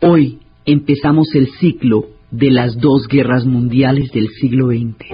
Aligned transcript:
Hoy 0.00 0.38
empezamos 0.64 1.34
el 1.34 1.48
ciclo 1.58 2.04
de 2.30 2.52
las 2.52 2.78
dos 2.78 3.08
guerras 3.08 3.44
mundiales 3.44 4.12
del 4.12 4.28
siglo 4.28 4.68
XX. 4.68 5.08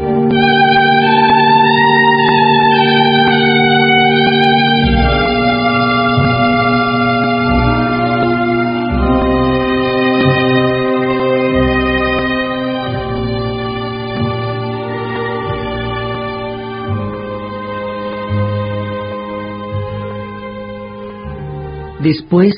Después 22.02 22.52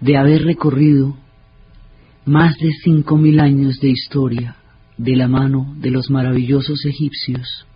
de 0.00 0.16
haber 0.16 0.44
recorrido 0.44 1.16
más 2.26 2.58
de 2.58 2.70
cinco 2.82 3.16
mil 3.16 3.38
años 3.38 3.78
de 3.78 3.88
historia 3.88 4.56
de 4.98 5.14
la 5.14 5.28
mano 5.28 5.74
de 5.78 5.90
los 5.92 6.10
maravillosos 6.10 6.84
egipcios, 6.84 7.66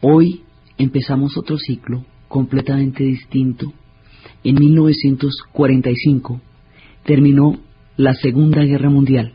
hoy 0.00 0.42
empezamos 0.76 1.36
otro 1.36 1.56
ciclo 1.56 2.04
completamente 2.26 3.04
distinto. 3.04 3.72
En 4.42 4.56
1945 4.56 6.40
terminó 7.04 7.60
la 7.96 8.14
Segunda 8.14 8.64
Guerra 8.64 8.90
Mundial. 8.90 9.34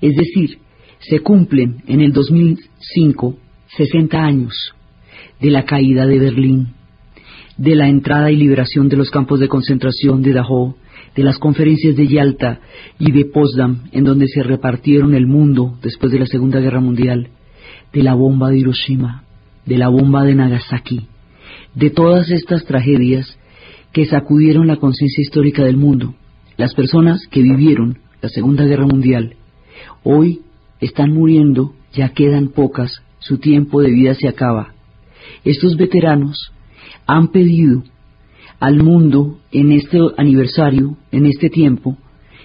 Es 0.00 0.16
decir, 0.16 0.58
se 0.98 1.20
cumplen 1.20 1.84
en 1.86 2.00
el 2.00 2.12
2005 2.12 3.38
60 3.76 4.18
años 4.18 4.74
de 5.40 5.50
la 5.50 5.64
caída 5.64 6.06
de 6.06 6.18
Berlín, 6.18 6.74
de 7.56 7.76
la 7.76 7.88
entrada 7.88 8.32
y 8.32 8.36
liberación 8.36 8.88
de 8.88 8.96
los 8.96 9.10
campos 9.10 9.38
de 9.38 9.46
concentración 9.46 10.22
de 10.22 10.32
Dachau, 10.32 10.74
de 11.14 11.22
las 11.22 11.38
conferencias 11.38 11.96
de 11.96 12.06
Yalta 12.06 12.60
y 12.98 13.12
de 13.12 13.26
Potsdam, 13.26 13.84
en 13.92 14.04
donde 14.04 14.28
se 14.28 14.42
repartieron 14.42 15.14
el 15.14 15.26
mundo 15.26 15.78
después 15.82 16.10
de 16.12 16.18
la 16.18 16.26
Segunda 16.26 16.60
Guerra 16.60 16.80
Mundial, 16.80 17.28
de 17.92 18.02
la 18.02 18.14
bomba 18.14 18.50
de 18.50 18.58
Hiroshima, 18.58 19.24
de 19.66 19.78
la 19.78 19.88
bomba 19.88 20.24
de 20.24 20.34
Nagasaki, 20.34 21.06
de 21.74 21.90
todas 21.90 22.30
estas 22.30 22.64
tragedias 22.64 23.38
que 23.92 24.06
sacudieron 24.06 24.66
la 24.66 24.76
conciencia 24.76 25.20
histórica 25.22 25.64
del 25.64 25.76
mundo. 25.76 26.14
Las 26.56 26.74
personas 26.74 27.26
que 27.30 27.42
vivieron 27.42 27.98
la 28.20 28.28
Segunda 28.28 28.64
Guerra 28.64 28.86
Mundial 28.86 29.36
hoy 30.02 30.40
están 30.80 31.12
muriendo, 31.12 31.74
ya 31.92 32.10
quedan 32.10 32.48
pocas, 32.48 33.02
su 33.18 33.38
tiempo 33.38 33.82
de 33.82 33.90
vida 33.90 34.14
se 34.14 34.28
acaba. 34.28 34.74
Estos 35.44 35.76
veteranos 35.76 36.52
han 37.06 37.28
pedido 37.28 37.84
al 38.62 38.80
mundo 38.80 39.40
en 39.50 39.72
este 39.72 39.98
aniversario, 40.16 40.96
en 41.10 41.26
este 41.26 41.50
tiempo, 41.50 41.98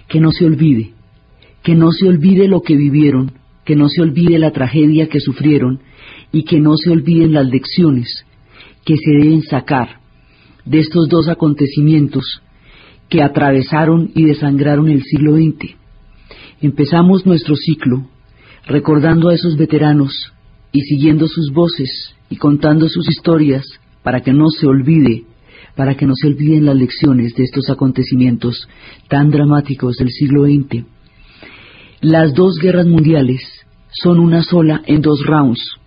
que 0.09 0.19
no 0.19 0.31
se 0.31 0.45
olvide, 0.45 0.93
que 1.61 1.75
no 1.75 1.91
se 1.91 2.07
olvide 2.07 2.47
lo 2.47 2.61
que 2.61 2.75
vivieron, 2.75 3.33
que 3.63 3.75
no 3.75 3.87
se 3.87 4.01
olvide 4.01 4.39
la 4.39 4.49
tragedia 4.49 5.09
que 5.09 5.19
sufrieron 5.19 5.79
y 6.31 6.41
que 6.41 6.59
no 6.59 6.75
se 6.75 6.89
olviden 6.89 7.33
las 7.33 7.45
lecciones 7.45 8.25
que 8.83 8.95
se 8.97 9.11
deben 9.11 9.43
sacar 9.43 9.99
de 10.65 10.79
estos 10.79 11.07
dos 11.07 11.29
acontecimientos 11.29 12.41
que 13.09 13.21
atravesaron 13.21 14.09
y 14.15 14.23
desangraron 14.23 14.89
el 14.89 15.03
siglo 15.03 15.35
XX. 15.35 15.75
Empezamos 16.61 17.27
nuestro 17.27 17.55
ciclo 17.55 18.09
recordando 18.65 19.29
a 19.29 19.35
esos 19.35 19.55
veteranos 19.55 20.33
y 20.71 20.81
siguiendo 20.81 21.27
sus 21.27 21.53
voces 21.53 22.15
y 22.31 22.37
contando 22.37 22.89
sus 22.89 23.07
historias 23.07 23.67
para 24.01 24.21
que 24.21 24.33
no 24.33 24.49
se 24.49 24.65
olvide 24.65 25.25
para 25.77 25.95
que 25.95 26.07
no 26.07 26.13
se 26.15 26.27
olviden 26.27 26.65
las 26.65 26.75
lecciones 26.75 27.35
de 27.35 27.43
estos 27.43 27.69
acontecimientos 27.69 28.67
tan 29.07 29.29
dramáticos 29.29 29.95
del 29.97 30.09
siglo 30.09 30.45
XX. 30.45 30.83
Las 32.01 32.33
dos 32.33 32.57
guerras 32.59 32.87
mundiales 32.87 33.41
son 33.91 34.19
una 34.19 34.41
sola 34.41 34.81
en 34.87 35.01
dos 35.01 35.23
rounds. 35.25 35.77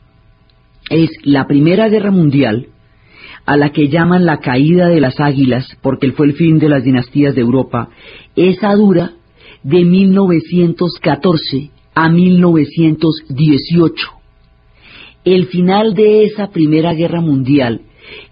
Es 0.88 1.10
la 1.24 1.46
Primera 1.46 1.88
Guerra 1.88 2.12
Mundial, 2.12 2.68
a 3.44 3.56
la 3.56 3.72
que 3.72 3.88
llaman 3.88 4.24
la 4.24 4.38
caída 4.38 4.88
de 4.88 5.00
las 5.00 5.18
águilas, 5.18 5.76
porque 5.82 6.12
fue 6.12 6.26
el 6.26 6.34
fin 6.34 6.58
de 6.58 6.68
las 6.68 6.84
dinastías 6.84 7.34
de 7.34 7.40
Europa, 7.40 7.88
esa 8.36 8.72
dura 8.74 9.14
de 9.64 9.84
1914 9.84 11.70
a 11.94 12.08
1918. 12.08 14.08
El 15.24 15.46
final 15.46 15.94
de 15.94 16.24
esa 16.24 16.50
Primera 16.50 16.94
Guerra 16.94 17.20
Mundial 17.20 17.82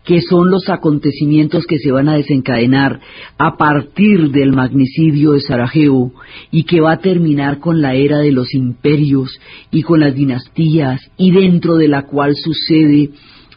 que 0.05 0.21
son 0.23 0.51
los 0.51 0.69
acontecimientos 0.69 1.67
que 1.67 1.79
se 1.79 1.93
van 1.93 2.09
a 2.09 2.17
desencadenar 2.17 3.01
a 3.39 3.57
partir 3.57 4.31
del 4.31 4.53
magnicidio 4.53 5.33
de 5.33 5.41
Sarajevo 5.41 6.13
y 6.51 6.65
que 6.65 6.81
va 6.81 6.93
a 6.93 7.01
terminar 7.01 7.59
con 7.59 7.81
la 7.81 7.95
era 7.95 8.19
de 8.19 8.33
los 8.33 8.55
imperios 8.55 9.39
y 9.71 9.83
con 9.83 10.01
las 10.01 10.15
dinastías 10.15 11.01
y 11.17 11.31
dentro 11.31 11.77
de 11.77 11.89
la 11.89 12.03
cual 12.03 12.35
sucede 12.37 13.11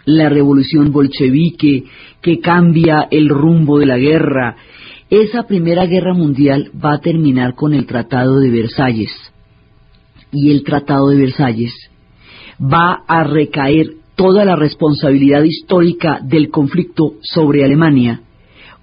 la 0.06 0.30
revolución 0.30 0.92
bolchevique 0.92 1.86
que 2.22 2.40
cambia 2.40 3.08
el 3.10 3.30
rumbo 3.30 3.80
de 3.80 3.86
la 3.86 3.98
guerra. 3.98 4.58
Esa 5.10 5.44
primera 5.44 5.86
guerra 5.86 6.14
mundial 6.14 6.72
va 6.74 6.94
a 6.94 7.02
terminar 7.02 7.56
con 7.56 7.74
el 7.74 7.86
Tratado 7.86 8.40
de 8.40 8.50
Versalles 8.50 9.12
y 10.32 10.52
el 10.52 10.64
Tratado 10.64 11.10
de 11.10 11.18
Versalles 11.18 11.74
va 12.62 13.04
a 13.08 13.24
recaer 13.24 14.01
toda 14.16 14.46
la 14.46 14.56
responsabilidad 14.56 15.44
histórica 15.44 16.20
del 16.24 16.50
conflicto 16.50 17.14
sobre 17.22 17.64
Alemania, 17.64 18.22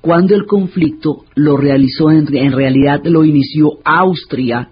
cuando 0.00 0.34
el 0.34 0.46
conflicto 0.46 1.24
lo 1.34 1.56
realizó, 1.56 2.10
en, 2.10 2.52
realidad 2.52 3.00
lo 3.04 3.24
inició 3.24 3.78
Austria, 3.84 4.70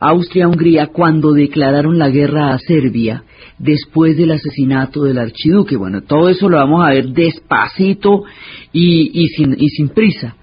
Austria-Hungría, 0.00 0.88
cuando 0.88 1.32
declararon 1.32 1.98
la 1.98 2.08
guerra 2.08 2.54
a 2.54 2.58
Serbia 2.58 3.22
después 3.58 4.16
del 4.16 4.32
asesinato 4.32 5.04
del 5.04 5.18
archiduque. 5.18 5.76
Bueno, 5.76 6.02
todo 6.02 6.28
eso 6.28 6.48
lo 6.48 6.56
vamos 6.56 6.84
a 6.84 6.90
ver 6.90 7.08
despacito 7.08 8.22
y, 8.72 9.26
sin, 9.36 9.54
y 9.58 9.68
sin, 9.68 9.90
prisa. 9.90 10.36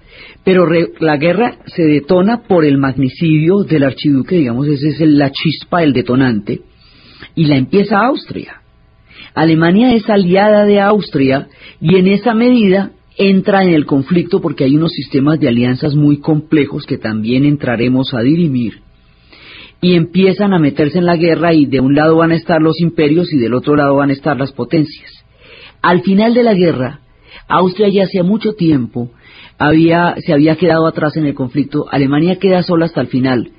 Pero 0.44 0.64
la 1.00 1.16
guerra 1.16 1.58
se 1.66 1.82
detona 1.82 2.42
por 2.44 2.64
el 2.64 2.78
magnicidio 2.78 3.64
del 3.64 3.82
archiduque, 3.82 4.36
digamos, 4.36 4.68
esa 4.68 4.88
es 4.88 5.00
la 5.00 5.30
chispa, 5.30 5.82
el 5.82 5.92
detonante, 5.92 6.62
y 7.34 7.44
la 7.44 7.56
empieza 7.58 7.98
Austria. 7.98 8.59
Alemania 9.34 9.94
es 9.94 10.08
aliada 10.08 10.64
de 10.64 10.80
Austria 10.80 11.48
y 11.80 11.96
en 11.96 12.08
esa 12.08 12.34
medida 12.34 12.92
entra 13.16 13.62
en 13.62 13.74
el 13.74 13.86
conflicto 13.86 14.40
porque 14.40 14.64
hay 14.64 14.76
unos 14.76 14.92
sistemas 14.92 15.38
de 15.38 15.48
alianzas 15.48 15.94
muy 15.94 16.18
complejos 16.20 16.84
que 16.86 16.98
también 16.98 17.44
entraremos 17.44 18.14
a 18.14 18.20
dirimir. 18.20 18.80
Y 19.82 19.94
empiezan 19.94 20.52
a 20.52 20.58
meterse 20.58 20.98
en 20.98 21.06
la 21.06 21.16
guerra 21.16 21.54
y 21.54 21.66
de 21.66 21.80
un 21.80 21.94
lado 21.94 22.16
van 22.16 22.32
a 22.32 22.36
estar 22.36 22.60
los 22.60 22.80
imperios 22.80 23.32
y 23.32 23.38
del 23.38 23.54
otro 23.54 23.76
lado 23.76 23.96
van 23.96 24.10
a 24.10 24.14
estar 24.14 24.36
las 24.36 24.52
potencias. 24.52 25.10
Al 25.80 26.02
final 26.02 26.34
de 26.34 26.42
la 26.42 26.54
guerra, 26.54 27.00
Austria 27.48 27.88
ya 27.88 28.04
hacía 28.04 28.22
mucho 28.22 28.52
tiempo 28.52 29.10
había, 29.58 30.14
se 30.24 30.32
había 30.32 30.56
quedado 30.56 30.86
atrás 30.86 31.16
en 31.16 31.26
el 31.26 31.34
conflicto, 31.34 31.86
Alemania 31.90 32.38
queda 32.38 32.62
sola 32.62 32.86
hasta 32.86 33.02
el 33.02 33.08
final 33.08 33.50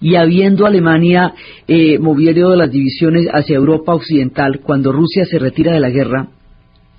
y 0.00 0.14
habiendo 0.16 0.66
Alemania 0.66 1.34
eh, 1.66 1.98
movido 1.98 2.56
las 2.56 2.70
divisiones 2.70 3.26
hacia 3.32 3.56
Europa 3.56 3.94
Occidental, 3.94 4.60
cuando 4.60 4.92
Rusia 4.92 5.24
se 5.24 5.38
retira 5.38 5.72
de 5.72 5.80
la 5.80 5.90
guerra, 5.90 6.28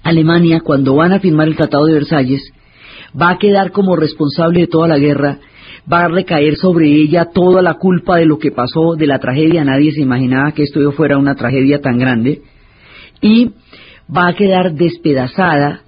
Alemania, 0.03 0.61
cuando 0.61 0.95
van 0.95 1.13
a 1.13 1.19
firmar 1.19 1.47
el 1.47 1.55
Tratado 1.55 1.85
de 1.85 1.93
Versalles, 1.93 2.41
va 3.19 3.31
a 3.31 3.37
quedar 3.37 3.71
como 3.71 3.95
responsable 3.95 4.61
de 4.61 4.67
toda 4.67 4.87
la 4.87 4.97
guerra, 4.97 5.39
va 5.91 6.05
a 6.05 6.07
recaer 6.07 6.55
sobre 6.55 6.87
ella 6.87 7.25
toda 7.33 7.61
la 7.61 7.75
culpa 7.75 8.17
de 8.17 8.25
lo 8.25 8.37
que 8.39 8.51
pasó, 8.51 8.95
de 8.95 9.07
la 9.07 9.19
tragedia, 9.19 9.63
nadie 9.63 9.91
se 9.91 10.01
imaginaba 10.01 10.51
que 10.53 10.63
esto 10.63 10.91
fuera 10.91 11.17
una 11.17 11.35
tragedia 11.35 11.81
tan 11.81 11.97
grande, 11.97 12.41
y 13.21 13.51
va 14.15 14.27
a 14.27 14.33
quedar 14.33 14.73
despedazada 14.73 15.81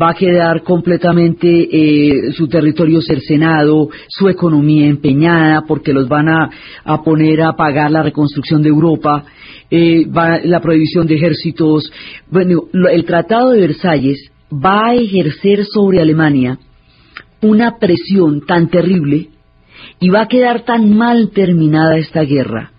va 0.00 0.10
a 0.10 0.14
quedar 0.14 0.62
completamente 0.62 1.48
eh, 1.48 2.32
su 2.32 2.48
territorio 2.48 3.00
cercenado, 3.00 3.88
su 4.08 4.28
economía 4.28 4.86
empeñada, 4.86 5.62
porque 5.66 5.92
los 5.92 6.08
van 6.08 6.28
a, 6.28 6.50
poner 7.04 7.42
a 7.42 7.54
pagar 7.54 7.90
la 7.90 8.02
reconstrucción 8.02 8.62
de 8.62 8.68
Europa, 8.68 9.24
eh, 9.70 10.06
la 10.44 10.60
prohibición 10.60 11.06
de 11.06 11.16
ejércitos. 11.16 11.90
Bueno, 12.30 12.64
el 12.90 13.04
Tratado 13.04 13.50
de 13.50 13.60
Versalles 13.60 14.30
va 14.52 14.88
a 14.88 14.94
ejercer 14.94 15.64
sobre 15.64 16.00
Alemania 16.00 16.58
una 17.42 17.78
presión 17.78 18.44
tan 18.46 18.68
terrible 18.68 19.28
y 19.98 20.10
va 20.10 20.22
a 20.22 20.28
quedar 20.28 20.64
tan 20.64 20.96
mal 20.96 21.30
terminada 21.30 21.96
esta 21.96 22.22
guerra. 22.22 22.72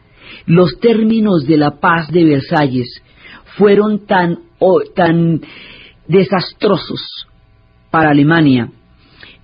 Los 0.45 0.79
términos 0.79 1.45
de 1.45 1.57
la 1.57 1.79
paz 1.79 2.09
de 2.11 2.25
Versalles 2.25 3.01
fueron 3.57 4.05
tan, 4.05 4.39
tan 4.95 5.41
desastrosos 6.11 7.27
para 7.89 8.11
Alemania, 8.11 8.69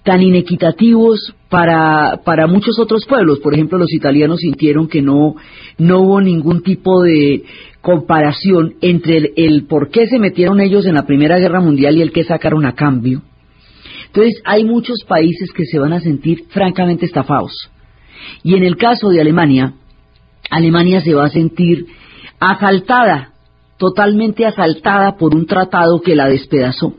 tan 0.04 0.22
inequitativos 0.22 1.34
para, 1.50 2.22
para 2.24 2.48
muchos 2.48 2.80
otros 2.80 3.06
pueblos. 3.06 3.40
Por 3.40 3.54
ejemplo, 3.54 3.78
los 3.78 3.94
italianos 3.94 4.40
sintieron 4.40 4.88
que 4.88 5.02
no, 5.02 5.36
no 5.78 6.00
hubo 6.00 6.22
ningún 6.22 6.62
tipo 6.62 7.04
de 7.04 7.44
comparación 7.82 8.76
entre 8.82 9.18
el, 9.18 9.34
el 9.36 9.66
por 9.66 9.90
qué 9.90 10.08
se 10.08 10.20
metieron 10.20 10.60
ellos 10.60 10.86
en 10.86 10.96
la 10.96 11.06
Primera 11.06 11.40
Guerra 11.40 11.62
Mundial 11.62 11.98
y 11.98 12.02
el 12.02 12.12
que 12.12 12.24
sacaron 12.24 12.66
a 12.66 12.74
cambio. 12.74 13.22
Entonces, 14.08 14.42
hay 14.46 14.64
muchos 14.64 15.04
países 15.08 15.52
que 15.52 15.66
se 15.66 15.80
van 15.80 15.94
a 15.94 16.00
sentir 16.00 16.46
francamente 16.50 17.06
estafados. 17.06 17.52
Y 18.44 18.56
en 18.56 18.64
el 18.64 18.78
caso 18.78 19.10
de 19.10 19.22
Alemania, 19.22 19.74
Alemania 20.50 21.02
se 21.02 21.14
va 21.14 21.26
a 21.26 21.30
sentir 21.30 21.86
asaltada, 22.40 23.34
totalmente 23.78 24.46
asaltada 24.46 25.16
por 25.18 25.36
un 25.36 25.46
tratado 25.46 26.02
que 26.02 26.16
la 26.16 26.28
despedazó. 26.28 26.96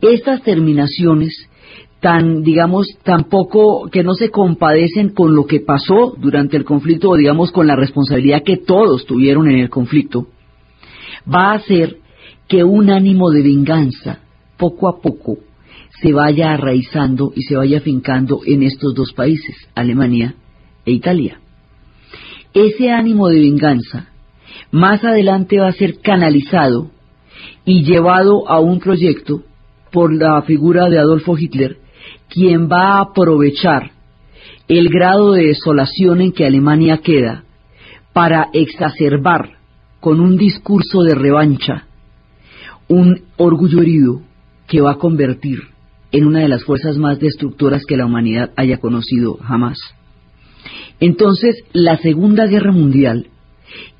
Estas 0.00 0.42
terminaciones 0.42 1.48
tan, 2.00 2.42
digamos, 2.42 2.86
tampoco 3.04 3.88
que 3.90 4.02
no 4.02 4.14
se 4.14 4.30
compadecen 4.30 5.10
con 5.10 5.34
lo 5.34 5.46
que 5.46 5.60
pasó 5.60 6.14
durante 6.16 6.56
el 6.56 6.64
conflicto 6.64 7.10
o 7.10 7.16
digamos 7.16 7.52
con 7.52 7.66
la 7.66 7.76
responsabilidad 7.76 8.42
que 8.42 8.56
todos 8.56 9.04
tuvieron 9.04 9.50
en 9.50 9.58
el 9.58 9.68
conflicto, 9.68 10.26
va 11.32 11.52
a 11.52 11.56
hacer 11.56 11.98
que 12.48 12.64
un 12.64 12.90
ánimo 12.90 13.30
de 13.30 13.42
venganza 13.42 14.20
poco 14.56 14.88
a 14.88 15.00
poco 15.00 15.38
se 16.00 16.12
vaya 16.12 16.52
arraizando 16.52 17.32
y 17.36 17.42
se 17.42 17.56
vaya 17.56 17.80
fincando 17.80 18.40
en 18.46 18.62
estos 18.62 18.94
dos 18.94 19.12
países, 19.12 19.54
Alemania 19.74 20.34
e 20.86 20.92
Italia. 20.92 21.40
Ese 22.54 22.90
ánimo 22.90 23.28
de 23.28 23.40
venganza 23.40 24.09
más 24.70 25.04
adelante 25.04 25.58
va 25.58 25.68
a 25.68 25.72
ser 25.72 26.00
canalizado 26.00 26.90
y 27.64 27.84
llevado 27.84 28.48
a 28.48 28.60
un 28.60 28.78
proyecto 28.80 29.42
por 29.92 30.14
la 30.14 30.40
figura 30.42 30.88
de 30.88 30.98
Adolfo 30.98 31.36
Hitler, 31.36 31.78
quien 32.28 32.68
va 32.70 32.94
a 32.94 33.00
aprovechar 33.00 33.90
el 34.68 34.88
grado 34.88 35.32
de 35.32 35.46
desolación 35.46 36.20
en 36.20 36.32
que 36.32 36.46
Alemania 36.46 36.98
queda 36.98 37.44
para 38.12 38.48
exacerbar 38.52 39.58
con 39.98 40.20
un 40.20 40.36
discurso 40.36 41.02
de 41.02 41.14
revancha 41.14 41.86
un 42.88 43.22
orgullo 43.36 43.82
herido 43.82 44.22
que 44.66 44.80
va 44.80 44.92
a 44.92 44.98
convertir 44.98 45.58
en 46.12 46.26
una 46.26 46.40
de 46.40 46.48
las 46.48 46.64
fuerzas 46.64 46.96
más 46.98 47.20
destructoras 47.20 47.82
que 47.86 47.96
la 47.96 48.06
humanidad 48.06 48.50
haya 48.56 48.78
conocido 48.78 49.36
jamás. 49.36 49.78
Entonces, 50.98 51.56
la 51.72 51.98
Segunda 51.98 52.46
Guerra 52.46 52.72
Mundial 52.72 53.28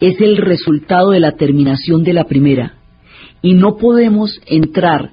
es 0.00 0.20
el 0.20 0.36
resultado 0.36 1.10
de 1.10 1.20
la 1.20 1.32
terminación 1.32 2.04
de 2.04 2.12
la 2.12 2.24
Primera, 2.24 2.74
y 3.42 3.54
no 3.54 3.76
podemos 3.76 4.38
entrar 4.46 5.12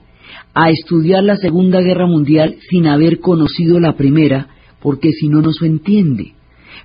a 0.53 0.69
estudiar 0.71 1.23
la 1.23 1.37
Segunda 1.37 1.79
Guerra 1.81 2.07
Mundial 2.07 2.57
sin 2.69 2.87
haber 2.87 3.19
conocido 3.19 3.79
la 3.79 3.95
Primera, 3.95 4.47
porque 4.81 5.11
si 5.11 5.29
no, 5.29 5.41
no 5.41 5.53
se 5.53 5.67
entiende. 5.67 6.33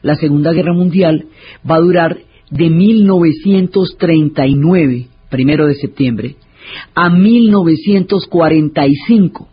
La 0.03 0.15
Segunda 0.17 0.53
Guerra 0.53 0.75
Mundial 0.75 1.25
va 1.69 1.77
a 1.77 1.81
durar 1.81 2.19
de 2.51 2.69
1939, 2.69 5.07
primero 5.31 5.67
de 5.67 5.75
septiembre, 5.75 6.37
a 6.95 7.09
1945. 7.09 9.49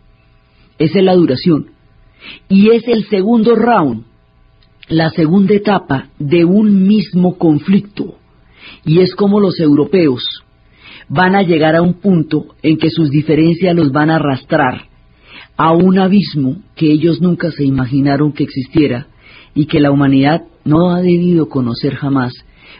Esa 0.78 0.98
es 0.98 1.04
la 1.04 1.14
duración. 1.14 1.70
Y 2.48 2.70
es 2.70 2.86
el 2.88 3.04
segundo 3.06 3.54
round, 3.54 4.04
la 4.90 5.08
segunda 5.10 5.54
etapa 5.54 6.08
de 6.18 6.44
un 6.44 6.82
mismo 6.86 7.38
conflicto. 7.38 8.16
Y 8.84 8.98
es 9.00 9.14
como 9.14 9.40
los 9.40 9.60
europeos 9.60 10.42
van 11.08 11.36
a 11.36 11.42
llegar 11.42 11.76
a 11.76 11.82
un 11.82 11.94
punto 11.94 12.46
en 12.62 12.76
que 12.76 12.90
sus 12.90 13.08
diferencias 13.08 13.74
los 13.74 13.92
van 13.92 14.10
a 14.10 14.16
arrastrar 14.16 14.88
a 15.56 15.72
un 15.72 15.98
abismo 15.98 16.56
que 16.74 16.90
ellos 16.90 17.20
nunca 17.20 17.50
se 17.52 17.64
imaginaron 17.64 18.32
que 18.32 18.44
existiera 18.44 19.06
y 19.54 19.66
que 19.66 19.78
la 19.78 19.92
humanidad 19.92 20.42
no 20.64 20.90
ha 20.90 21.00
debido 21.00 21.48
conocer 21.48 21.94
jamás, 21.94 22.32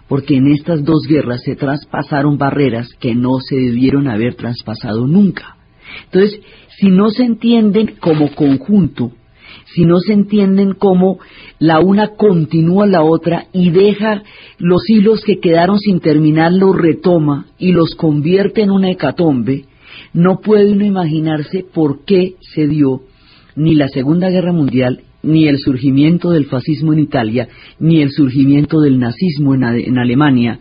porque 0.09 0.37
en 0.37 0.51
estas 0.53 0.85
dos 0.85 1.07
guerras 1.09 1.43
se 1.45 1.55
traspasaron 1.55 2.39
barreras 2.39 2.89
que 2.99 3.15
no 3.15 3.39
se 3.39 3.57
debieron 3.57 4.09
haber 4.09 4.35
traspasado 4.35 5.07
nunca. 5.07 5.57
Entonces, 6.07 6.41
si 6.79 6.89
no 6.91 7.11
se 7.11 7.25
entienden 7.25 7.95
como 8.01 8.35
conjunto, 8.35 9.13
si 9.75 9.85
no 9.85 9.99
se 9.99 10.13
entienden 10.13 10.75
como 10.75 11.19
la 11.59 11.81
una 11.81 12.09
continúa 12.17 12.87
la 12.87 13.03
otra 13.03 13.47
y 13.53 13.71
deja 13.71 14.23
los 14.59 14.89
hilos 14.89 15.23
que 15.25 15.41
quedaron 15.41 15.79
sin 15.79 16.01
terminar, 16.01 16.53
los 16.53 16.77
retoma 16.77 17.47
y 17.59 17.73
los 17.73 17.95
convierte 17.95 18.63
en 18.63 18.71
una 18.71 18.91
hecatombe, 18.91 19.65
no 20.13 20.41
puede 20.41 20.73
uno 20.73 20.85
imaginarse 20.85 21.65
por 21.73 22.05
qué 22.05 22.35
se 22.41 22.67
dio 22.67 23.03
ni 23.57 23.75
la 23.75 23.89
Segunda 23.89 24.31
Guerra 24.31 24.53
Mundial, 24.53 25.03
ni 25.23 25.49
el 25.49 25.59
surgimiento 25.59 26.31
del 26.31 26.47
fascismo 26.47 26.93
en 26.93 27.01
Italia, 27.01 27.49
ni 27.79 28.01
el 28.01 28.11
surgimiento 28.11 28.81
del 28.81 28.99
nazismo 28.99 29.55
en, 29.55 29.65
en 29.65 29.99
Alemania, 29.99 30.59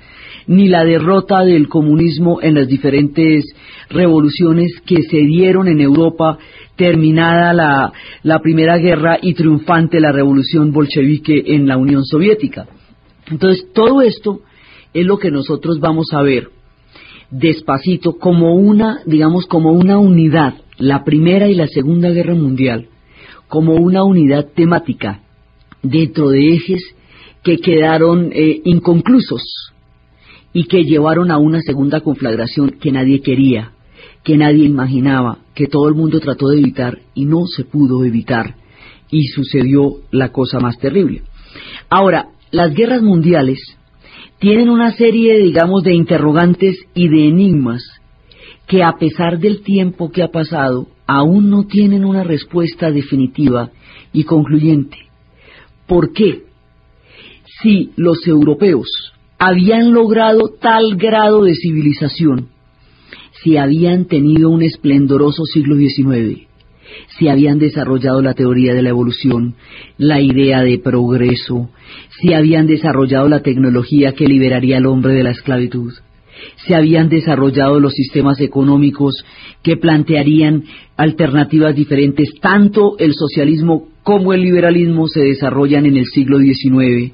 ni 0.48 0.68
la 0.68 0.84
derrota 0.84 1.44
del 1.46 1.68
comunismo 1.68 2.42
en 2.42 2.56
las 2.56 2.68
diferentes 2.68 3.46
revoluciones 3.90 4.72
que 4.86 5.02
se 5.04 5.20
dieron 5.20 5.68
en 5.68 5.80
Europa 5.80 6.38
terminada 6.80 7.54
la, 7.54 7.92
la 8.24 8.40
Primera 8.40 8.78
Guerra 8.78 9.18
y 9.22 9.34
triunfante 9.34 10.00
la 10.00 10.14
revolución 10.14 10.72
bolchevique 10.72 11.44
en 11.48 11.68
la 11.68 11.76
Unión 11.76 12.06
Soviética. 12.06 12.68
Entonces, 13.30 13.68
todo 13.74 14.02
esto 14.02 14.40
es 14.94 15.06
lo 15.06 15.20
que 15.20 15.30
nosotros 15.30 15.82
vamos 15.82 16.08
a 16.14 16.22
ver 16.22 16.48
despacito 17.30 18.14
como 18.14 18.56
una, 18.56 19.02
digamos, 19.06 19.46
como 19.46 19.74
una 19.74 20.00
unidad, 20.00 20.54
la 20.78 21.04
Primera 21.04 21.50
y 21.50 21.54
la 21.54 21.68
Segunda 21.68 22.10
Guerra 22.12 22.34
Mundial, 22.34 22.88
como 23.50 23.76
una 23.76 24.06
unidad 24.06 24.48
temática 24.56 25.22
dentro 25.84 26.30
de 26.30 26.56
ejes 26.56 26.82
que 27.44 27.58
quedaron 27.58 28.32
eh, 28.32 28.62
inconclusos 28.64 29.74
y 30.54 30.64
que 30.64 30.84
llevaron 30.84 31.30
a 31.30 31.38
una 31.38 31.60
segunda 31.60 32.00
conflagración 32.00 32.78
que 32.80 32.92
nadie 32.94 33.22
quería, 33.22 33.74
que 34.24 34.38
nadie 34.38 34.66
imaginaba, 34.66 35.40
que 35.56 35.68
todo 35.68 35.88
el 35.88 35.96
mundo 35.96 36.20
trató 36.20 36.50
de 36.50 36.60
evitar 36.60 37.00
y 37.14 37.26
no 37.26 37.46
se 37.46 37.64
pudo 37.64 38.04
evitar 38.06 38.56
y 39.12 39.28
sucedió 39.28 40.02
la 40.12 40.32
cosa 40.32 40.60
más 40.60 40.78
terrible. 40.78 41.24
Ahora, 41.90 42.30
las 42.52 42.74
guerras 42.74 43.02
mundiales 43.02 43.60
tienen 44.40 44.70
una 44.70 44.92
serie, 44.94 45.38
digamos, 45.40 45.84
de 45.84 45.94
interrogantes 45.94 46.78
y 46.94 47.08
de 47.08 47.28
enigmas 47.28 47.84
que 48.68 48.84
a 48.84 48.94
pesar 48.94 49.40
del 49.40 49.64
tiempo 49.64 50.12
que 50.12 50.22
ha 50.22 50.30
pasado, 50.30 50.88
aún 51.08 51.50
no 51.50 51.66
tienen 51.66 52.06
una 52.06 52.24
respuesta 52.24 52.92
definitiva 52.92 53.72
y 54.14 54.24
concluyente. 54.26 54.98
¿Por 55.88 56.14
qué? 56.14 56.44
Si 57.62 57.92
los 57.96 58.26
europeos 58.28 58.88
habían 59.40 59.92
logrado 59.92 60.54
tal 60.62 60.96
grado 60.98 61.44
de 61.44 61.56
civilización, 61.56 62.50
si 63.44 63.58
habían 63.58 64.06
tenido 64.06 64.50
un 64.50 64.64
esplendoroso 64.64 65.46
siglo 65.46 65.76
XIX, 65.76 66.48
si 67.18 67.28
habían 67.28 67.60
desarrollado 67.60 68.22
la 68.22 68.34
teoría 68.34 68.74
de 68.74 68.82
la 68.82 68.90
evolución, 68.90 69.56
la 69.98 70.22
idea 70.22 70.62
de 70.62 70.80
progreso, 70.80 71.70
si 72.20 72.34
habían 72.34 72.68
desarrollado 72.68 73.30
la 73.30 73.42
tecnología 73.42 74.14
que 74.14 74.28
liberaría 74.28 74.78
al 74.78 74.88
hombre 74.88 75.14
de 75.14 75.24
la 75.24 75.32
esclavitud, 75.32 75.94
si 76.66 76.74
habían 76.74 77.10
desarrollado 77.10 77.80
los 77.80 77.94
sistemas 77.94 78.40
económicos 78.40 79.24
que 79.64 79.78
plantearían 79.78 80.64
alternativas 80.98 81.76
diferentes, 81.76 82.30
tanto 82.42 82.98
el 82.98 83.14
socialismo 83.14 83.90
como 84.04 84.34
el 84.34 84.42
liberalismo 84.42 85.08
se 85.08 85.22
desarrollan 85.22 85.86
en 85.86 85.98
el 85.98 86.06
siglo 86.06 86.40
XIX, 86.40 87.14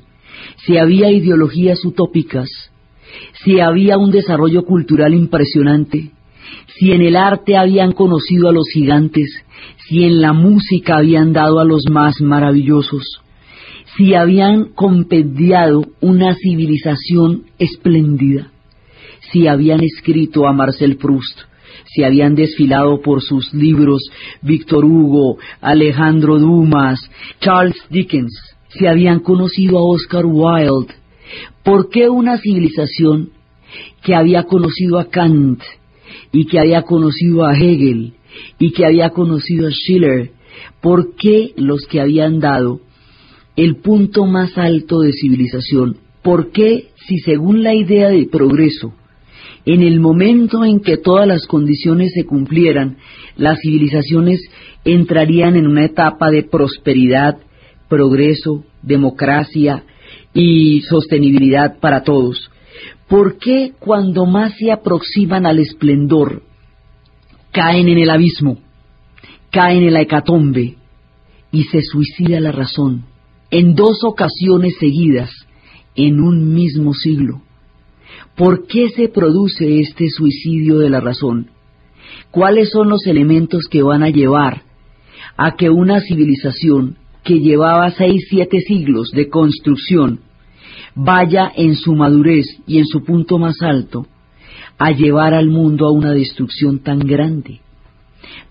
si 0.65 0.77
había 0.77 1.12
ideologías 1.12 1.84
utópicas, 1.84 2.50
si 3.44 3.60
había 3.60 3.98
un 3.98 4.12
desarrollo 4.12 4.63
cultural 4.63 5.13
impresionante, 5.13 6.12
si 6.77 6.91
en 6.91 7.01
el 7.01 7.15
arte 7.15 7.55
habían 7.58 7.94
conocido 7.94 8.50
a 8.50 8.51
los 8.51 8.67
gigantes, 8.74 9.29
si 9.88 10.03
en 10.03 10.22
la 10.22 10.34
música 10.34 10.98
habían 10.98 11.32
dado 11.32 11.60
a 11.60 11.65
los 11.65 11.84
más 11.89 12.20
maravillosos, 12.22 13.22
si 13.98 14.13
habían 14.13 14.74
compendiado 14.74 15.86
una 16.01 16.36
civilización 16.36 17.46
espléndida, 17.58 18.51
si 19.32 19.48
habían 19.48 19.82
escrito 19.84 20.48
a 20.48 20.53
Marcel 20.53 20.98
Proust, 20.98 21.39
si 21.94 22.03
habían 22.03 22.36
desfilado 22.36 23.01
por 23.01 23.22
sus 23.22 23.53
libros 23.53 24.01
Víctor 24.41 24.84
Hugo, 24.84 25.38
Alejandro 25.62 26.39
Dumas, 26.39 27.00
Charles 27.39 27.77
Dickens, 27.89 28.34
si 28.67 28.86
habían 28.86 29.20
conocido 29.22 29.77
a 29.77 29.84
Oscar 29.84 30.25
Wilde, 30.25 30.94
¿por 31.63 31.89
qué 31.89 32.10
una 32.10 32.38
civilización 32.38 33.29
que 34.03 34.13
había 34.13 34.44
conocido 34.44 35.00
a 35.00 35.05
Kant, 35.05 35.62
y 36.31 36.45
que 36.45 36.60
había 36.60 36.84
conocido 36.84 37.45
a 37.45 37.55
Hegel 37.55 38.13
y 38.60 38.72
que 38.72 38.86
había 38.86 39.10
conocido 39.10 39.67
a 39.67 39.72
Schiller, 39.72 40.31
¿por 40.81 41.15
qué 41.15 41.53
los 41.57 41.86
que 41.88 42.01
habían 42.01 42.39
dado 42.39 42.81
el 43.55 43.77
punto 43.77 44.25
más 44.25 44.57
alto 44.57 45.00
de 45.00 45.13
civilización? 45.13 45.98
¿Por 46.22 46.51
qué 46.51 46.89
si 47.07 47.19
según 47.19 47.63
la 47.63 47.74
idea 47.74 48.10
de 48.10 48.25
progreso, 48.25 48.93
en 49.65 49.81
el 49.81 50.00
momento 50.00 50.63
en 50.63 50.79
que 50.79 50.98
todas 50.98 51.27
las 51.27 51.48
condiciones 51.48 52.12
se 52.13 52.25
cumplieran, 52.25 52.98
las 53.36 53.60
civilizaciones 53.62 54.41
entrarían 54.84 55.55
en 55.55 55.67
una 55.67 55.86
etapa 55.86 56.29
de 56.29 56.43
prosperidad, 56.43 57.38
progreso, 57.89 58.63
democracia 58.81 59.84
y 60.34 60.81
sostenibilidad 60.81 61.79
para 61.79 62.03
todos? 62.03 62.51
¿Por 63.07 63.38
qué 63.38 63.74
cuando 63.79 64.25
más 64.25 64.55
se 64.57 64.71
aproximan 64.71 65.45
al 65.45 65.59
esplendor 65.59 66.41
caen 67.51 67.88
en 67.88 67.97
el 68.00 68.09
abismo, 68.09 68.57
caen 69.51 69.83
en 69.83 69.93
la 69.93 70.01
hecatombe 70.01 70.75
y 71.51 71.63
se 71.63 71.81
suicida 71.81 72.39
la 72.41 72.51
razón 72.51 73.05
en 73.50 73.75
dos 73.75 74.03
ocasiones 74.03 74.75
seguidas 74.79 75.31
en 75.95 76.19
un 76.19 76.53
mismo 76.53 76.93
siglo. 76.93 77.41
¿Por 78.35 78.67
qué 78.67 78.89
se 78.89 79.07
produce 79.07 79.79
este 79.79 80.09
suicidio 80.09 80.79
de 80.79 80.89
la 80.89 81.00
razón? 81.00 81.51
¿Cuáles 82.31 82.71
son 82.71 82.89
los 82.89 83.07
elementos 83.07 83.67
que 83.69 83.81
van 83.81 84.03
a 84.03 84.09
llevar 84.09 84.63
a 85.38 85.55
que 85.55 85.69
una 85.69 86.01
civilización 86.01 86.97
que 87.24 87.39
llevaba 87.39 87.89
seis, 87.91 88.25
siete 88.29 88.59
siglos 88.59 89.12
de 89.12 89.29
construcción 89.29 90.19
vaya 90.95 91.51
en 91.55 91.75
su 91.75 91.93
madurez 91.93 92.45
y 92.65 92.79
en 92.79 92.85
su 92.85 93.03
punto 93.03 93.37
más 93.37 93.61
alto 93.61 94.07
a 94.77 94.91
llevar 94.91 95.33
al 95.33 95.49
mundo 95.49 95.85
a 95.85 95.91
una 95.91 96.13
destrucción 96.13 96.79
tan 96.79 96.99
grande? 96.99 97.59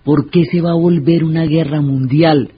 ¿Por 0.04 0.30
qué 0.30 0.44
se 0.44 0.60
va 0.60 0.72
a 0.72 0.74
volver 0.74 1.24
una 1.24 1.44
guerra 1.44 1.80
mundial? 1.80 2.50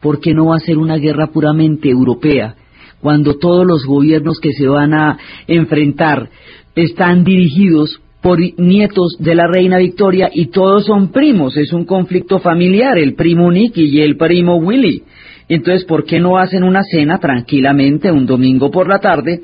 ¿Por 0.00 0.20
qué 0.20 0.34
no 0.34 0.46
va 0.46 0.56
a 0.56 0.60
ser 0.60 0.78
una 0.78 0.96
guerra 0.96 1.28
puramente 1.28 1.88
europea? 1.88 2.56
Cuando 3.00 3.38
todos 3.38 3.66
los 3.66 3.84
gobiernos 3.84 4.38
que 4.38 4.52
se 4.52 4.66
van 4.68 4.94
a 4.94 5.18
enfrentar 5.46 6.28
están 6.74 7.24
dirigidos 7.24 8.00
por 8.20 8.38
nietos 8.38 9.16
de 9.18 9.34
la 9.34 9.48
reina 9.48 9.78
Victoria 9.78 10.30
y 10.32 10.46
todos 10.46 10.86
son 10.86 11.10
primos, 11.10 11.56
es 11.56 11.72
un 11.72 11.84
conflicto 11.84 12.38
familiar, 12.38 12.96
el 12.96 13.14
primo 13.14 13.50
Nicky 13.50 13.84
y 13.84 14.00
el 14.00 14.16
primo 14.16 14.56
Willy. 14.56 15.02
Entonces, 15.48 15.84
¿por 15.84 16.04
qué 16.04 16.20
no 16.20 16.38
hacen 16.38 16.64
una 16.64 16.82
cena 16.82 17.18
tranquilamente 17.18 18.10
un 18.10 18.26
domingo 18.26 18.70
por 18.70 18.88
la 18.88 18.98
tarde? 18.98 19.42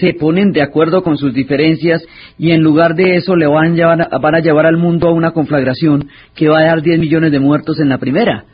Se 0.00 0.14
ponen 0.14 0.52
de 0.52 0.62
acuerdo 0.62 1.02
con 1.02 1.16
sus 1.16 1.32
diferencias 1.32 2.02
y 2.38 2.50
en 2.50 2.62
lugar 2.62 2.94
de 2.94 3.16
eso 3.16 3.36
le 3.36 3.46
van, 3.46 3.78
a, 3.78 4.40
llevar 4.40 4.66
al 4.66 4.76
mundo 4.76 5.08
a 5.08 5.12
una 5.12 5.30
conflagración 5.30 6.08
que 6.34 6.48
va 6.48 6.60
a 6.60 6.64
dar 6.64 6.82
10 6.82 6.98
millones 6.98 7.32
de 7.32 7.40
muertos 7.40 7.80
en 7.80 7.88
la 7.88 7.98
primera 7.98 8.44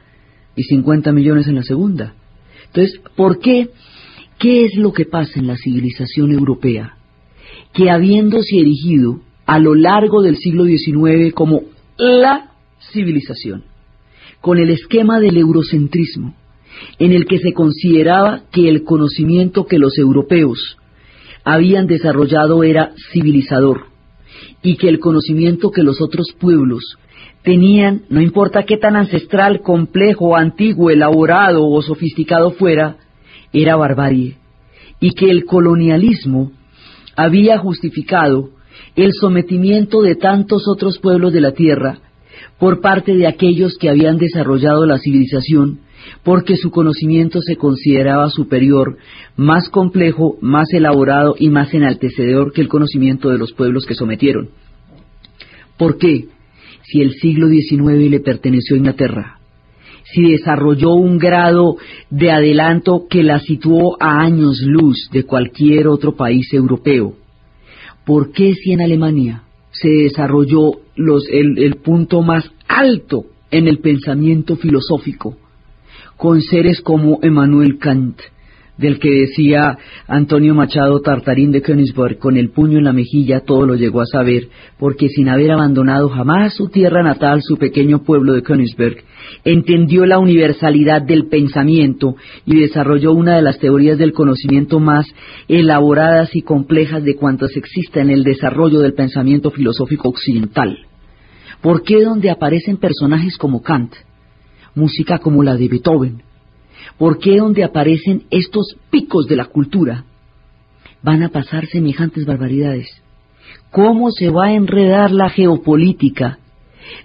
y 0.55 0.63
50 0.65 1.13
millones 1.13 1.49
en 1.49 1.57
la 1.57 1.63
segunda. 1.63 2.15
Entonces, 2.67 3.01
¿por 3.17 3.39
qué? 3.39 3.71
¿Qué 4.39 4.65
es 4.65 4.77
lo 4.77 4.93
que 4.93 5.05
pasa 5.05 5.39
en 5.39 5.47
la 5.47 5.57
civilización 5.57 6.33
europea? 6.33 6.97
Que 7.73 7.91
habiéndose 7.91 8.59
erigido 8.59 9.21
a 9.47 9.59
lo 9.59 9.75
largo 9.75 10.23
del 10.23 10.37
siglo 10.37 10.65
XIX 10.65 11.33
como 11.35 11.63
la 11.97 12.51
civilización, 12.93 13.65
con 14.41 14.59
el 14.59 14.71
esquema 14.71 15.21
del 15.21 15.37
eurocentrismo, 15.37 16.35
en 16.99 17.13
el 17.13 17.27
que 17.27 17.39
se 17.39 17.53
consideraba 17.53 18.43
que 18.53 18.69
el 18.69 18.85
conocimiento 18.85 19.67
que 19.67 19.79
los 19.79 19.99
europeos 19.99 20.77
habían 21.45 21.87
desarrollado 21.87 22.63
era 22.63 22.93
civilizador 23.13 23.87
y 24.63 24.77
que 24.77 24.89
el 24.89 25.01
conocimiento 25.01 25.71
que 25.71 25.83
los 25.83 26.01
otros 26.01 26.29
pueblos 26.39 26.97
tenían, 27.43 28.03
no 28.09 28.21
importa 28.21 28.65
qué 28.65 28.77
tan 28.77 28.97
ancestral, 28.97 29.61
complejo, 29.61 30.37
antiguo, 30.37 30.91
elaborado 30.91 31.67
o 31.67 31.83
sofisticado 31.83 32.53
fuera, 32.53 32.97
era 33.53 33.77
barbarie, 33.77 34.37
y 35.01 35.11
que 35.11 35.31
el 35.31 35.45
colonialismo 35.45 36.53
había 37.17 37.59
justificado 37.59 38.51
el 38.95 39.13
sometimiento 39.13 40.03
de 40.03 40.15
tantos 40.15 40.69
otros 40.69 40.99
pueblos 40.99 41.33
de 41.33 41.41
la 41.41 41.53
tierra 41.53 41.99
por 42.59 42.81
parte 42.81 43.15
de 43.17 43.27
aquellos 43.27 43.77
que 43.79 43.89
habían 43.89 44.19
desarrollado 44.19 44.87
la 44.87 44.99
civilización, 44.99 45.81
porque 46.23 46.57
su 46.57 46.71
conocimiento 46.71 47.41
se 47.41 47.57
consideraba 47.57 48.31
superior, 48.31 48.97
más 49.37 49.69
complejo, 49.69 50.37
más 50.41 50.73
elaborado 50.73 51.35
y 51.39 51.49
más 51.49 51.73
enaltecedor 51.75 52.53
que 52.53 52.61
el 52.61 52.69
conocimiento 52.69 53.29
de 53.29 53.39
los 53.39 53.53
pueblos 53.53 53.87
que 53.87 53.95
sometieron. 53.95 54.51
¿Por 55.77 55.99
qué? 55.99 56.27
Si 56.85 57.01
el 57.01 57.15
siglo 57.15 57.49
XIX 57.49 58.11
le 58.11 58.21
perteneció 58.21 58.77
a 58.77 58.79
Inglaterra, 58.79 59.39
si 60.05 60.31
desarrolló 60.31 60.95
un 60.95 61.19
grado 61.19 61.77
de 62.11 62.31
adelanto 62.31 63.07
que 63.09 63.23
la 63.23 63.41
situó 63.41 63.97
a 64.01 64.21
años 64.21 64.61
luz 64.67 65.09
de 65.13 65.25
cualquier 65.25 65.89
otro 65.89 66.15
país 66.17 66.53
europeo, 66.53 67.17
¿Por 68.05 68.33
qué 68.33 68.55
si 68.55 68.73
en 68.73 68.81
Alemania 68.81 69.45
se 69.71 69.89
desarrolló 69.89 70.73
el, 70.97 71.59
el 71.59 71.77
punto 71.77 72.23
más 72.23 72.51
alto 72.67 73.27
en 73.51 73.69
el 73.69 73.79
pensamiento 73.79 74.57
filosófico, 74.57 75.37
con 76.23 76.41
seres 76.41 76.81
como 76.83 77.19
Emmanuel 77.21 77.79
Kant, 77.79 78.17
del 78.79 79.01
que 79.01 79.11
decía 79.11 79.77
Antonio 80.07 80.55
Machado 80.55 81.01
Tartarín 81.01 81.51
de 81.51 81.63
Königsberg, 81.63 82.19
con 82.19 82.37
el 82.37 82.51
puño 82.51 82.79
en 82.79 82.85
la 82.85 82.93
mejilla 82.93 83.41
todo 83.41 83.67
lo 83.67 83.75
llegó 83.75 84.03
a 84.03 84.07
saber, 84.07 84.47
porque 84.79 85.09
sin 85.09 85.29
haber 85.29 85.51
abandonado 85.51 86.09
jamás 86.11 86.55
su 86.55 86.69
tierra 86.69 87.03
natal, 87.03 87.41
su 87.43 87.57
pequeño 87.57 88.05
pueblo 88.05 88.35
de 88.35 88.45
Königsberg, 88.45 88.99
entendió 89.45 90.07
la 90.07 90.21
universalidad 90.21 91.03
del 91.03 91.27
pensamiento 91.27 92.15
y 92.47 92.61
desarrolló 92.61 93.15
una 93.15 93.35
de 93.35 93.43
las 93.43 93.59
teorías 93.59 93.99
del 93.99 94.13
conocimiento 94.13 94.79
más 94.79 95.05
elaboradas 95.49 96.37
y 96.37 96.43
complejas 96.43 97.03
de 97.03 97.17
cuantas 97.17 97.51
existen 97.57 98.11
en 98.11 98.19
el 98.19 98.23
desarrollo 98.23 98.79
del 98.79 98.95
pensamiento 98.95 99.51
filosófico 99.51 100.11
occidental. 100.11 100.87
¿Por 101.61 101.83
qué 101.83 102.01
donde 102.05 102.31
aparecen 102.31 102.77
personajes 102.77 103.37
como 103.39 103.61
Kant, 103.61 103.93
música 104.75 105.19
como 105.19 105.43
la 105.43 105.57
de 105.57 105.69
Beethoven, 105.69 106.23
¿Por 106.99 107.19
qué 107.19 107.39
donde 107.39 107.65
aparecen 107.65 108.25
estos 108.31 108.77
picos 108.91 109.27
de 109.27 109.37
la 109.37 109.47
cultura 109.47 110.05
van 111.03 111.23
a 111.23 111.31
pasar 111.31 111.67
semejantes 111.67 112.25
barbaridades? 112.27 112.89
¿Cómo 113.71 114.11
se 114.11 114.31
va 114.31 114.47
a 114.47 114.53
enredar 114.53 115.11
la 115.11 115.29
geopolítica 115.31 116.39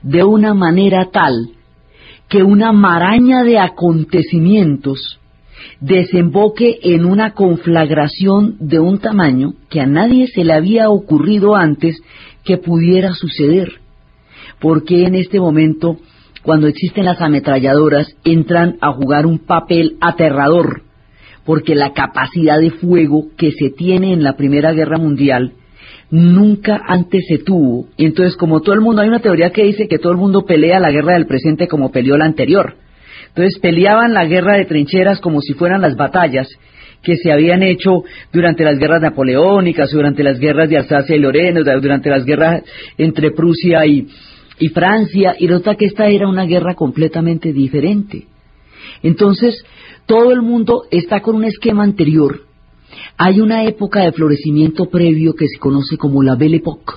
de 0.04 0.24
una 0.24 0.54
manera 0.54 1.10
tal 1.12 1.52
que 2.28 2.44
una 2.44 2.74
maraña 2.74 3.44
de 3.44 3.58
acontecimientos 3.58 5.20
desemboque 5.80 6.78
en 6.84 7.06
una 7.06 7.34
conflagración 7.34 8.58
de 8.60 8.80
un 8.80 9.00
tamaño 9.00 9.54
que 9.70 9.80
a 9.82 9.86
nadie 9.86 10.28
se 10.28 10.44
le 10.44 10.54
había 10.54 10.90
ocurrido 10.90 11.56
antes 11.56 12.02
que 12.44 12.58
pudiera 12.58 13.14
suceder? 13.14 13.80
Porque 14.60 15.04
en 15.06 15.16
este 15.16 15.40
momento 15.40 15.98
cuando 16.48 16.68
existen 16.68 17.04
las 17.04 17.20
ametralladoras, 17.20 18.08
entran 18.24 18.78
a 18.80 18.94
jugar 18.94 19.26
un 19.26 19.40
papel 19.40 19.98
aterrador, 20.00 20.84
porque 21.44 21.76
la 21.76 21.92
capacidad 21.92 22.58
de 22.58 22.72
fuego 22.72 23.26
que 23.38 23.52
se 23.52 23.70
tiene 23.70 24.14
en 24.14 24.24
la 24.24 24.38
Primera 24.38 24.72
Guerra 24.72 24.98
Mundial 24.98 25.52
nunca 26.10 26.82
antes 26.88 27.26
se 27.28 27.40
tuvo. 27.40 27.90
Entonces, 27.98 28.38
como 28.38 28.62
todo 28.62 28.76
el 28.76 28.80
mundo, 28.80 29.02
hay 29.02 29.10
una 29.10 29.20
teoría 29.20 29.50
que 29.50 29.66
dice 29.66 29.90
que 29.90 30.00
todo 30.00 30.14
el 30.14 30.18
mundo 30.18 30.46
pelea 30.46 30.80
la 30.80 30.90
guerra 30.90 31.16
del 31.16 31.28
presente 31.28 31.68
como 31.68 31.92
peleó 31.92 32.16
la 32.16 32.24
anterior. 32.24 32.76
Entonces, 33.28 33.60
peleaban 33.60 34.14
la 34.14 34.24
guerra 34.24 34.56
de 34.56 34.64
trincheras 34.64 35.20
como 35.20 35.42
si 35.42 35.52
fueran 35.52 35.82
las 35.82 35.98
batallas 35.98 36.48
que 37.04 37.18
se 37.18 37.30
habían 37.30 37.62
hecho 37.62 38.04
durante 38.32 38.64
las 38.64 38.78
guerras 38.80 39.02
napoleónicas, 39.02 39.92
durante 39.92 40.24
las 40.24 40.40
guerras 40.40 40.70
de 40.70 40.78
Alsacia 40.78 41.14
y 41.14 41.20
Lorena, 41.20 41.60
durante 41.60 42.10
las 42.10 42.24
guerras 42.24 42.64
entre 42.98 43.32
Prusia 43.32 43.86
y, 43.86 44.08
y 44.60 44.70
Francia, 44.70 45.36
y 45.40 45.48
nota 45.48 45.76
que 45.76 45.86
esta 45.86 46.08
era 46.08 46.28
una 46.28 46.46
guerra 46.46 46.76
completamente 46.76 47.54
diferente. 47.54 48.26
Entonces, 49.04 49.64
todo 50.06 50.32
el 50.32 50.42
mundo 50.42 50.84
está 50.90 51.22
con 51.22 51.36
un 51.36 51.44
esquema 51.44 51.84
anterior. 51.84 52.42
Hay 53.18 53.42
una 53.42 53.66
época 53.66 54.02
de 54.02 54.12
florecimiento 54.12 54.90
previo 54.90 55.34
que 55.34 55.48
se 55.48 55.60
conoce 55.60 55.98
como 55.98 56.24
la 56.24 56.36
Belle 56.36 56.58
Époque, 56.58 56.94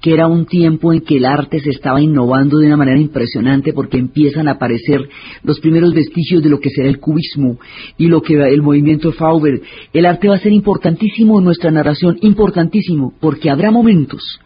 que 0.00 0.12
era 0.12 0.26
un 0.26 0.46
tiempo 0.46 0.92
en 0.92 1.00
que 1.02 1.18
el 1.18 1.24
arte 1.24 1.60
se 1.60 1.70
estaba 1.70 2.00
innovando 2.00 2.58
de 2.58 2.66
una 2.66 2.76
manera 2.76 2.98
impresionante 2.98 3.72
porque 3.72 3.98
empiezan 3.98 4.48
a 4.48 4.52
aparecer 4.52 5.08
los 5.44 5.60
primeros 5.60 5.94
vestigios 5.94 6.42
de 6.42 6.50
lo 6.50 6.58
que 6.58 6.70
será 6.70 6.88
el 6.88 6.98
cubismo 6.98 7.58
y 7.96 8.08
lo 8.08 8.20
que 8.20 8.34
el 8.34 8.62
movimiento 8.62 9.12
Fauber. 9.12 9.62
El 9.92 10.06
arte 10.06 10.28
va 10.28 10.34
a 10.34 10.40
ser 10.40 10.52
importantísimo 10.52 11.38
en 11.38 11.44
nuestra 11.44 11.70
narración, 11.70 12.18
importantísimo, 12.20 13.14
porque 13.20 13.48
habrá 13.48 13.70
momentos 13.70 14.40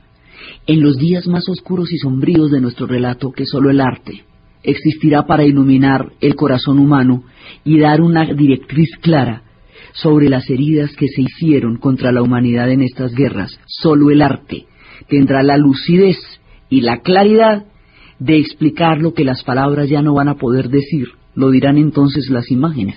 en 0.66 0.82
los 0.82 0.96
días 0.96 1.26
más 1.26 1.48
oscuros 1.48 1.92
y 1.92 1.98
sombríos 1.98 2.50
de 2.50 2.60
nuestro 2.60 2.86
relato 2.86 3.30
que 3.32 3.46
solo 3.46 3.70
el 3.70 3.80
arte 3.80 4.24
existirá 4.62 5.26
para 5.26 5.44
iluminar 5.44 6.12
el 6.20 6.34
corazón 6.34 6.78
humano 6.78 7.22
y 7.64 7.78
dar 7.78 8.00
una 8.00 8.24
directriz 8.24 8.90
clara 9.00 9.42
sobre 9.92 10.28
las 10.28 10.48
heridas 10.50 10.94
que 10.96 11.08
se 11.08 11.22
hicieron 11.22 11.76
contra 11.76 12.12
la 12.12 12.22
humanidad 12.22 12.70
en 12.70 12.82
estas 12.82 13.14
guerras. 13.14 13.58
Solo 13.66 14.10
el 14.10 14.22
arte 14.22 14.66
tendrá 15.08 15.42
la 15.42 15.56
lucidez 15.56 16.16
y 16.68 16.80
la 16.80 17.00
claridad 17.00 17.64
de 18.18 18.38
explicar 18.38 19.00
lo 19.00 19.14
que 19.14 19.24
las 19.24 19.42
palabras 19.42 19.88
ya 19.88 20.02
no 20.02 20.14
van 20.14 20.28
a 20.28 20.36
poder 20.36 20.68
decir, 20.68 21.08
lo 21.34 21.50
dirán 21.50 21.78
entonces 21.78 22.28
las 22.30 22.50
imágenes. 22.50 22.96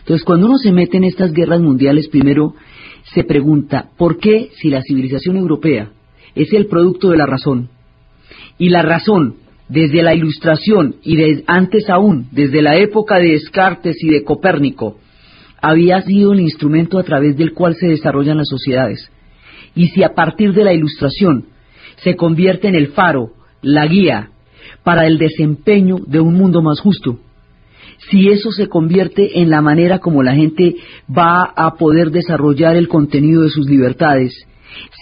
Entonces, 0.00 0.24
cuando 0.24 0.46
uno 0.46 0.56
se 0.58 0.72
mete 0.72 0.96
en 0.96 1.04
estas 1.04 1.32
guerras 1.32 1.60
mundiales, 1.60 2.08
primero 2.08 2.54
se 3.14 3.24
pregunta, 3.24 3.90
¿por 3.96 4.18
qué 4.18 4.50
si 4.60 4.68
la 4.68 4.82
civilización 4.82 5.36
europea 5.36 5.90
es 6.36 6.52
el 6.52 6.66
producto 6.66 7.08
de 7.08 7.16
la 7.16 7.26
razón. 7.26 7.70
Y 8.58 8.68
la 8.68 8.82
razón, 8.82 9.36
desde 9.68 10.02
la 10.02 10.14
ilustración 10.14 10.96
y 11.02 11.16
antes 11.46 11.90
aún, 11.90 12.28
desde 12.30 12.62
la 12.62 12.76
época 12.76 13.18
de 13.18 13.32
Descartes 13.32 13.96
y 14.02 14.10
de 14.10 14.22
Copérnico, 14.22 14.98
había 15.60 16.00
sido 16.02 16.32
el 16.32 16.40
instrumento 16.40 16.98
a 16.98 17.02
través 17.02 17.36
del 17.36 17.52
cual 17.52 17.74
se 17.74 17.88
desarrollan 17.88 18.36
las 18.36 18.48
sociedades. 18.48 19.10
Y 19.74 19.88
si 19.88 20.02
a 20.02 20.14
partir 20.14 20.52
de 20.52 20.64
la 20.64 20.72
ilustración 20.72 21.46
se 21.96 22.14
convierte 22.14 22.68
en 22.68 22.74
el 22.74 22.88
faro, 22.88 23.32
la 23.62 23.86
guía, 23.86 24.30
para 24.84 25.06
el 25.06 25.18
desempeño 25.18 25.96
de 26.06 26.20
un 26.20 26.34
mundo 26.34 26.62
más 26.62 26.80
justo, 26.80 27.18
si 28.10 28.28
eso 28.28 28.50
se 28.52 28.68
convierte 28.68 29.40
en 29.40 29.50
la 29.50 29.62
manera 29.62 29.98
como 29.98 30.22
la 30.22 30.34
gente 30.34 30.76
va 31.10 31.42
a 31.56 31.74
poder 31.76 32.10
desarrollar 32.10 32.76
el 32.76 32.88
contenido 32.88 33.42
de 33.42 33.50
sus 33.50 33.66
libertades, 33.66 34.46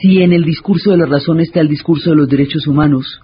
si 0.00 0.22
en 0.22 0.32
el 0.32 0.44
discurso 0.44 0.90
de 0.90 0.98
la 0.98 1.06
razón 1.06 1.40
está 1.40 1.60
el 1.60 1.68
discurso 1.68 2.10
de 2.10 2.16
los 2.16 2.28
derechos 2.28 2.66
humanos, 2.66 3.20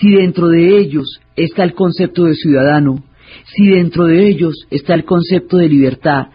si 0.00 0.12
dentro 0.12 0.48
de 0.48 0.78
ellos 0.78 1.20
está 1.36 1.64
el 1.64 1.74
concepto 1.74 2.24
de 2.24 2.34
ciudadano, 2.34 3.02
si 3.54 3.68
dentro 3.68 4.06
de 4.06 4.28
ellos 4.28 4.66
está 4.70 4.94
el 4.94 5.04
concepto 5.04 5.56
de 5.56 5.68
libertad, 5.68 6.26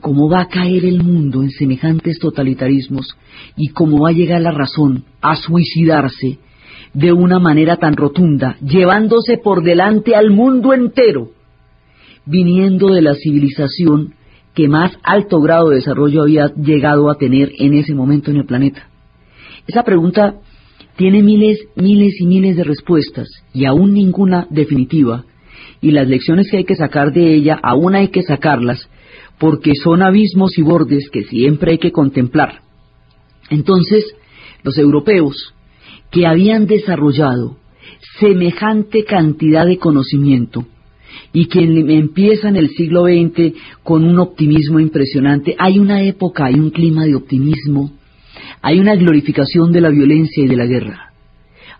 cómo 0.00 0.28
va 0.28 0.42
a 0.42 0.48
caer 0.48 0.84
el 0.84 1.02
mundo 1.02 1.42
en 1.42 1.50
semejantes 1.50 2.18
totalitarismos 2.18 3.16
y 3.56 3.68
cómo 3.68 4.00
va 4.00 4.10
a 4.10 4.12
llegar 4.12 4.40
la 4.40 4.52
razón 4.52 5.04
a 5.20 5.36
suicidarse 5.36 6.38
de 6.94 7.12
una 7.12 7.38
manera 7.38 7.76
tan 7.76 7.94
rotunda, 7.94 8.56
llevándose 8.60 9.38
por 9.38 9.62
delante 9.62 10.16
al 10.16 10.30
mundo 10.30 10.74
entero, 10.74 11.30
viniendo 12.26 12.88
de 12.88 13.02
la 13.02 13.14
civilización 13.14 14.14
que 14.54 14.68
más 14.68 14.92
alto 15.04 15.40
grado 15.40 15.68
de 15.68 15.76
desarrollo 15.76 16.22
había 16.22 16.48
llegado 16.54 17.10
a 17.10 17.16
tener 17.16 17.52
en 17.58 17.74
ese 17.74 17.94
momento 17.94 18.30
en 18.30 18.38
el 18.38 18.46
planeta. 18.46 18.89
Esa 19.70 19.84
pregunta 19.84 20.34
tiene 20.96 21.22
miles, 21.22 21.60
miles 21.76 22.20
y 22.20 22.26
miles 22.26 22.56
de 22.56 22.64
respuestas 22.64 23.28
y 23.54 23.66
aún 23.66 23.94
ninguna 23.94 24.48
definitiva, 24.50 25.26
y 25.80 25.92
las 25.92 26.08
lecciones 26.08 26.50
que 26.50 26.56
hay 26.56 26.64
que 26.64 26.74
sacar 26.74 27.12
de 27.12 27.34
ella 27.34 27.56
aún 27.62 27.94
hay 27.94 28.08
que 28.08 28.24
sacarlas, 28.24 28.90
porque 29.38 29.74
son 29.76 30.02
abismos 30.02 30.58
y 30.58 30.62
bordes 30.62 31.08
que 31.08 31.22
siempre 31.22 31.70
hay 31.70 31.78
que 31.78 31.92
contemplar. 31.92 32.62
Entonces, 33.48 34.12
los 34.64 34.76
europeos, 34.76 35.54
que 36.10 36.26
habían 36.26 36.66
desarrollado 36.66 37.56
semejante 38.18 39.04
cantidad 39.04 39.66
de 39.66 39.78
conocimiento, 39.78 40.66
y 41.32 41.46
que 41.46 41.60
empiezan 41.60 42.56
el 42.56 42.70
siglo 42.70 43.04
XX 43.04 43.54
con 43.84 44.02
un 44.02 44.18
optimismo 44.18 44.80
impresionante, 44.80 45.54
hay 45.60 45.78
una 45.78 46.02
época, 46.02 46.46
hay 46.46 46.54
un 46.54 46.70
clima 46.70 47.04
de 47.04 47.14
optimismo, 47.14 47.99
hay 48.62 48.78
una 48.78 48.94
glorificación 48.94 49.72
de 49.72 49.80
la 49.80 49.90
violencia 49.90 50.44
y 50.44 50.48
de 50.48 50.56
la 50.56 50.66
guerra, 50.66 51.12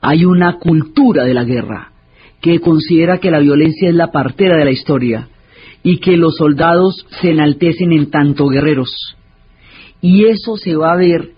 hay 0.01 0.25
una 0.25 0.59
cultura 0.59 1.25
de 1.25 1.35
la 1.35 1.45
guerra 1.45 1.93
que 2.41 2.61
considera 2.61 3.19
que 3.19 3.31
la 3.31 3.39
violencia 3.39 3.89
es 3.89 3.95
la 3.95 4.11
partera 4.11 4.57
de 4.57 4.65
la 4.65 4.71
historia, 4.71 5.29
y 5.83 5.99
que 5.99 6.17
los 6.17 6.37
soldados 6.37 7.07
se 7.21 7.31
enaltecen 7.31 7.93
en 7.93 8.11
tanto 8.11 8.49
guerreros. 8.49 9.17
Y 10.01 10.27
eso 10.27 10.57
se 10.57 10.77
va 10.77 10.93
a 10.93 10.97
ver 10.97 11.33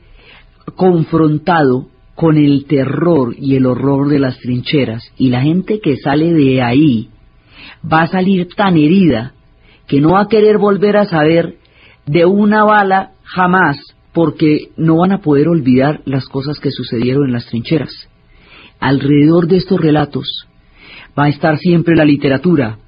confrontado 0.76 1.88
con 2.14 2.36
el 2.36 2.66
terror 2.66 3.34
y 3.38 3.56
el 3.56 3.66
horror 3.66 4.08
de 4.08 4.18
las 4.18 4.38
trincheras. 4.38 5.02
Y 5.16 5.30
la 5.30 5.42
gente 5.42 5.80
que 5.80 5.96
sale 5.96 6.32
de 6.32 6.62
ahí 6.62 7.08
va 7.90 8.02
a 8.02 8.06
salir 8.08 8.48
tan 8.54 8.76
herida 8.76 9.34
que 9.86 10.00
no 10.00 10.12
va 10.12 10.22
a 10.22 10.28
querer 10.28 10.58
volver 10.58 10.96
a 10.96 11.04
saber 11.04 11.56
de 12.06 12.24
una 12.24 12.64
bala 12.64 13.12
jamás 13.24 13.78
porque 14.12 14.68
no 14.76 14.98
van 14.98 15.12
a 15.12 15.18
poder 15.18 15.48
olvidar 15.48 16.02
las 16.04 16.26
cosas 16.26 16.58
que 16.58 16.70
sucedieron 16.70 17.26
en 17.26 17.32
las 17.32 17.46
trincheras. 17.46 17.92
Alrededor 18.78 19.46
de 19.46 19.56
estos 19.56 19.80
relatos 19.80 20.46
va 21.18 21.24
a 21.24 21.28
estar 21.28 21.58
siempre 21.58 21.96
la 21.96 22.04
literatura, 22.04 22.78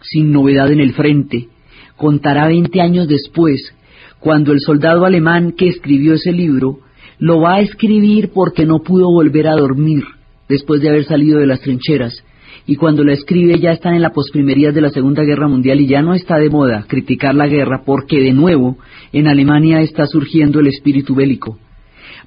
sin 0.00 0.32
novedad 0.32 0.70
en 0.70 0.80
el 0.80 0.94
frente, 0.94 1.48
contará 1.96 2.48
veinte 2.48 2.80
años 2.80 3.08
después, 3.08 3.74
cuando 4.20 4.52
el 4.52 4.60
soldado 4.60 5.04
alemán 5.04 5.52
que 5.52 5.68
escribió 5.68 6.14
ese 6.14 6.32
libro 6.32 6.80
lo 7.18 7.40
va 7.40 7.56
a 7.56 7.60
escribir 7.60 8.30
porque 8.32 8.66
no 8.66 8.80
pudo 8.80 9.10
volver 9.10 9.48
a 9.48 9.56
dormir 9.56 10.04
después 10.48 10.80
de 10.80 10.88
haber 10.88 11.04
salido 11.04 11.38
de 11.38 11.46
las 11.46 11.60
trincheras, 11.60 12.22
y 12.66 12.76
cuando 12.76 13.04
la 13.04 13.12
escribe 13.12 13.58
ya 13.58 13.72
están 13.72 13.94
en 13.94 14.02
la 14.02 14.12
posprimerías 14.12 14.74
de 14.74 14.80
la 14.80 14.90
Segunda 14.90 15.22
Guerra 15.22 15.48
Mundial 15.48 15.80
y 15.80 15.86
ya 15.86 16.00
no 16.00 16.14
está 16.14 16.38
de 16.38 16.48
moda 16.48 16.86
criticar 16.88 17.34
la 17.34 17.46
guerra 17.46 17.82
porque 17.84 18.20
de 18.20 18.32
nuevo 18.32 18.78
en 19.12 19.28
Alemania 19.28 19.80
está 19.80 20.06
surgiendo 20.06 20.60
el 20.60 20.68
espíritu 20.68 21.14
bélico. 21.14 21.58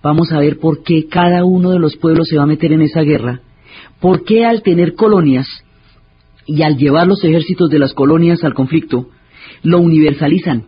Vamos 0.04 0.32
a 0.32 0.40
ver 0.40 0.60
por 0.60 0.84
qué 0.84 1.08
cada 1.08 1.44
uno 1.44 1.72
de 1.72 1.80
los 1.80 1.98
pueblos 1.98 2.28
se 2.28 2.38
va 2.38 2.44
a 2.44 2.48
meter 2.48 2.72
en 2.72 2.82
esa 2.82 3.02
guerra, 3.02 3.42
por 4.00 4.24
qué 4.26 4.46
al 4.46 4.62
tener 4.62 4.94
colonias 4.94 5.48
y 6.46 6.62
al 6.62 6.78
llevar 6.78 7.08
los 7.08 7.24
ejércitos 7.24 7.70
de 7.70 7.80
las 7.80 7.94
colonias 7.94 8.44
al 8.44 8.54
conflicto, 8.54 9.10
lo 9.64 9.80
universalizan 9.80 10.66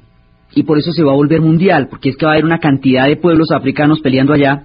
y 0.56 0.64
por 0.64 0.80
eso 0.80 0.92
se 0.92 1.04
va 1.04 1.12
a 1.12 1.16
volver 1.16 1.42
mundial, 1.42 1.88
porque 1.90 2.10
es 2.10 2.18
que 2.18 2.26
va 2.26 2.32
a 2.32 2.34
haber 2.36 2.46
una 2.46 2.58
cantidad 2.58 3.06
de 3.06 3.18
pueblos 3.18 3.52
africanos 3.52 4.00
peleando 4.02 4.34
allá, 4.34 4.64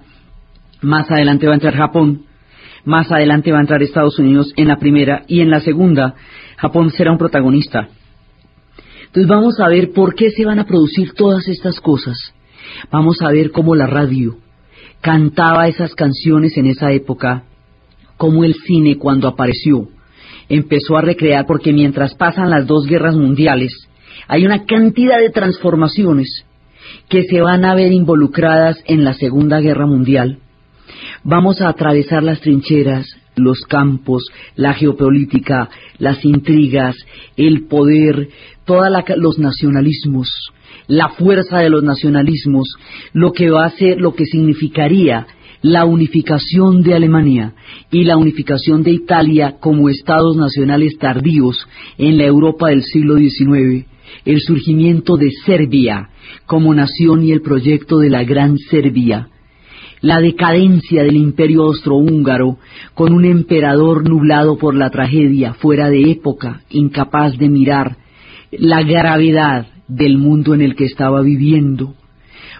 más 0.81 1.09
adelante 1.11 1.45
va 1.45 1.53
a 1.53 1.55
entrar 1.55 1.75
Japón, 1.75 2.24
más 2.85 3.11
adelante 3.11 3.51
va 3.51 3.57
a 3.57 3.61
entrar 3.61 3.83
Estados 3.83 4.17
Unidos 4.19 4.53
en 4.55 4.67
la 4.67 4.77
primera 4.77 5.23
y 5.27 5.41
en 5.41 5.49
la 5.49 5.59
segunda 5.59 6.15
Japón 6.57 6.91
será 6.91 7.11
un 7.11 7.17
protagonista. 7.17 7.89
Entonces 9.07 9.27
vamos 9.27 9.59
a 9.59 9.67
ver 9.67 9.91
por 9.91 10.15
qué 10.15 10.29
se 10.31 10.45
van 10.45 10.59
a 10.59 10.65
producir 10.65 11.13
todas 11.13 11.47
estas 11.47 11.79
cosas. 11.79 12.17
Vamos 12.91 13.21
a 13.21 13.31
ver 13.31 13.51
cómo 13.51 13.75
la 13.75 13.87
radio 13.87 14.37
cantaba 15.01 15.67
esas 15.67 15.93
canciones 15.95 16.57
en 16.57 16.67
esa 16.67 16.91
época, 16.91 17.43
cómo 18.17 18.43
el 18.43 18.55
cine 18.55 18.97
cuando 18.97 19.27
apareció 19.27 19.89
empezó 20.49 20.97
a 20.97 21.01
recrear, 21.01 21.45
porque 21.45 21.73
mientras 21.73 22.15
pasan 22.15 22.49
las 22.49 22.67
dos 22.67 22.85
guerras 22.85 23.15
mundiales, 23.15 23.87
hay 24.27 24.45
una 24.45 24.65
cantidad 24.65 25.19
de 25.19 25.29
transformaciones 25.29 26.45
que 27.09 27.23
se 27.23 27.41
van 27.41 27.65
a 27.65 27.75
ver 27.75 27.91
involucradas 27.91 28.77
en 28.85 29.03
la 29.03 29.13
Segunda 29.13 29.59
Guerra 29.59 29.85
Mundial. 29.85 30.39
Vamos 31.23 31.61
a 31.61 31.69
atravesar 31.69 32.23
las 32.23 32.41
trincheras, 32.41 33.05
los 33.35 33.61
campos, 33.61 34.23
la 34.55 34.73
geopolítica, 34.73 35.69
las 35.97 36.23
intrigas, 36.23 36.95
el 37.35 37.67
poder, 37.67 38.29
todos 38.65 38.87
los 39.17 39.39
nacionalismos, 39.39 40.29
la 40.87 41.09
fuerza 41.09 41.59
de 41.59 41.69
los 41.69 41.83
nacionalismos, 41.83 42.67
lo 43.13 43.31
que 43.33 43.49
va 43.49 43.65
a 43.65 43.71
ser, 43.71 43.99
lo 43.99 44.13
que 44.13 44.25
significaría 44.25 45.27
la 45.61 45.85
unificación 45.85 46.83
de 46.83 46.93
Alemania 46.93 47.53
y 47.89 48.03
la 48.03 48.17
unificación 48.17 48.83
de 48.83 48.91
Italia 48.91 49.55
como 49.59 49.89
estados 49.89 50.37
nacionales 50.37 50.97
tardíos 50.99 51.57
en 51.97 52.17
la 52.19 52.25
Europa 52.25 52.69
del 52.69 52.83
siglo 52.83 53.17
XIX, 53.17 53.85
el 54.25 54.41
surgimiento 54.41 55.17
de 55.17 55.31
Serbia 55.45 56.09
como 56.45 56.75
nación 56.75 57.23
y 57.23 57.31
el 57.31 57.41
proyecto 57.41 57.97
de 57.97 58.11
la 58.11 58.23
Gran 58.23 58.57
Serbia, 58.57 59.29
la 60.01 60.19
decadencia 60.19 61.03
del 61.03 61.15
imperio 61.15 61.63
austrohúngaro 61.63 62.57
con 62.93 63.13
un 63.13 63.25
emperador 63.25 64.07
nublado 64.07 64.57
por 64.57 64.75
la 64.75 64.89
tragedia, 64.89 65.53
fuera 65.53 65.89
de 65.89 66.11
época, 66.11 66.61
incapaz 66.69 67.37
de 67.37 67.49
mirar 67.49 67.97
la 68.51 68.83
gravedad 68.83 69.67
del 69.87 70.17
mundo 70.17 70.53
en 70.53 70.61
el 70.61 70.75
que 70.75 70.85
estaba 70.85 71.21
viviendo, 71.21 71.93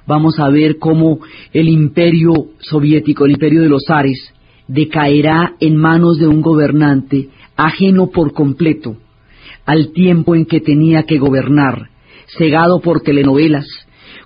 vamos 0.06 0.40
a 0.40 0.50
ver 0.50 0.78
cómo 0.78 1.20
el 1.54 1.70
imperio 1.70 2.34
soviético, 2.60 3.26
el 3.26 3.32
imperio 3.32 3.62
de 3.62 3.70
los 3.70 3.90
Ares, 3.90 4.34
decaerá 4.68 5.54
en 5.60 5.76
manos 5.76 6.18
de 6.18 6.28
un 6.28 6.42
gobernante 6.42 7.30
ajeno 7.56 8.08
por 8.08 8.34
completo 8.34 8.98
al 9.66 9.94
tiempo 9.94 10.36
en 10.36 10.46
que 10.46 10.62
tenía 10.62 11.04
que 11.04 11.18
gobernar, 11.18 11.90
cegado 12.38 12.82
por 12.82 13.02
telenovelas, 13.02 13.66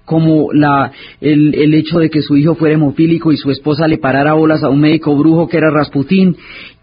como 0.09 0.51
la, 0.51 0.91
el, 1.21 1.53
el, 1.53 1.75
hecho 1.75 1.99
de 1.99 2.09
que 2.09 2.23
su 2.23 2.35
hijo 2.35 2.55
fuera 2.55 2.73
hemofílico 2.73 3.31
y 3.31 3.37
su 3.37 3.51
esposa 3.51 3.87
le 3.87 3.99
parara 3.99 4.33
bolas 4.33 4.63
a 4.63 4.69
un 4.69 4.79
médico 4.79 5.15
brujo 5.15 5.47
que 5.47 5.57
era 5.57 5.69
Rasputín, 5.69 6.35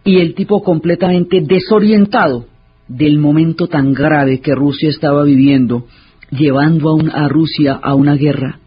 y 0.04 0.18
el 0.18 0.34
tipo 0.36 0.62
completamente 0.62 1.40
desorientado 1.40 2.46
del 2.86 3.18
momento 3.18 3.66
tan 3.66 3.92
grave 3.92 4.38
que 4.38 4.54
Rusia 4.54 4.90
estaba 4.90 5.24
viviendo, 5.24 5.86
llevando 6.30 6.96
a, 6.96 7.24
a 7.24 7.28
Rusia 7.28 7.72
a 7.82 7.94
una 7.94 8.14
guerra 8.14 8.60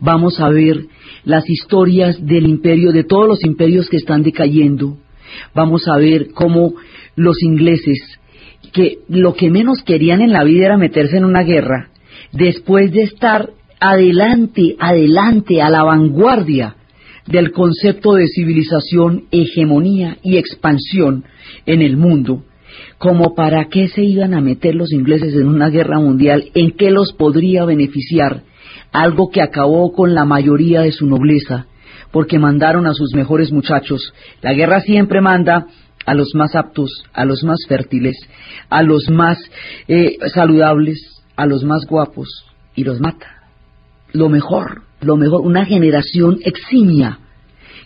vamos 0.00 0.40
a 0.40 0.48
ver 0.48 0.86
las 1.24 1.48
historias 1.48 2.24
del 2.24 2.46
imperio, 2.46 2.92
de 2.92 3.04
todos 3.04 3.26
los 3.26 3.44
imperios 3.44 3.88
que 3.88 3.96
están 3.96 4.22
decayendo. 4.22 4.96
Vamos 5.54 5.88
a 5.88 5.96
ver 5.96 6.28
cómo 6.32 6.74
los 7.16 7.42
ingleses, 7.42 7.98
que 8.72 8.98
lo 9.08 9.34
que 9.34 9.50
menos 9.50 9.82
querían 9.82 10.20
en 10.20 10.32
la 10.32 10.44
vida 10.44 10.66
era 10.66 10.76
meterse 10.76 11.16
en 11.16 11.24
una 11.24 11.42
guerra, 11.42 11.90
después 12.32 12.92
de 12.92 13.02
estar 13.02 13.50
adelante, 13.80 14.76
adelante, 14.78 15.62
a 15.62 15.70
la 15.70 15.82
vanguardia 15.82 16.76
del 17.26 17.50
concepto 17.52 18.14
de 18.14 18.28
civilización, 18.28 19.24
hegemonía 19.30 20.18
y 20.22 20.36
expansión 20.36 21.24
en 21.66 21.82
el 21.82 21.96
mundo, 21.96 22.44
como 22.98 23.34
para 23.34 23.66
qué 23.68 23.88
se 23.88 24.02
iban 24.04 24.34
a 24.34 24.40
meter 24.40 24.74
los 24.74 24.92
ingleses 24.92 25.34
en 25.34 25.48
una 25.48 25.68
guerra 25.68 25.98
mundial, 25.98 26.50
en 26.54 26.72
qué 26.72 26.90
los 26.90 27.12
podría 27.12 27.64
beneficiar 27.64 28.42
algo 28.92 29.30
que 29.30 29.42
acabó 29.42 29.92
con 29.92 30.14
la 30.14 30.24
mayoría 30.24 30.82
de 30.82 30.92
su 30.92 31.06
nobleza, 31.06 31.66
porque 32.12 32.38
mandaron 32.38 32.86
a 32.86 32.94
sus 32.94 33.14
mejores 33.14 33.52
muchachos. 33.52 34.12
La 34.40 34.54
guerra 34.54 34.80
siempre 34.80 35.20
manda 35.20 35.66
a 36.06 36.14
los 36.14 36.34
más 36.34 36.54
aptos, 36.54 37.04
a 37.12 37.24
los 37.24 37.42
más 37.42 37.58
fértiles, 37.68 38.16
a 38.70 38.82
los 38.82 39.10
más 39.10 39.38
eh, 39.88 40.16
saludables, 40.32 40.98
a 41.36 41.46
los 41.46 41.64
más 41.64 41.84
guapos, 41.86 42.46
y 42.74 42.84
los 42.84 43.00
mata. 43.00 43.35
Lo 44.12 44.28
mejor, 44.28 44.82
lo 45.00 45.16
mejor, 45.16 45.42
una 45.42 45.64
generación 45.64 46.38
eximia 46.44 47.18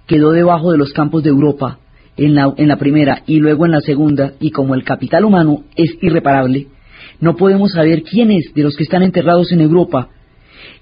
quedó 0.06 0.32
debajo 0.32 0.72
de 0.72 0.78
los 0.78 0.92
campos 0.92 1.22
de 1.22 1.30
Europa 1.30 1.78
en 2.16 2.34
la, 2.34 2.52
en 2.56 2.68
la 2.68 2.76
primera 2.76 3.22
y 3.26 3.38
luego 3.38 3.64
en 3.64 3.72
la 3.72 3.80
segunda, 3.80 4.32
y 4.40 4.50
como 4.50 4.74
el 4.74 4.84
capital 4.84 5.24
humano 5.24 5.64
es 5.76 5.96
irreparable, 6.02 6.66
no 7.20 7.36
podemos 7.36 7.72
saber 7.72 8.02
quiénes 8.02 8.52
de 8.54 8.62
los 8.62 8.76
que 8.76 8.82
están 8.82 9.02
enterrados 9.02 9.52
en 9.52 9.60
Europa 9.60 10.08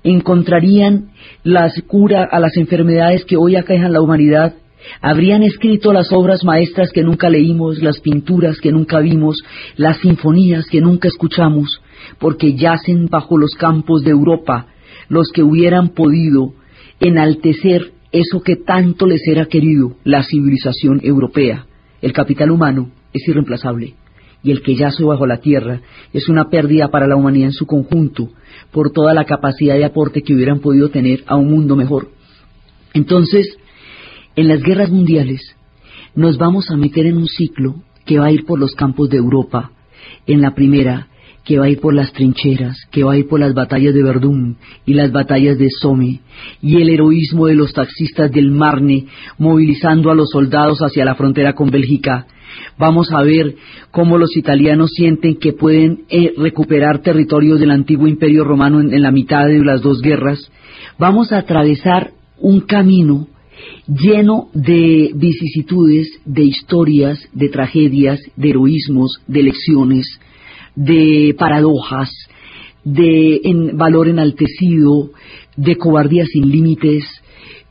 encontrarían 0.03 1.11
la 1.42 1.70
cura 1.87 2.29
a 2.31 2.40
las 2.40 2.57
enfermedades 2.57 3.24
que 3.24 3.37
hoy 3.37 3.57
aquejan 3.57 3.92
la 3.92 4.01
humanidad. 4.01 4.55
Habrían 5.01 5.42
escrito 5.42 5.92
las 5.92 6.12
obras 6.12 6.44
maestras 6.44 6.90
que 6.92 7.03
nunca 7.03 7.29
leímos, 7.29 7.83
las 7.83 8.01
pinturas 8.01 8.59
que 8.61 8.72
nunca 8.72 9.01
vimos, 9.01 9.42
las 9.77 9.98
sinfonías 9.98 10.66
que 10.70 10.81
nunca 10.81 11.09
escuchamos, 11.09 11.81
porque 12.18 12.55
yacen 12.55 13.07
bajo 13.07 13.37
los 13.37 13.55
campos 13.55 14.03
de 14.03 14.11
Europa 14.11 14.66
los 15.09 15.31
que 15.33 15.42
hubieran 15.42 15.90
podido 15.90 16.53
enaltecer 17.01 17.92
eso 18.12 18.40
que 18.42 18.57
tanto 18.57 19.07
les 19.07 19.27
era 19.27 19.47
querido, 19.47 19.97
la 20.05 20.23
civilización 20.23 21.01
europea. 21.03 21.66
El 22.01 22.12
capital 22.12 22.51
humano 22.51 22.90
es 23.12 23.27
irreemplazable 23.29 23.94
y 24.42 24.51
el 24.51 24.62
que 24.62 24.77
yace 24.77 25.05
bajo 25.05 25.27
la 25.27 25.38
tierra 25.38 25.81
es 26.12 26.29
una 26.29 26.49
pérdida 26.49 26.88
para 26.88 27.07
la 27.07 27.16
humanidad 27.16 27.49
en 27.49 27.53
su 27.53 27.66
conjunto 27.66 28.31
por 28.71 28.92
toda 28.92 29.12
la 29.14 29.25
capacidad 29.25 29.75
de 29.75 29.85
aporte 29.85 30.23
que 30.23 30.35
hubieran 30.35 30.61
podido 30.61 30.90
tener 30.90 31.25
a 31.27 31.37
un 31.37 31.51
mundo 31.51 31.77
mejor. 31.77 32.11
Entonces, 32.94 33.57
en 34.37 34.49
las 34.49 34.62
guerras 34.62 34.90
mundiales 34.90 35.57
nos 36.14 36.38
vamos 36.38 36.71
a 36.71 36.77
meter 36.77 37.07
en 37.07 37.16
un 37.16 37.27
ciclo 37.27 37.77
que 38.05 38.18
va 38.18 38.27
a 38.27 38.33
ir 38.33 38.44
por 38.44 38.59
los 38.59 38.75
campos 38.75 39.11
de 39.11 39.18
Europa. 39.18 39.73
En 40.27 40.40
la 40.40 40.55
primera, 40.55 41.09
que 41.48 41.58
va 41.58 41.64
a 41.64 41.70
ir 41.70 41.80
por 41.80 41.94
las 41.94 42.12
trincheras, 42.12 42.76
que 42.90 43.04
va 43.04 43.14
a 43.14 43.16
ir 43.16 43.26
por 43.26 43.40
las 43.40 43.54
batallas 43.54 43.94
de 43.94 44.02
Verdún 44.02 44.58
y 44.84 44.92
las 44.92 45.11
batallas 45.11 45.56
de 45.56 45.68
Somme, 45.80 46.20
y 46.61 46.76
el 46.76 46.90
heroísmo 46.90 47.46
de 47.46 47.54
los 47.54 47.72
taxistas 47.72 48.30
del 48.30 48.50
Marne 48.50 49.06
movilizando 49.38 50.11
a 50.11 50.14
los 50.14 50.28
soldados 50.28 50.80
hacia 50.80 51.06
la 51.06 51.14
frontera 51.14 51.54
con 51.54 51.70
Bélgica. 51.70 52.26
Vamos 52.78 53.11
a 53.12 53.22
ver 53.22 53.54
cómo 53.90 54.18
los 54.18 54.37
italianos 54.37 54.90
sienten 54.94 55.37
que 55.37 55.54
pueden 55.54 56.02
eh, 56.11 56.34
recuperar 56.37 56.98
territorios 57.00 57.58
del 57.61 57.70
antiguo 57.70 58.06
imperio 58.06 58.44
romano 58.44 58.82
en 58.82 59.02
la 59.02 59.11
mitad 59.11 59.46
de 59.46 59.64
las 59.64 59.80
dos 59.80 60.02
guerras. 60.02 60.52
Vamos 60.98 61.32
a 61.32 61.38
atravesar 61.38 62.11
un 62.37 62.61
camino 62.61 63.26
lleno 63.87 64.50
de 64.52 65.12
vicisitudes, 65.14 66.11
de 66.26 66.42
historias, 66.42 67.18
de 67.32 67.48
tragedias, 67.48 68.20
de 68.37 68.50
heroísmos, 68.50 69.22
de 69.26 69.44
lecciones, 69.44 70.20
de 70.78 71.34
paradojas, 71.36 72.08
de 72.84 73.40
valor 73.74 74.08
enaltecido, 74.08 75.10
de 75.56 75.76
cobardía 75.76 76.24
sin 76.24 76.48
límites, 76.48 77.04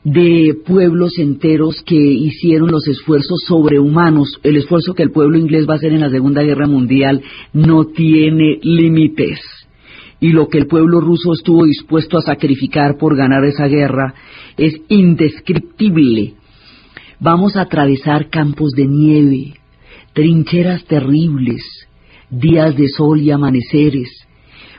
de 0.04 0.54
pueblos 0.66 1.18
enteros 1.18 1.82
que 1.84 1.96
hicieron 1.96 2.70
los 2.70 2.86
esfuerzos 2.86 3.40
sobrehumanos. 3.48 4.38
El 4.42 4.56
esfuerzo 4.56 4.94
que 4.94 5.02
el 5.02 5.10
pueblo 5.10 5.38
inglés 5.38 5.66
va 5.68 5.74
a 5.74 5.76
hacer 5.76 5.92
en 5.92 6.00
la 6.00 6.10
Segunda 6.10 6.42
Guerra 6.42 6.66
Mundial 6.66 7.22
no 7.54 7.86
tiene 7.86 8.58
límites 8.62 9.40
y 10.20 10.32
lo 10.32 10.48
que 10.48 10.58
el 10.58 10.66
pueblo 10.66 11.00
ruso 11.00 11.32
estuvo 11.32 11.64
dispuesto 11.64 12.18
a 12.18 12.22
sacrificar 12.22 12.98
por 12.98 13.16
ganar 13.16 13.44
esa 13.44 13.66
guerra 13.68 14.14
es 14.56 14.74
indescriptible. 14.88 16.34
Vamos 17.20 17.56
a 17.56 17.62
atravesar 17.62 18.28
campos 18.28 18.72
de 18.72 18.86
nieve, 18.86 19.54
trincheras 20.12 20.84
terribles, 20.84 21.62
días 22.30 22.76
de 22.76 22.88
sol 22.88 23.20
y 23.20 23.30
amaneceres. 23.30 24.08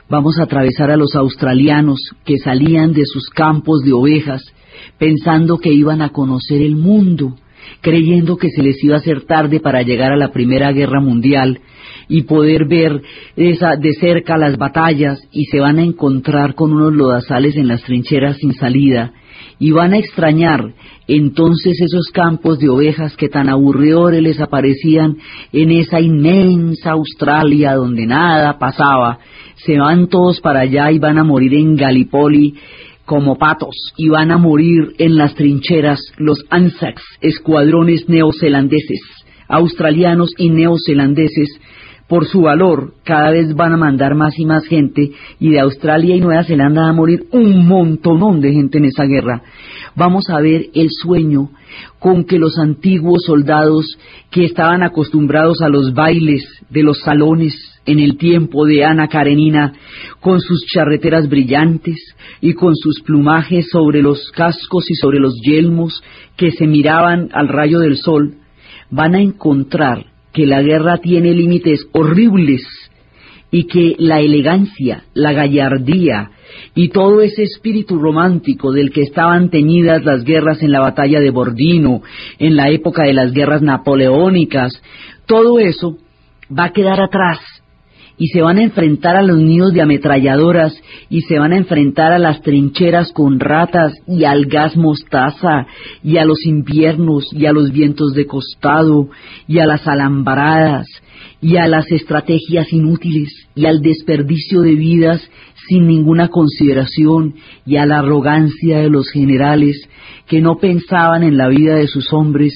Vamos 0.08 0.38
a 0.38 0.44
atravesar 0.44 0.90
a 0.90 0.96
los 0.96 1.14
australianos 1.14 1.98
que 2.24 2.38
salían 2.38 2.92
de 2.92 3.04
sus 3.04 3.28
campos 3.30 3.82
de 3.82 3.92
ovejas 3.92 4.42
pensando 4.98 5.58
que 5.58 5.72
iban 5.72 6.02
a 6.02 6.10
conocer 6.10 6.62
el 6.62 6.76
mundo, 6.76 7.36
creyendo 7.80 8.36
que 8.36 8.50
se 8.50 8.62
les 8.62 8.82
iba 8.82 8.96
a 8.96 8.98
hacer 8.98 9.22
tarde 9.22 9.60
para 9.60 9.82
llegar 9.82 10.12
a 10.12 10.16
la 10.16 10.32
Primera 10.32 10.72
Guerra 10.72 11.00
Mundial 11.00 11.60
y 12.08 12.22
poder 12.22 12.66
ver 12.66 13.02
esa, 13.36 13.76
de 13.76 13.92
cerca 13.94 14.36
las 14.36 14.56
batallas 14.56 15.20
y 15.32 15.44
se 15.44 15.60
van 15.60 15.78
a 15.78 15.84
encontrar 15.84 16.54
con 16.54 16.72
unos 16.72 16.94
lodazales 16.94 17.56
en 17.56 17.68
las 17.68 17.82
trincheras 17.82 18.36
sin 18.38 18.52
salida 18.54 19.12
y 19.60 19.70
van 19.72 19.92
a 19.92 19.98
extrañar 19.98 20.72
entonces 21.06 21.80
esos 21.80 22.06
campos 22.12 22.58
de 22.58 22.68
ovejas 22.68 23.14
que 23.16 23.28
tan 23.28 23.48
aburridores 23.48 24.22
les 24.22 24.40
aparecían 24.40 25.18
en 25.52 25.70
esa 25.70 26.00
inmensa 26.00 26.92
Australia 26.92 27.74
donde 27.74 28.06
nada 28.06 28.58
pasaba, 28.58 29.18
se 29.56 29.78
van 29.78 30.08
todos 30.08 30.40
para 30.40 30.60
allá 30.60 30.90
y 30.90 30.98
van 30.98 31.18
a 31.18 31.24
morir 31.24 31.54
en 31.54 31.76
Gallipoli 31.76 32.54
como 33.04 33.36
patos 33.36 33.92
y 33.96 34.08
van 34.08 34.30
a 34.30 34.38
morir 34.38 34.94
en 34.98 35.16
las 35.16 35.34
trincheras 35.34 36.00
los 36.16 36.44
Anzacs, 36.48 37.02
escuadrones 37.20 38.08
neozelandeses, 38.08 39.00
australianos 39.48 40.30
y 40.38 40.48
neozelandeses 40.48 41.48
por 42.10 42.26
su 42.26 42.40
valor, 42.40 42.94
cada 43.04 43.30
vez 43.30 43.54
van 43.54 43.72
a 43.72 43.76
mandar 43.76 44.16
más 44.16 44.36
y 44.36 44.44
más 44.44 44.66
gente, 44.66 45.12
y 45.38 45.50
de 45.50 45.60
Australia 45.60 46.16
y 46.16 46.20
Nueva 46.20 46.42
Zelanda 46.42 46.82
va 46.82 46.88
a 46.88 46.92
morir 46.92 47.26
un 47.30 47.68
montonón 47.68 48.40
de 48.40 48.52
gente 48.52 48.78
en 48.78 48.86
esa 48.86 49.04
guerra. 49.04 49.44
Vamos 49.94 50.28
a 50.28 50.40
ver 50.40 50.66
el 50.74 50.88
sueño 50.90 51.50
con 52.00 52.24
que 52.24 52.40
los 52.40 52.58
antiguos 52.58 53.22
soldados 53.24 53.96
que 54.28 54.44
estaban 54.44 54.82
acostumbrados 54.82 55.62
a 55.62 55.68
los 55.68 55.94
bailes 55.94 56.42
de 56.68 56.82
los 56.82 56.98
salones 56.98 57.54
en 57.86 58.00
el 58.00 58.16
tiempo 58.16 58.66
de 58.66 58.84
Ana 58.84 59.06
Karenina, 59.06 59.74
con 60.18 60.40
sus 60.40 60.66
charreteras 60.66 61.28
brillantes 61.28 62.16
y 62.40 62.54
con 62.54 62.74
sus 62.74 63.02
plumajes 63.02 63.68
sobre 63.70 64.02
los 64.02 64.32
cascos 64.32 64.90
y 64.90 64.96
sobre 64.96 65.20
los 65.20 65.36
yelmos 65.46 66.02
que 66.36 66.50
se 66.50 66.66
miraban 66.66 67.28
al 67.32 67.46
rayo 67.46 67.78
del 67.78 67.96
sol, 67.98 68.34
van 68.90 69.14
a 69.14 69.20
encontrar 69.20 70.09
que 70.32 70.46
la 70.46 70.62
guerra 70.62 70.98
tiene 70.98 71.34
límites 71.34 71.86
horribles 71.92 72.62
y 73.50 73.64
que 73.64 73.96
la 73.98 74.20
elegancia, 74.20 75.04
la 75.12 75.32
gallardía 75.32 76.30
y 76.74 76.90
todo 76.90 77.20
ese 77.20 77.42
espíritu 77.42 77.98
romántico 77.98 78.72
del 78.72 78.90
que 78.90 79.02
estaban 79.02 79.50
teñidas 79.50 80.04
las 80.04 80.24
guerras 80.24 80.62
en 80.62 80.72
la 80.72 80.80
batalla 80.80 81.20
de 81.20 81.30
Bordino, 81.30 82.02
en 82.38 82.56
la 82.56 82.70
época 82.70 83.02
de 83.02 83.12
las 83.12 83.32
guerras 83.32 83.62
napoleónicas, 83.62 84.80
todo 85.26 85.58
eso 85.58 85.98
va 86.56 86.66
a 86.66 86.72
quedar 86.72 87.00
atrás 87.00 87.38
y 88.20 88.28
se 88.28 88.42
van 88.42 88.58
a 88.58 88.62
enfrentar 88.62 89.16
a 89.16 89.22
los 89.22 89.38
nidos 89.38 89.72
de 89.72 89.80
ametralladoras 89.80 90.74
y 91.08 91.22
se 91.22 91.38
van 91.38 91.54
a 91.54 91.56
enfrentar 91.56 92.12
a 92.12 92.18
las 92.18 92.42
trincheras 92.42 93.12
con 93.12 93.40
ratas 93.40 93.94
y 94.06 94.24
al 94.24 94.44
gas 94.44 94.76
mostaza 94.76 95.66
y 96.04 96.18
a 96.18 96.26
los 96.26 96.44
inviernos 96.44 97.24
y 97.32 97.46
a 97.46 97.52
los 97.52 97.72
vientos 97.72 98.12
de 98.12 98.26
costado 98.26 99.08
y 99.48 99.58
a 99.58 99.66
las 99.66 99.88
alambaradas 99.88 100.86
y 101.40 101.56
a 101.56 101.66
las 101.66 101.90
estrategias 101.90 102.70
inútiles 102.74 103.48
y 103.54 103.64
al 103.64 103.80
desperdicio 103.80 104.60
de 104.60 104.74
vidas 104.74 105.26
sin 105.70 105.86
ninguna 105.86 106.28
consideración 106.28 107.34
y 107.64 107.76
a 107.76 107.86
la 107.86 108.00
arrogancia 108.00 108.78
de 108.78 108.90
los 108.90 109.08
generales 109.08 109.80
que 110.26 110.40
no 110.40 110.56
pensaban 110.56 111.22
en 111.22 111.36
la 111.36 111.46
vida 111.46 111.76
de 111.76 111.86
sus 111.86 112.12
hombres 112.12 112.52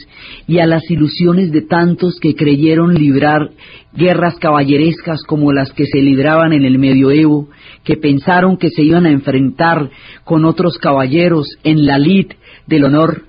y 0.48 0.59
a 0.59 0.66
las 0.66 0.83
ilusiones 0.90 1.53
de 1.53 1.62
tantos 1.62 2.18
que 2.20 2.35
creyeron 2.35 2.92
librar 2.92 3.50
guerras 3.92 4.35
caballerescas 4.40 5.22
como 5.29 5.53
las 5.53 5.72
que 5.72 5.87
se 5.87 5.98
libraban 5.98 6.53
en 6.53 6.64
el 6.64 6.77
medioevo, 6.81 7.50
que 7.85 7.96
pensaron 7.96 8.57
que 8.57 8.70
se 8.70 8.83
iban 8.83 9.07
a 9.07 9.12
enfrentar 9.12 9.90
con 10.24 10.44
otros 10.44 10.79
caballeros 10.79 11.46
en 11.62 11.87
la 11.87 12.00
lid 12.00 12.33
del 12.66 12.85
honor, 12.85 13.27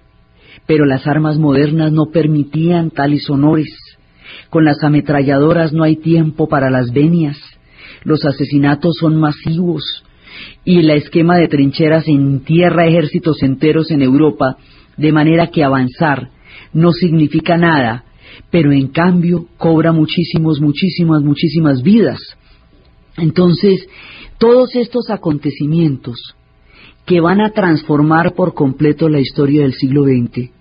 pero 0.65 0.86
las 0.86 1.06
armas 1.06 1.38
modernas 1.38 1.91
no 1.91 2.08
permitían 2.12 2.89
tales 2.89 3.30
honores. 3.30 3.69
Con 4.50 4.65
las 4.65 4.84
ametralladoras 4.84 5.74
no 5.74 5.84
hay 5.84 5.95
tiempo 5.95 6.48
para 6.48 6.71
las 6.71 6.91
venias, 6.91 7.38
los 8.06 8.24
asesinatos 8.24 8.96
son 9.00 9.20
masivos 9.20 9.84
y 10.63 10.80
el 10.80 10.89
esquema 10.91 11.38
de 11.38 11.50
trincheras 11.50 12.08
entierra 12.08 12.88
ejércitos 12.88 13.44
enteros 13.44 13.91
en 13.91 14.02
Europa, 14.02 14.58
de 14.96 15.12
manera 15.12 15.48
que 15.48 15.63
avanzar 15.63 16.30
no 16.72 16.91
significa 16.91 17.58
nada 17.58 18.06
pero 18.52 18.72
en 18.72 18.88
cambio 18.88 19.48
cobra 19.58 19.91
muchísimos, 19.91 20.62
muchísimas, 20.62 21.24
muchísimas 21.24 21.82
vidas. 21.82 22.20
Entonces, 23.18 23.88
todos 24.38 24.76
estos 24.76 25.10
acontecimientos 25.10 26.36
que 27.06 27.22
van 27.22 27.41
a 27.41 27.52
transformar 27.52 28.34
por 28.34 28.54
completo 28.54 29.10
la 29.10 29.20
historia 29.20 29.62
del 29.62 29.74
siglo 29.74 30.04
XX, 30.04 30.52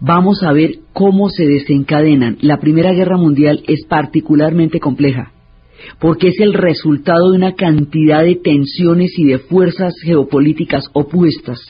vamos 0.00 0.42
a 0.42 0.52
ver 0.52 0.78
cómo 0.92 1.28
se 1.28 1.46
desencadenan. 1.46 2.38
La 2.40 2.58
Primera 2.58 2.92
Guerra 2.92 3.16
Mundial 3.16 3.62
es 3.66 3.84
particularmente 3.86 4.80
compleja, 4.80 5.32
porque 5.98 6.28
es 6.28 6.40
el 6.40 6.52
resultado 6.52 7.30
de 7.30 7.38
una 7.38 7.54
cantidad 7.54 8.22
de 8.22 8.36
tensiones 8.36 9.18
y 9.18 9.24
de 9.24 9.38
fuerzas 9.38 9.94
geopolíticas 10.02 10.84
opuestas, 10.92 11.60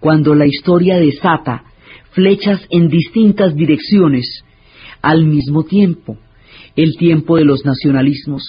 cuando 0.00 0.34
la 0.34 0.46
historia 0.46 0.98
desata 0.98 1.64
flechas 2.12 2.60
en 2.70 2.88
distintas 2.88 3.54
direcciones 3.54 4.42
al 5.02 5.24
mismo 5.26 5.64
tiempo, 5.64 6.16
el 6.76 6.96
tiempo 6.96 7.36
de 7.36 7.44
los 7.44 7.64
nacionalismos, 7.64 8.42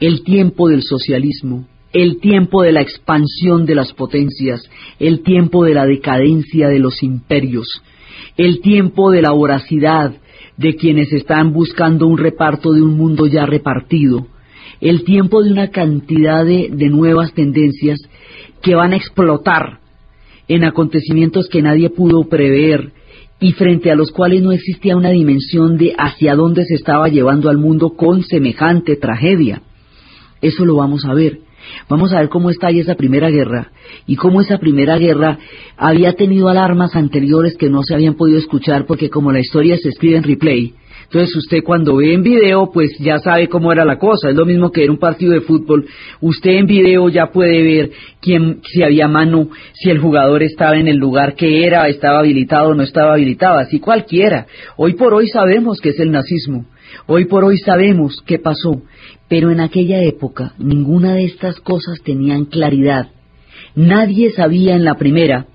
el 0.00 0.22
tiempo 0.24 0.68
del 0.68 0.82
socialismo, 0.82 1.66
el 1.92 2.18
tiempo 2.18 2.62
de 2.62 2.72
la 2.72 2.80
expansión 2.80 3.66
de 3.66 3.76
las 3.76 3.92
potencias, 3.92 4.62
el 4.98 5.22
tiempo 5.22 5.64
de 5.64 5.74
la 5.74 5.86
decadencia 5.86 6.68
de 6.68 6.80
los 6.80 7.02
imperios, 7.02 7.68
el 8.36 8.60
tiempo 8.60 9.10
de 9.12 9.22
la 9.22 9.30
voracidad 9.30 10.12
de 10.56 10.74
quienes 10.74 11.12
están 11.12 11.52
buscando 11.52 12.06
un 12.06 12.18
reparto 12.18 12.72
de 12.72 12.82
un 12.82 12.96
mundo 12.96 13.26
ya 13.26 13.46
repartido, 13.46 14.26
el 14.80 15.04
tiempo 15.04 15.42
de 15.42 15.52
una 15.52 15.68
cantidad 15.68 16.44
de, 16.44 16.68
nuevas 16.90 17.32
tendencias 17.32 18.00
que 18.62 18.74
van 18.74 18.92
a 18.92 18.96
explotar 18.96 19.78
en 20.48 20.64
acontecimientos 20.64 21.48
que 21.48 21.62
nadie 21.62 21.90
pudo 21.90 22.28
prever 22.28 22.92
y 23.40 23.52
frente 23.52 23.90
a 23.90 23.96
los 23.96 24.10
cuales 24.10 24.42
no 24.42 24.52
existía 24.52 24.96
una 24.96 25.10
dimensión 25.10 25.76
de 25.76 25.94
hacia 25.98 26.34
dónde 26.34 26.64
se 26.64 26.74
estaba 26.74 27.08
llevando 27.08 27.50
al 27.50 27.58
mundo 27.58 27.90
con 27.90 28.22
semejante 28.22 28.96
tragedia. 28.96 29.62
Eso 30.40 30.64
lo 30.64 30.76
vamos 30.76 31.04
a 31.04 31.14
ver. 31.14 31.40
Vamos 31.88 32.12
a 32.12 32.20
ver 32.20 32.28
cómo 32.28 32.50
está 32.50 32.68
ahí 32.68 32.80
esa 32.80 32.94
primera 32.94 33.30
guerra 33.30 33.70
y 34.06 34.16
cómo 34.16 34.40
esa 34.40 34.58
primera 34.58 34.98
guerra 34.98 35.38
había 35.76 36.12
tenido 36.12 36.48
alarmas 36.48 36.94
anteriores 36.94 37.56
que 37.56 37.70
no 37.70 37.82
se 37.82 37.94
habían 37.94 38.14
podido 38.14 38.38
escuchar 38.38 38.86
porque 38.86 39.10
como 39.10 39.32
la 39.32 39.40
historia 39.40 39.76
se 39.78 39.88
escribe 39.88 40.18
en 40.18 40.24
replay, 40.24 40.74
entonces 41.04 41.36
usted 41.36 41.62
cuando 41.62 41.96
ve 41.96 42.14
en 42.14 42.22
video, 42.22 42.70
pues 42.72 42.90
ya 42.98 43.18
sabe 43.18 43.48
cómo 43.48 43.72
era 43.72 43.84
la 43.84 43.98
cosa. 43.98 44.30
Es 44.30 44.34
lo 44.34 44.46
mismo 44.46 44.70
que 44.70 44.82
ver 44.82 44.90
un 44.90 44.98
partido 44.98 45.32
de 45.32 45.40
fútbol. 45.42 45.86
Usted 46.20 46.50
en 46.50 46.66
video 46.66 47.08
ya 47.08 47.26
puede 47.26 47.62
ver 47.62 47.90
quién, 48.20 48.60
si 48.64 48.82
había 48.82 49.06
mano, 49.08 49.48
si 49.74 49.90
el 49.90 49.98
jugador 49.98 50.42
estaba 50.42 50.76
en 50.76 50.88
el 50.88 50.96
lugar 50.96 51.34
que 51.34 51.66
era, 51.66 51.88
estaba 51.88 52.20
habilitado 52.20 52.70
o 52.70 52.74
no 52.74 52.82
estaba 52.82 53.14
habilitado, 53.14 53.58
así 53.58 53.78
cualquiera. 53.80 54.46
Hoy 54.76 54.94
por 54.94 55.14
hoy 55.14 55.28
sabemos 55.28 55.80
que 55.80 55.90
es 55.90 56.00
el 56.00 56.10
nazismo. 56.10 56.66
Hoy 57.06 57.26
por 57.26 57.44
hoy 57.44 57.58
sabemos 57.58 58.22
qué 58.26 58.38
pasó. 58.38 58.82
Pero 59.28 59.50
en 59.50 59.60
aquella 59.60 60.02
época 60.02 60.54
ninguna 60.58 61.14
de 61.14 61.24
estas 61.24 61.60
cosas 61.60 62.00
tenían 62.04 62.44
claridad. 62.44 63.08
Nadie 63.74 64.30
sabía 64.30 64.74
en 64.74 64.84
la 64.84 64.94
primera 64.94 65.46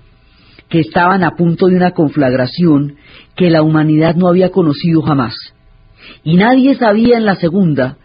que 0.70 0.80
estaban 0.80 1.24
a 1.24 1.32
punto 1.36 1.66
de 1.66 1.76
una 1.76 1.90
conflagración 1.90 2.96
que 3.36 3.50
la 3.50 3.62
humanidad 3.62 4.14
no 4.14 4.28
había 4.28 4.50
conocido 4.50 5.02
jamás. 5.02 5.34
Y 6.22 6.36
nadie 6.36 6.76
sabía 6.76 7.18
en 7.18 7.24
la 7.24 7.34
segunda 7.34 7.98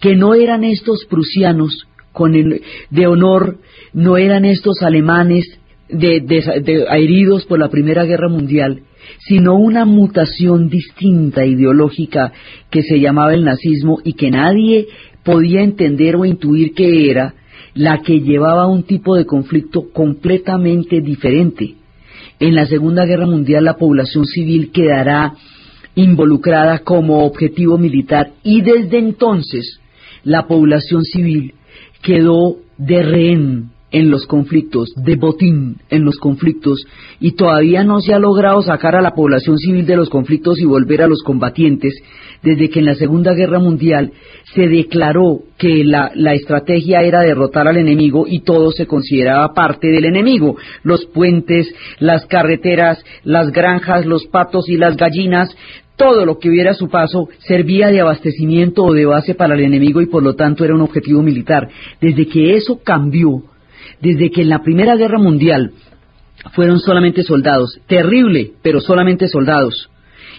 que 0.00 0.14
no 0.14 0.34
eran 0.34 0.64
estos 0.64 1.04
prusianos 1.10 1.86
con 2.12 2.36
el, 2.36 2.62
de 2.90 3.06
honor, 3.08 3.58
no 3.92 4.16
eran 4.16 4.44
estos 4.44 4.82
alemanes 4.82 5.44
de, 5.88 6.20
de, 6.20 6.86
heridos 6.90 7.44
por 7.46 7.58
la 7.58 7.68
Primera 7.68 8.04
Guerra 8.04 8.28
Mundial, 8.28 8.82
sino 9.26 9.56
una 9.56 9.84
mutación 9.84 10.68
distinta 10.68 11.44
ideológica 11.44 12.32
que 12.70 12.82
se 12.82 13.00
llamaba 13.00 13.34
el 13.34 13.44
nazismo 13.44 13.98
y 14.04 14.14
que 14.14 14.30
nadie 14.30 14.86
podía 15.24 15.62
entender 15.62 16.14
o 16.16 16.24
intuir 16.24 16.74
que 16.74 17.10
era 17.10 17.34
la 17.74 18.02
que 18.02 18.20
llevaba 18.20 18.62
a 18.62 18.68
un 18.68 18.84
tipo 18.84 19.16
de 19.16 19.26
conflicto 19.26 19.90
completamente 19.92 21.00
diferente. 21.00 21.74
En 22.40 22.54
la 22.54 22.66
Segunda 22.66 23.04
Guerra 23.04 23.26
Mundial 23.26 23.64
la 23.64 23.76
población 23.76 24.24
civil 24.26 24.70
quedará 24.72 25.34
involucrada 25.94 26.80
como 26.80 27.24
objetivo 27.24 27.78
militar 27.78 28.32
y 28.42 28.60
desde 28.60 28.98
entonces 28.98 29.80
la 30.24 30.46
población 30.46 31.04
civil 31.04 31.54
quedó 32.02 32.56
de 32.76 33.02
rehén 33.02 33.70
en 33.94 34.10
los 34.10 34.26
conflictos, 34.26 34.92
de 34.96 35.14
botín 35.14 35.76
en 35.88 36.04
los 36.04 36.18
conflictos, 36.18 36.84
y 37.20 37.36
todavía 37.36 37.84
no 37.84 38.00
se 38.00 38.12
ha 38.12 38.18
logrado 38.18 38.60
sacar 38.60 38.96
a 38.96 39.00
la 39.00 39.12
población 39.12 39.56
civil 39.56 39.86
de 39.86 39.94
los 39.94 40.10
conflictos 40.10 40.58
y 40.58 40.64
volver 40.64 41.00
a 41.00 41.06
los 41.06 41.22
combatientes, 41.22 41.94
desde 42.42 42.70
que 42.70 42.80
en 42.80 42.86
la 42.86 42.96
Segunda 42.96 43.34
Guerra 43.34 43.60
Mundial 43.60 44.10
se 44.52 44.66
declaró 44.66 45.42
que 45.58 45.84
la, 45.84 46.10
la, 46.16 46.34
estrategia 46.34 47.02
era 47.02 47.20
derrotar 47.20 47.68
al 47.68 47.76
enemigo 47.76 48.26
y 48.28 48.40
todo 48.40 48.72
se 48.72 48.86
consideraba 48.86 49.54
parte 49.54 49.86
del 49.86 50.06
enemigo. 50.06 50.56
Los 50.82 51.06
puentes, 51.06 51.72
las 52.00 52.26
carreteras, 52.26 52.98
las 53.22 53.52
granjas, 53.52 54.04
los 54.04 54.26
patos 54.26 54.68
y 54.68 54.76
las 54.76 54.96
gallinas, 54.96 55.54
todo 55.96 56.26
lo 56.26 56.40
que 56.40 56.48
hubiera 56.48 56.74
su 56.74 56.88
paso 56.88 57.28
servía 57.38 57.88
de 57.88 58.00
abastecimiento 58.00 58.82
o 58.82 58.92
de 58.92 59.06
base 59.06 59.36
para 59.36 59.54
el 59.54 59.60
enemigo 59.60 60.00
y 60.00 60.06
por 60.06 60.24
lo 60.24 60.34
tanto 60.34 60.64
era 60.64 60.74
un 60.74 60.80
objetivo 60.80 61.22
militar. 61.22 61.68
Desde 62.00 62.26
que 62.26 62.56
eso 62.56 62.80
cambió, 62.82 63.44
desde 64.04 64.30
que 64.30 64.42
en 64.42 64.50
la 64.50 64.62
Primera 64.62 64.96
Guerra 64.96 65.18
Mundial 65.18 65.72
fueron 66.52 66.78
solamente 66.78 67.22
soldados, 67.22 67.80
terrible, 67.86 68.52
pero 68.62 68.80
solamente 68.80 69.28
soldados. 69.28 69.88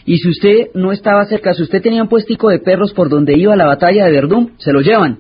Y 0.06 0.18
si 0.18 0.30
usted 0.30 0.68
no 0.76 0.92
estaba 0.92 1.26
cerca, 1.26 1.54
si 1.56 1.64
usted 1.64 1.82
tenía 1.82 2.04
un 2.04 2.10
puestico 2.10 2.50
de 2.50 2.60
perros 2.60 2.94
por 2.94 3.10
donde 3.10 3.34
iba 3.36 3.56
la 3.56 3.66
batalla 3.66 4.06
de 4.06 4.12
Verdún, 4.12 4.52
se 4.58 4.72
lo 4.72 4.82
llevan. 4.82 5.18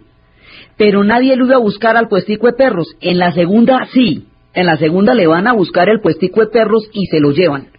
Pero 0.78 1.04
nadie 1.04 1.36
lo 1.36 1.46
iba 1.46 1.56
a 1.56 1.60
buscar 1.60 1.98
al 1.98 2.08
puestico 2.08 2.46
de 2.46 2.54
perros. 2.54 2.96
En 3.02 3.18
la 3.18 3.32
segunda, 3.32 3.88
sí. 3.92 4.28
En 4.54 4.68
la 4.68 4.78
segunda 4.78 5.16
le 5.16 5.26
van 5.26 5.48
a 5.48 5.54
buscar 5.54 5.90
el 5.90 6.02
puestico 6.02 6.42
de 6.42 6.48
perros 6.48 6.88
y 6.94 7.08
se 7.08 7.20
lo 7.20 7.32
llevan. 7.32 7.70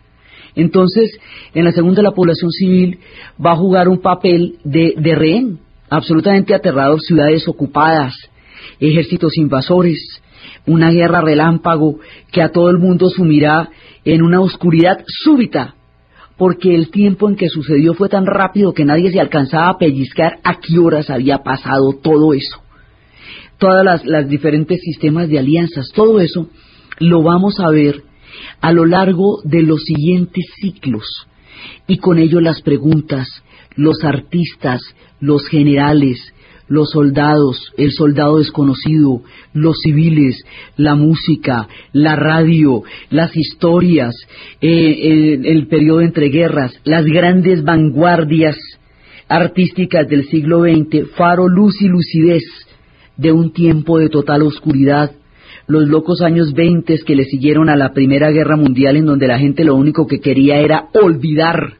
Entonces, 0.57 1.17
en 1.55 1.65
la 1.65 1.71
segunda 1.71 2.03
la 2.03 2.11
población 2.11 2.51
civil 2.51 2.99
va 3.45 3.53
a 3.53 3.57
jugar 3.57 3.89
un 3.89 4.01
papel 4.01 4.57
de, 4.65 4.95
de 4.97 5.15
rehén, 5.15 5.61
absolutamente 5.91 6.55
aterrador, 6.55 7.01
ciudades 7.01 7.47
ocupadas, 7.47 8.15
ejércitos 8.81 9.37
invasores, 9.37 10.21
una 10.67 10.91
guerra 10.91 11.21
relámpago 11.21 11.99
que 12.33 12.43
a 12.43 12.51
todo 12.51 12.71
el 12.71 12.79
mundo 12.79 13.09
sumirá 13.09 13.71
en 14.05 14.23
una 14.23 14.41
oscuridad 14.41 15.05
súbita, 15.07 15.75
porque 16.37 16.75
el 16.75 16.91
tiempo 16.91 17.29
en 17.29 17.37
que 17.37 17.49
sucedió 17.49 17.95
fue 17.95 18.09
tan 18.09 18.27
rápido 18.27 18.75
que 18.75 18.85
nadie 18.85 19.11
se 19.11 19.21
alcanzaba 19.21 19.71
a 19.71 19.79
pellizcar 19.79 20.39
a 20.45 20.59
qué 20.61 20.79
horas 20.79 21.09
había 21.09 21.39
pasado 21.39 21.95
todo 22.03 22.35
eso. 22.35 22.61
Todas 23.59 24.05
las, 24.05 24.29
diferentes 24.29 24.81
sistemas 24.81 25.29
de 25.29 25.39
alianzas, 25.39 25.89
todo 25.95 26.21
eso 26.21 26.49
lo 26.99 27.23
vamos 27.23 27.59
a 27.59 27.71
ver 27.71 28.03
a 28.61 28.73
lo 28.73 28.85
largo 28.85 29.41
de 29.45 29.63
los 29.63 29.83
siguientes 29.85 30.45
ciclos 30.61 31.27
y 31.87 31.99
con 31.99 32.19
ello 32.19 32.41
las 32.41 32.61
preguntas, 32.61 33.27
los 33.75 34.05
artistas, 34.05 34.81
los 35.21 35.47
generales, 35.49 36.19
los 36.69 36.91
soldados, 36.91 37.73
el 37.77 37.93
soldado 37.93 38.39
desconocido, 38.39 39.23
los 39.53 39.79
civiles, 39.83 40.43
la 40.77 40.95
música, 40.95 41.69
la 41.93 42.17
radio, 42.17 42.83
las 43.11 43.37
historias, 43.37 44.15
eh, 44.61 45.41
el, 45.45 45.67
periodo 45.69 46.01
entre 46.01 46.29
guerras, 46.29 46.73
las 46.85 47.05
grandes 47.05 47.63
vanguardias 47.65 48.57
artísticas 49.29 50.09
del 50.09 50.27
siglo 50.29 50.63
XX, 50.63 51.11
faro, 51.17 51.49
luz 51.49 51.81
y 51.81 51.89
lucidez 51.89 52.43
de 53.17 53.33
un 53.33 53.53
tiempo 53.53 53.99
de 53.99 54.09
total 54.09 54.43
oscuridad, 54.43 55.13
los 55.69 55.89
locos 55.89 56.23
años 56.23 56.53
20 56.53 56.99
que 57.05 57.17
le 57.17 57.25
siguieron 57.25 57.69
a 57.69 57.77
la 57.77 57.93
Primera 57.93 58.31
Guerra 58.31 58.57
Mundial 58.57 58.97
en 58.97 59.07
donde 59.07 59.27
la 59.27 59.39
gente 59.39 59.65
lo 59.65 59.75
único 59.75 60.07
que 60.07 60.21
quería 60.21 60.59
era 60.59 60.89
olvidar 60.95 61.75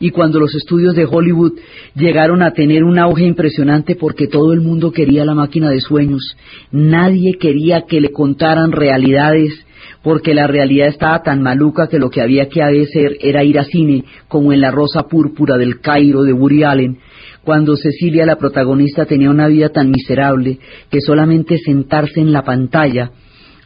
y 0.00 0.10
cuando 0.10 0.38
los 0.38 0.54
estudios 0.54 0.94
de 0.94 1.06
Hollywood 1.06 1.54
llegaron 1.94 2.42
a 2.42 2.52
tener 2.52 2.84
un 2.84 2.98
auge 2.98 3.24
impresionante 3.24 3.96
porque 3.96 4.28
todo 4.28 4.52
el 4.52 4.60
mundo 4.60 4.92
quería 4.92 5.24
la 5.24 5.34
máquina 5.34 5.70
de 5.70 5.80
sueños, 5.80 6.36
nadie 6.70 7.34
quería 7.38 7.82
que 7.82 8.00
le 8.00 8.12
contaran 8.12 8.72
realidades 8.72 9.64
porque 10.02 10.34
la 10.34 10.46
realidad 10.46 10.88
estaba 10.88 11.22
tan 11.22 11.42
maluca 11.42 11.88
que 11.88 11.98
lo 11.98 12.10
que 12.10 12.22
había 12.22 12.48
que 12.48 12.62
hacer 12.62 13.16
era 13.20 13.42
ir 13.44 13.58
a 13.58 13.64
cine, 13.64 14.04
como 14.28 14.52
en 14.52 14.60
La 14.60 14.70
Rosa 14.70 15.02
Púrpura 15.08 15.56
del 15.56 15.80
Cairo 15.80 16.22
de 16.22 16.32
Woody 16.32 16.62
Allen, 16.62 16.98
cuando 17.44 17.76
Cecilia, 17.76 18.26
la 18.26 18.36
protagonista, 18.36 19.06
tenía 19.06 19.30
una 19.30 19.48
vida 19.48 19.70
tan 19.70 19.90
miserable 19.90 20.58
que 20.90 21.00
solamente 21.00 21.58
sentarse 21.58 22.20
en 22.20 22.32
la 22.32 22.42
pantalla 22.42 23.10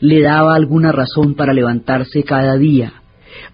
le 0.01 0.21
daba 0.21 0.55
alguna 0.55 0.93
razón 0.93 1.35
para 1.35 1.53
levantarse 1.53 2.23
cada 2.23 2.57
día. 2.57 2.93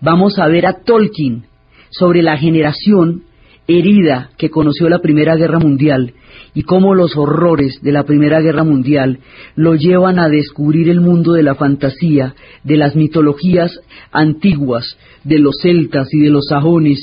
Vamos 0.01 0.39
a 0.39 0.47
ver 0.47 0.67
a 0.67 0.83
Tolkien, 0.85 1.45
sobre 1.91 2.23
la 2.23 2.37
generación 2.37 3.23
herida 3.69 4.31
que 4.39 4.49
conoció 4.49 4.89
la 4.89 5.01
Primera 5.01 5.37
Guerra 5.37 5.59
Mundial 5.59 6.15
y 6.55 6.63
cómo 6.63 6.95
los 6.95 7.17
horrores 7.17 7.81
de 7.83 7.93
la 7.93 8.05
Primera 8.05 8.41
Guerra 8.41 8.65
Mundial 8.65 9.19
lo 9.55 9.75
llevan 9.75 10.19
a 10.19 10.29
descubrir 10.29 10.89
el 10.89 11.01
mundo 11.01 11.35
de 11.35 11.43
la 11.43 11.55
fantasía, 11.55 12.35
de 12.65 12.77
las 12.79 12.97
mitologías 12.97 13.79
antiguas, 14.11 14.97
de 15.23 15.39
los 15.39 15.59
celtas 15.61 16.09
y 16.13 16.21
de 16.21 16.31
los 16.31 16.47
sajones 16.47 16.99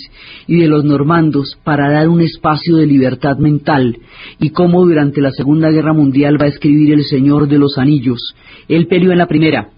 y 0.48 0.58
de 0.58 0.67
los 0.67 0.84
normandos 0.84 1.56
para 1.63 1.91
dar 1.91 2.10
un 2.10 2.21
espacio 2.21 2.78
de 2.78 2.88
libertad 2.88 3.38
mental 3.38 4.00
y 4.39 4.50
cómo 4.50 4.84
durante 4.84 5.21
la 5.21 5.32
Segunda 5.32 5.69
Guerra 5.69 5.93
Mundial 5.93 6.41
va 6.41 6.45
a 6.45 6.50
escribir 6.50 6.93
El 6.93 7.04
Señor 7.04 7.48
de 7.48 7.60
los 7.60 7.78
Anillos. 7.78 8.34
Él 8.67 8.88
peleó 8.88 9.12
en 9.12 9.19
la 9.19 9.28
primera 9.28 9.69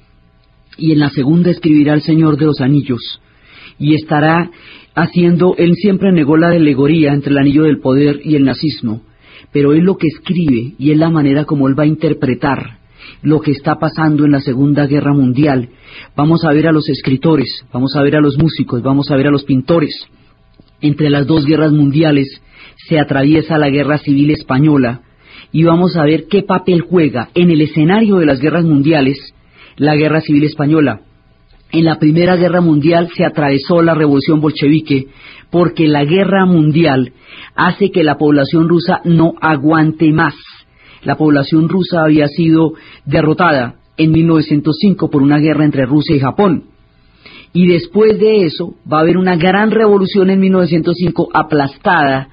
y 0.78 0.94
en 0.94 1.00
la 1.00 1.10
segunda 1.10 1.52
escribirá 1.52 1.94
El 1.94 2.02
Señor 2.02 2.38
de 2.38 2.46
los 2.46 2.62
Anillos 2.62 3.20
y 3.80 3.94
estará 3.94 4.50
haciendo, 4.98 5.56
él 5.58 5.76
siempre 5.76 6.12
negó 6.12 6.38
la 6.38 6.50
alegoría 6.50 7.14
entre 7.14 7.32
el 7.32 7.38
anillo 7.38 7.64
del 7.64 7.80
poder 7.80 8.20
y 8.24 8.36
el 8.36 8.44
nazismo, 8.44 9.04
pero 9.54 9.74
él 9.74 9.84
lo 9.84 9.96
que 9.96 10.08
escribe 10.08 10.74
y 10.78 10.92
es 10.92 10.98
la 10.98 11.12
manera 11.12 11.46
como 11.46 11.68
él 11.68 11.78
va 11.78 11.84
a 11.84 11.88
interpretar 11.88 12.80
lo 13.22 13.40
que 13.40 13.52
está 13.52 13.76
pasando 13.76 14.26
en 14.26 14.32
la 14.32 14.42
Segunda 14.42 14.88
Guerra 14.88 15.14
Mundial. 15.14 15.70
Vamos 16.16 16.44
a 16.44 16.52
ver 16.52 16.68
a 16.68 16.72
los 16.72 16.90
escritores, 16.90 17.64
vamos 17.72 17.96
a 17.96 18.02
ver 18.02 18.16
a 18.16 18.22
los 18.22 18.38
músicos, 18.38 18.82
vamos 18.82 19.12
a 19.12 19.16
ver 19.16 19.28
a 19.28 19.32
los 19.32 19.44
pintores. 19.44 19.94
Entre 20.82 21.10
las 21.10 21.28
dos 21.28 21.46
guerras 21.46 21.72
mundiales 21.72 22.42
se 22.88 23.00
atraviesa 23.00 23.58
la 23.58 23.70
Guerra 23.70 24.00
Civil 24.00 24.32
Española 24.32 25.02
y 25.52 25.64
vamos 25.64 25.96
a 25.96 26.04
ver 26.04 26.26
qué 26.28 26.42
papel 26.42 26.82
juega 26.82 27.30
en 27.36 27.52
el 27.52 27.62
escenario 27.62 28.18
de 28.18 28.26
las 28.26 28.40
guerras 28.40 28.66
mundiales 28.66 29.18
la 29.76 29.96
Guerra 29.96 30.22
Civil 30.22 30.44
Española. 30.44 31.02
En 31.72 31.86
la 31.86 32.00
Primera 32.00 32.36
Guerra 32.36 32.62
Mundial 32.62 33.10
se 33.16 33.26
atravesó 33.26 33.82
la 33.82 33.94
revolución 33.94 34.40
bolchevique 34.40 35.08
porque 35.50 35.88
la 35.88 36.04
guerra 36.04 36.46
mundial 36.46 37.14
hace 37.56 37.92
que 37.92 38.04
la 38.04 38.18
población 38.18 38.68
rusa 38.68 39.02
no 39.04 39.34
aguante 39.42 40.12
más 40.12 40.36
la 41.08 41.16
población 41.16 41.70
rusa 41.70 42.04
había 42.04 42.28
sido 42.28 42.74
derrotada 43.06 43.76
en 43.98 44.12
1905 44.12 45.10
por 45.10 45.22
una 45.22 45.38
guerra 45.38 45.66
entre 45.66 45.86
Rusia 45.86 46.16
y 46.16 46.20
Japón. 46.20 46.66
Y 47.54 47.68
después 47.68 48.20
de 48.20 48.44
eso 48.44 48.76
va 48.92 48.98
a 48.98 49.02
haber 49.02 49.18
una 49.18 49.38
gran 49.38 49.72
revolución 49.72 50.30
en 50.30 50.42
1905 50.42 51.30
aplastada 51.34 52.28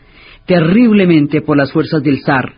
terriblemente 0.46 1.40
por 1.40 1.56
las 1.56 1.72
fuerzas 1.72 2.02
del 2.02 2.20
zar. 2.22 2.54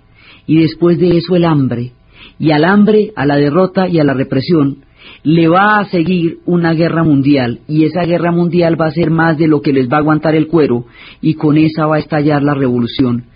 Y 0.47 0.63
después 0.63 0.99
de 0.99 1.19
eso 1.19 1.37
el 1.37 1.45
hambre. 1.45 1.93
Y 2.39 2.51
al 2.51 2.65
hambre, 2.65 3.13
a 3.15 3.27
la 3.27 3.37
derrota 3.37 3.87
y 3.87 3.99
a 3.99 4.05
la 4.05 4.15
represión, 4.15 4.86
le 5.23 5.49
va 5.49 5.79
a 5.79 5.85
seguir 5.87 6.39
una 6.47 6.73
guerra 6.73 7.03
mundial. 7.03 7.61
Y 7.67 7.85
esa 7.85 8.05
guerra 8.05 8.33
mundial 8.33 8.81
va 8.81 8.87
a 8.87 8.93
ser 8.93 9.11
más 9.11 9.39
de 9.39 9.49
lo 9.49 9.61
que 9.61 9.73
les 9.73 9.89
va 9.89 9.97
a 9.97 10.01
aguantar 10.01 10.35
el 10.35 10.47
cuero. 10.47 10.87
Y 11.21 11.35
con 11.35 11.59
esa 11.59 11.87
va 11.87 11.97
a 11.97 12.01
estallar 12.01 12.43
la 12.43 12.55
revolución. 12.55 13.27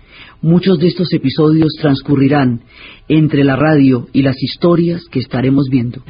Muchos 0.41 0.79
de 0.79 0.87
estos 0.87 1.13
episodios 1.13 1.75
transcurrirán 1.79 2.61
entre 3.07 3.43
la 3.43 3.55
radio 3.55 4.07
y 4.11 4.23
las 4.23 4.41
historias 4.41 5.03
que 5.11 5.19
estaremos 5.19 5.67
viendo. 5.69 6.01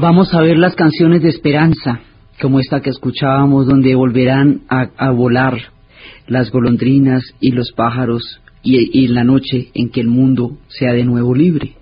Vamos 0.00 0.32
a 0.32 0.40
ver 0.40 0.56
las 0.56 0.76
canciones 0.76 1.22
de 1.22 1.28
esperanza, 1.28 2.00
como 2.40 2.60
esta 2.60 2.80
que 2.80 2.90
escuchábamos, 2.90 3.66
donde 3.66 3.94
volverán 3.96 4.62
a, 4.68 5.10
volar 5.10 5.58
las 6.28 6.50
golondrinas 6.50 7.22
y 7.40 7.50
los 7.50 7.72
pájaros 7.72 8.40
y, 8.62 9.04
en 9.04 9.14
la 9.14 9.24
noche 9.24 9.68
en 9.74 9.90
que 9.90 10.00
el 10.00 10.06
mundo 10.06 10.58
sea 10.68 10.92
de 10.92 11.04
nuevo 11.04 11.34
libre. 11.34 11.72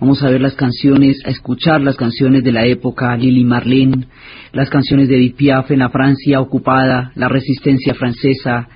Vamos 0.00 0.22
a 0.22 0.30
ver 0.30 0.40
las 0.40 0.54
canciones, 0.54 1.22
a 1.26 1.30
escuchar 1.30 1.80
las 1.80 1.96
canciones 1.96 2.44
de 2.44 2.52
la 2.52 2.66
época, 2.66 3.16
Lili 3.16 3.44
Marlene, 3.44 4.06
las 4.52 4.70
canciones 4.70 5.08
de 5.08 5.16
Edith 5.16 5.70
en 5.70 5.78
la 5.80 5.90
Francia 5.90 6.40
ocupada, 6.40 7.10
la 7.16 7.28
resistencia 7.28 7.94
francesa. 7.94 8.68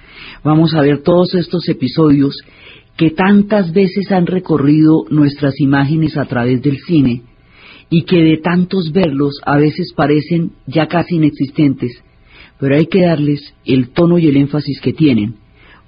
Vamos 0.44 0.74
a 0.74 0.83
ver 0.83 1.02
todos 1.02 1.35
estos 1.35 1.68
episodios 1.68 2.37
que 2.96 3.11
tantas 3.11 3.72
veces 3.72 4.11
han 4.11 4.26
recorrido 4.26 5.04
nuestras 5.11 5.61
imágenes 5.61 6.16
a 6.16 6.24
través 6.24 6.61
del 6.62 6.78
cine 6.78 7.22
y 7.90 8.02
que 8.02 8.22
de 8.22 8.38
tantos 8.38 8.92
verlos 8.92 9.40
a 9.46 9.57
veces 9.57 9.92
parecen 9.96 10.52
ya 10.66 10.88
casi 10.88 11.16
inexistentes, 11.16 11.92
pero 12.59 12.76
hay 12.76 12.87
que 12.87 13.02
darles 13.02 13.54
el 13.64 13.90
tono 13.90 14.18
y 14.18 14.26
el 14.26 14.37
énfasis 14.37 14.81
que 14.81 14.92
tienen, 14.92 15.37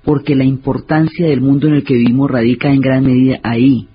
porque 0.05 0.35
la 0.35 0.45
importancia 0.45 1.27
del 1.27 1.41
mundo 1.41 1.67
en 1.67 1.75
el 1.75 1.85
que 1.85 1.95
vivimos 1.95 2.31
radica 2.31 2.73
en 2.73 2.81
gran 2.81 3.05
medida 3.05 3.41
ahí. 3.43 3.89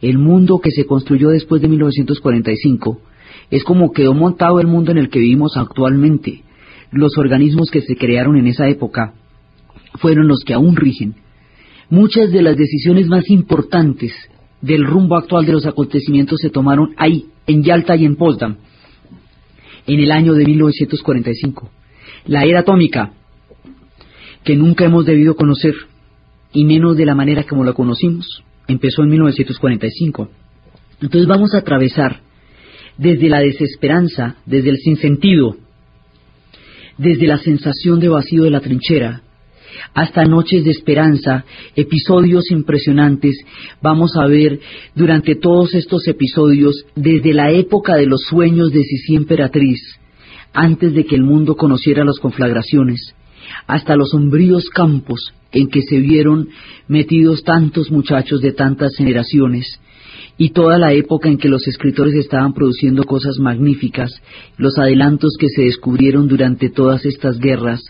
El 0.00 0.18
mundo 0.18 0.58
que 0.58 0.70
se 0.70 0.86
construyó 0.86 1.28
después 1.28 1.62
de 1.62 1.68
1945 1.68 3.00
es 3.50 3.64
como 3.64 3.92
quedó 3.92 4.14
montado 4.14 4.60
el 4.60 4.66
mundo 4.66 4.90
en 4.90 4.98
el 4.98 5.10
que 5.10 5.20
vivimos 5.20 5.56
actualmente. 5.56 6.42
Los 6.90 7.16
organismos 7.18 7.70
que 7.70 7.82
se 7.82 7.96
crearon 7.96 8.36
en 8.36 8.46
esa 8.46 8.66
época 8.68 9.14
fueron 9.94 10.28
los 10.28 10.44
que 10.44 10.54
aún 10.54 10.76
rigen. 10.76 11.14
Muchas 11.90 12.30
de 12.30 12.42
las 12.42 12.56
decisiones 12.56 13.06
más 13.08 13.28
importantes 13.30 14.12
del 14.60 14.84
rumbo 14.84 15.16
actual 15.16 15.44
de 15.44 15.52
los 15.52 15.66
acontecimientos 15.66 16.40
se 16.40 16.50
tomaron 16.50 16.94
ahí, 16.96 17.26
en 17.46 17.62
Yalta 17.62 17.96
y 17.96 18.04
en 18.04 18.16
Potsdam, 18.16 18.56
en 19.86 20.00
el 20.00 20.12
año 20.12 20.34
de 20.34 20.44
1945. 20.44 21.70
La 22.26 22.44
era 22.44 22.60
atómica, 22.60 23.12
que 24.44 24.56
nunca 24.56 24.84
hemos 24.84 25.04
debido 25.04 25.36
conocer, 25.36 25.74
y 26.52 26.64
menos 26.64 26.96
de 26.96 27.06
la 27.06 27.14
manera 27.14 27.44
como 27.44 27.64
la 27.64 27.72
conocimos, 27.72 28.44
empezó 28.68 29.02
en 29.02 29.10
1945. 29.10 30.28
Entonces 31.00 31.26
vamos 31.26 31.54
a 31.54 31.58
atravesar 31.58 32.20
desde 32.96 33.28
la 33.28 33.40
desesperanza, 33.40 34.36
desde 34.46 34.70
el 34.70 34.76
sinsentido, 34.78 35.56
desde 36.98 37.26
la 37.26 37.38
sensación 37.38 37.98
de 38.00 38.08
vacío 38.08 38.44
de 38.44 38.50
la 38.50 38.60
trinchera, 38.60 39.22
hasta 39.94 40.24
noches 40.24 40.64
de 40.64 40.70
esperanza, 40.70 41.44
episodios 41.76 42.50
impresionantes. 42.50 43.36
Vamos 43.82 44.16
a 44.16 44.26
ver 44.26 44.60
durante 44.94 45.34
todos 45.36 45.74
estos 45.74 46.06
episodios, 46.08 46.84
desde 46.94 47.32
la 47.32 47.50
época 47.50 47.96
de 47.96 48.06
los 48.06 48.22
sueños 48.22 48.72
de 48.72 48.82
Sisi 48.82 49.16
Emperatriz, 49.16 49.80
antes 50.52 50.94
de 50.94 51.04
que 51.04 51.16
el 51.16 51.22
mundo 51.22 51.56
conociera 51.56 52.04
las 52.04 52.18
conflagraciones, 52.18 53.14
hasta 53.66 53.96
los 53.96 54.10
sombríos 54.10 54.68
campos 54.70 55.32
en 55.52 55.68
que 55.68 55.82
se 55.82 55.98
vieron 55.98 56.48
metidos 56.88 57.42
tantos 57.44 57.90
muchachos 57.90 58.40
de 58.40 58.52
tantas 58.52 58.94
generaciones, 58.96 59.80
y 60.38 60.50
toda 60.50 60.78
la 60.78 60.92
época 60.92 61.28
en 61.28 61.38
que 61.38 61.48
los 61.48 61.66
escritores 61.68 62.14
estaban 62.14 62.52
produciendo 62.52 63.04
cosas 63.04 63.38
magníficas, 63.38 64.10
los 64.56 64.78
adelantos 64.78 65.36
que 65.38 65.48
se 65.48 65.62
descubrieron 65.62 66.28
durante 66.28 66.70
todas 66.70 67.04
estas 67.04 67.38
guerras. 67.38 67.82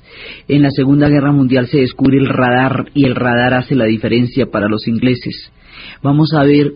En 0.48 0.62
la 0.62 0.70
Segunda 0.70 1.08
Guerra 1.08 1.32
Mundial 1.32 1.68
se 1.68 1.78
descubre 1.78 2.18
el 2.18 2.28
radar 2.28 2.86
y 2.94 3.04
el 3.04 3.14
radar 3.14 3.54
hace 3.54 3.74
la 3.74 3.86
diferencia 3.86 4.46
para 4.46 4.68
los 4.68 4.86
ingleses. 4.88 5.50
Vamos 6.02 6.32
a 6.34 6.44
ver 6.44 6.72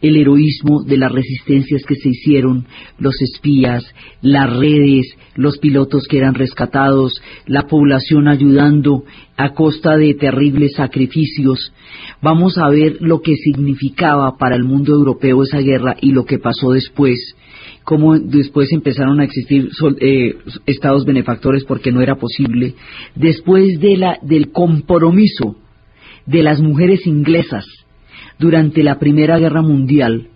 el 0.00 0.16
heroísmo 0.16 0.82
de 0.82 0.96
las 0.96 1.12
resistencias 1.12 1.82
que 1.86 1.94
se 1.94 2.10
hicieron, 2.10 2.66
los 2.98 3.20
espías, 3.20 3.84
las 4.22 4.50
redes, 4.56 5.14
los 5.34 5.58
pilotos 5.58 6.06
que 6.08 6.18
eran 6.18 6.34
rescatados, 6.34 7.20
la 7.46 7.66
población 7.66 8.28
ayudando 8.28 9.04
a 9.36 9.52
costa 9.54 9.96
de 9.96 10.14
terribles 10.14 10.72
sacrificios. 10.74 11.72
Vamos 12.22 12.58
a 12.58 12.68
ver 12.68 12.96
lo 13.00 13.20
que 13.20 13.36
significaba 13.36 14.36
para 14.38 14.56
el 14.56 14.64
mundo 14.64 14.94
europeo 14.94 15.42
esa 15.42 15.58
guerra 15.58 15.96
y 16.00 16.12
lo 16.12 16.24
que 16.24 16.38
pasó 16.38 16.72
después 16.72 17.36
cómo 17.84 18.18
después 18.18 18.70
empezaron 18.72 19.20
a 19.20 19.24
existir 19.24 19.68
eh, 20.00 20.36
estados 20.66 21.04
benefactores 21.04 21.64
porque 21.64 21.90
no 21.90 22.00
era 22.00 22.16
posible, 22.16 22.74
después 23.16 23.80
de 23.80 23.96
la, 23.96 24.18
del 24.22 24.52
compromiso 24.52 25.56
de 26.26 26.42
las 26.42 26.60
mujeres 26.60 27.06
inglesas 27.06 27.64
durante 28.40 28.82
la 28.82 28.98
Primera 28.98 29.38
Guerra 29.38 29.60
Mundial 29.60 30.28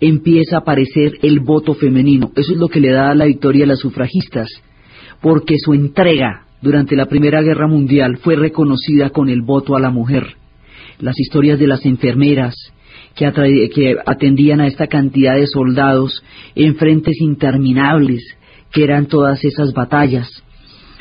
empieza 0.00 0.56
a 0.56 0.60
aparecer 0.60 1.18
el 1.22 1.40
voto 1.40 1.74
femenino. 1.74 2.32
Eso 2.34 2.52
es 2.52 2.58
lo 2.58 2.68
que 2.68 2.80
le 2.80 2.90
da 2.90 3.14
la 3.14 3.26
victoria 3.26 3.64
a 3.64 3.68
las 3.68 3.80
sufragistas, 3.80 4.48
porque 5.20 5.56
su 5.58 5.74
entrega 5.74 6.46
durante 6.62 6.96
la 6.96 7.04
Primera 7.04 7.42
Guerra 7.42 7.66
Mundial 7.66 8.16
fue 8.16 8.34
reconocida 8.34 9.10
con 9.10 9.28
el 9.28 9.42
voto 9.42 9.76
a 9.76 9.80
la 9.80 9.90
mujer. 9.90 10.36
Las 11.00 11.20
historias 11.20 11.58
de 11.58 11.66
las 11.66 11.84
enfermeras 11.84 12.54
que, 13.14 13.26
atendían 14.06 14.60
a 14.60 14.66
esta 14.66 14.86
cantidad 14.86 15.34
de 15.34 15.46
soldados 15.46 16.22
en 16.54 16.76
frentes 16.76 17.20
interminables, 17.20 18.22
que 18.72 18.84
eran 18.84 19.06
todas 19.06 19.44
esas 19.44 19.74
batallas. 19.74 20.28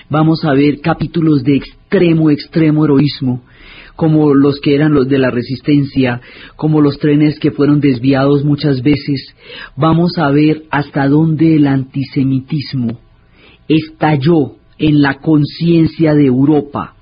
Vamos 0.10 0.44
a 0.44 0.54
ver 0.54 0.82
capítulos 0.82 1.44
de 1.44 1.56
extremo, 1.56 2.32
extremo 2.32 2.84
heroísmo 2.84 3.44
como 3.98 4.34
los 4.34 4.62
que 4.62 4.76
eran 4.76 4.94
los 4.94 5.10
de 5.10 5.18
la 5.18 5.32
resistencia, 5.32 6.22
como 6.56 6.82
los 6.82 7.00
trenes 7.00 7.40
que 7.40 7.52
fueron 7.52 7.82
desviados 7.82 8.46
muchas 8.46 8.82
veces, 8.84 9.36
vamos 9.76 10.18
a 10.18 10.30
ver 10.30 10.64
hasta 10.70 11.08
dónde 11.08 11.56
el 11.56 11.68
antisemitismo 11.68 13.00
estalló 13.68 14.56
en 14.78 15.02
la 15.02 15.16
conciencia 15.16 16.14
de 16.14 16.28
Europa 16.28 16.94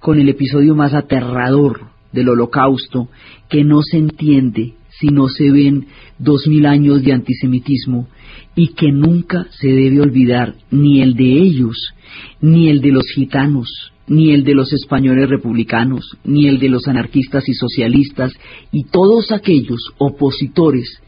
con 0.00 0.18
el 0.18 0.28
episodio 0.28 0.74
más 0.74 0.94
aterrador 0.94 1.82
del 2.12 2.28
holocausto 2.28 3.08
que 3.48 3.62
no 3.62 3.80
se 3.82 3.98
entiende 3.98 4.74
si 4.98 5.08
no 5.08 5.28
se 5.28 5.50
ven 5.50 5.86
dos 6.18 6.48
mil 6.48 6.66
años 6.66 7.02
de 7.02 7.12
antisemitismo 7.12 8.08
y 8.56 8.68
que 8.68 8.90
nunca 8.90 9.46
se 9.50 9.68
debe 9.68 10.00
olvidar 10.00 10.54
ni 10.70 11.02
el 11.02 11.14
de 11.14 11.38
ellos, 11.38 11.94
ni 12.40 12.68
el 12.68 12.80
de 12.80 12.90
los 12.90 13.06
gitanos, 13.14 13.92
ni 14.08 14.32
el 14.32 14.44
de 14.44 14.54
los 14.54 14.72
españoles 14.72 15.28
republicanos, 15.28 16.16
ni 16.24 16.46
el 16.48 16.58
de 16.58 16.68
los 16.68 16.86
anarquistas 16.86 17.48
y 17.48 17.54
socialistas, 17.54 18.32
y 18.72 18.84
todos 18.84 19.32
aquellos 19.32 19.80
opositores 19.98 21.00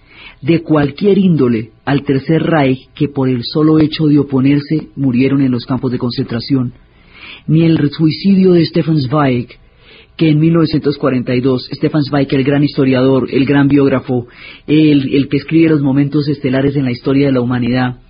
de 0.42 0.62
cualquier 0.62 1.18
índole 1.18 1.70
al 1.84 2.04
Tercer 2.04 2.42
Reich 2.42 2.88
que 2.94 3.08
por 3.08 3.28
el 3.28 3.42
solo 3.44 3.78
hecho 3.78 4.06
de 4.06 4.18
oponerse 4.18 4.88
murieron 4.96 5.42
en 5.42 5.50
los 5.50 5.64
campos 5.64 5.92
de 5.92 5.98
concentración, 5.98 6.72
ni 7.46 7.64
el 7.64 7.90
suicidio 7.90 8.52
de 8.52 8.64
Stefan 8.66 9.00
Zweig, 9.00 9.48
que 10.16 10.30
en 10.30 10.40
1942, 10.40 11.68
Stefan 11.74 12.02
Zweig, 12.02 12.26
el 12.32 12.44
gran 12.44 12.64
historiador, 12.64 13.28
el 13.30 13.46
gran 13.46 13.68
biógrafo, 13.68 14.26
el, 14.66 15.14
el 15.14 15.28
que 15.28 15.36
escribe 15.36 15.70
los 15.70 15.80
momentos 15.80 16.28
estelares 16.28 16.74
en 16.74 16.84
la 16.84 16.90
historia 16.90 17.26
de 17.26 17.32
la 17.32 17.40
humanidad, 17.40 18.00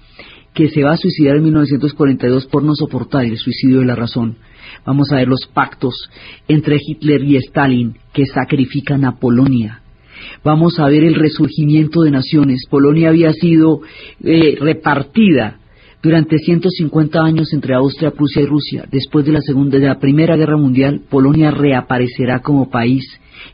que 0.55 0.71
se 0.71 0.83
va 0.83 0.93
a 0.93 0.97
suicidar 0.97 1.37
en 1.37 1.45
1942 1.45 2.47
por 2.47 2.65
no 2.65 2.75
soportar 2.75 3.27
el 3.27 3.37
suicidio 3.37 3.81
de 3.81 3.87
la 3.87 3.95
razón. 3.95 4.37
Vamos 4.85 5.13
a 5.13 5.17
ver 5.17 5.29
los 5.29 5.47
pactos 5.53 5.95
entre 6.47 6.79
Hitler 6.85 7.23
y 7.23 7.37
Stalin 7.37 7.97
que 8.13 8.27
sacrifican 8.27 9.05
a 9.05 9.19
Polonia. 9.19 9.83
vamos 10.43 10.79
a 10.79 10.87
ver 10.87 11.05
el 11.05 11.15
resurgimiento 11.15 12.03
de 12.03 12.11
naciones. 12.11 12.65
Polonia 12.69 13.11
había 13.11 13.33
sido 13.33 13.81
eh, 14.25 14.57
repartida 14.61 15.59
durante 16.03 16.39
150 16.39 17.21
años 17.21 17.53
entre 17.53 17.75
Austria, 17.75 18.13
Prusia 18.13 18.43
y 18.43 18.47
Rusia. 18.47 18.85
Después 18.91 19.25
de 19.25 19.33
la 19.33 19.41
segunda, 19.41 19.79
de 19.79 19.87
la 19.87 19.99
Primera 19.99 20.37
Guerra 20.37 20.57
Mundial, 20.57 21.03
Polonia 21.09 21.51
reaparecerá 21.51 22.41
como 22.41 22.71
país 22.71 23.05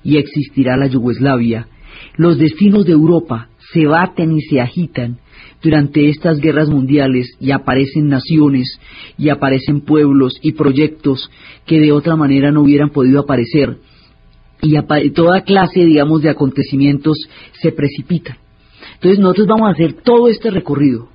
y 0.03 0.17
existirá 0.19 0.77
la 0.77 0.87
Yugoslavia. 0.87 1.69
Los 2.17 2.39
destinos 2.39 2.85
de 2.85 2.93
Europa 2.93 3.49
se 3.73 3.87
baten 3.87 4.33
y 4.33 4.41
se 4.43 4.61
agitan 4.61 5.19
durante 5.65 6.11
estas 6.11 6.39
guerras 6.39 6.69
mundiales 6.69 7.27
y 7.41 7.51
aparecen 7.51 8.09
naciones 8.09 8.79
y 9.19 9.31
aparecen 9.31 9.81
pueblos 9.81 10.39
y 10.43 10.53
proyectos 10.53 11.31
que 11.65 11.81
de 11.81 11.91
otra 11.91 12.17
manera 12.17 12.53
no 12.53 12.61
hubieran 12.61 12.91
podido 12.91 13.21
aparecer 13.21 13.79
y 14.65 15.11
toda 15.11 15.43
clase, 15.43 15.85
digamos, 15.85 16.23
de 16.23 16.31
acontecimientos 16.31 17.17
se 17.61 17.73
precipitan. 17.73 18.37
Entonces 18.95 19.19
nosotros 19.19 19.47
vamos 19.47 19.69
a 19.69 19.73
hacer 19.73 19.95
todo 19.95 20.29
este 20.29 20.51
recorrido. 20.51 21.09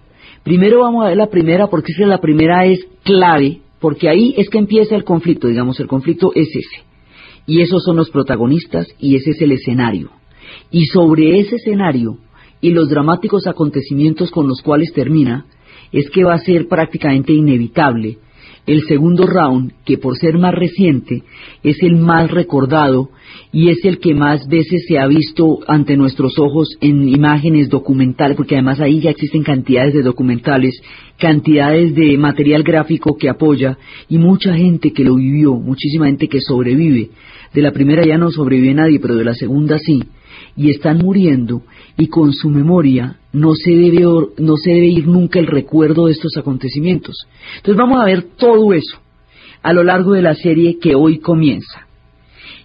Primero 0.44 0.82
vamos 0.82 1.06
a 1.06 1.10
ver 1.10 1.18
la 1.18 1.30
primera 1.30 1.68
porque 1.68 1.92
es 1.92 2.08
la 2.08 2.20
primera 2.20 2.66
es 2.66 2.80
clave, 3.04 3.62
porque 3.80 4.10
ahí 4.10 4.34
es 4.38 4.50
que 4.50 4.58
empieza 4.58 4.96
el 4.96 5.04
conflicto, 5.04 5.48
digamos, 5.48 5.80
el 5.80 5.88
conflicto 5.88 6.32
es 6.36 6.48
ese. 6.50 6.84
Y 7.46 7.62
esos 7.62 7.84
son 7.84 7.96
los 7.96 8.10
protagonistas 8.10 8.88
y 9.00 9.16
ese 9.16 9.32
es 9.32 9.42
el 9.42 9.52
escenario. 9.52 10.12
Y 10.72 10.86
sobre 10.86 11.40
ese 11.40 11.56
escenario 11.56 12.18
y 12.62 12.72
los 12.72 12.90
dramáticos 12.90 13.48
acontecimientos 13.48 14.32
con 14.32 14.48
los 14.48 14.62
cuales 14.62 14.92
termina, 14.94 15.46
es 15.92 16.10
que 16.10 16.24
va 16.24 16.34
a 16.34 16.40
ser 16.40 16.68
prácticamente 16.68 17.34
inevitable 17.34 18.18
el 18.70 18.84
segundo 18.84 19.26
round, 19.26 19.74
que 19.84 19.98
por 19.98 20.16
ser 20.18 20.38
más 20.38 20.54
reciente 20.54 21.24
es 21.64 21.82
el 21.82 21.96
más 21.96 22.30
recordado 22.30 23.10
y 23.52 23.70
es 23.70 23.84
el 23.84 24.00
que 24.00 24.14
más 24.14 24.48
veces 24.48 24.86
se 24.88 25.00
ha 25.00 25.08
visto 25.08 25.60
ante 25.68 25.98
nuestros 25.98 26.38
ojos 26.38 26.78
en 26.80 27.10
imágenes 27.10 27.70
documentales, 27.70 28.38
porque 28.38 28.56
además 28.56 28.80
ahí 28.80 29.00
ya 29.00 29.10
existen 29.10 29.42
cantidades 29.42 29.96
de 29.96 30.04
documentales, 30.04 30.80
cantidades 31.18 31.96
de 31.96 32.16
material 32.18 32.62
gráfico 32.62 33.18
que 33.18 33.30
apoya 33.30 33.78
y 34.08 34.20
mucha 34.20 34.54
gente 34.54 34.94
que 34.94 35.04
lo 35.04 35.16
vivió, 35.16 35.56
muchísima 35.56 36.06
gente 36.06 36.28
que 36.28 36.40
sobrevive. 36.40 37.10
De 37.54 37.62
la 37.64 37.72
primera 37.72 38.06
ya 38.06 38.20
no 38.20 38.30
sobrevive 38.30 38.76
nadie, 38.76 39.00
pero 39.00 39.16
de 39.16 39.26
la 39.26 39.34
segunda 39.34 39.80
sí 39.80 40.04
y 40.56 40.70
están 40.70 41.00
muriendo 41.00 41.64
y 41.98 42.08
con 42.08 42.34
su 42.34 42.50
memoria 42.50 43.20
no 43.32 43.54
se 43.54 43.72
debe, 43.72 44.04
no 44.38 44.58
se 44.58 44.72
debe 44.72 44.88
ir 44.88 45.08
nunca 45.08 45.40
el 45.40 45.48
recuerdo 45.48 46.08
de 46.08 46.14
estos 46.14 46.38
acontecimientos. 46.38 47.16
Entonces 47.58 47.78
vamos 47.78 48.02
a 48.02 48.06
ver 48.06 48.24
todo 48.38 48.74
eso 48.74 48.98
a 49.62 49.74
lo 49.74 49.84
largo 49.84 50.14
de 50.14 50.22
la 50.22 50.36
serie 50.36 50.78
que 50.80 50.96
hoy 50.96 51.20
comienza. 51.20 51.88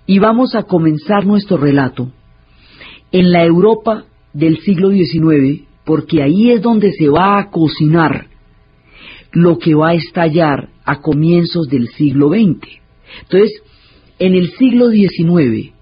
Y 0.07 0.19
vamos 0.19 0.55
a 0.55 0.65
comenzar 0.65 1.27
nuestro 1.27 1.57
relato 1.57 2.11
en 3.11 3.31
la 3.31 3.45
Europa 3.45 4.05
del 4.33 4.59
siglo 4.59 4.91
XIX, 4.91 5.63
porque 5.85 6.23
ahí 6.23 6.51
es 6.51 6.63
donde 6.63 6.93
se 6.93 7.09
va 7.09 7.39
a 7.39 7.51
cocinar 7.51 8.27
lo 9.33 9.59
que 9.59 9.75
va 9.75 9.91
a 9.91 9.95
estallar 9.95 10.69
a 10.85 11.01
comienzos 11.01 11.69
del 11.69 11.89
siglo 11.89 12.29
XX. 12.29 12.69
Entonces, 13.23 13.63
en 14.19 14.35
el 14.35 14.53
siglo 14.53 14.91
XIX, 14.91 15.74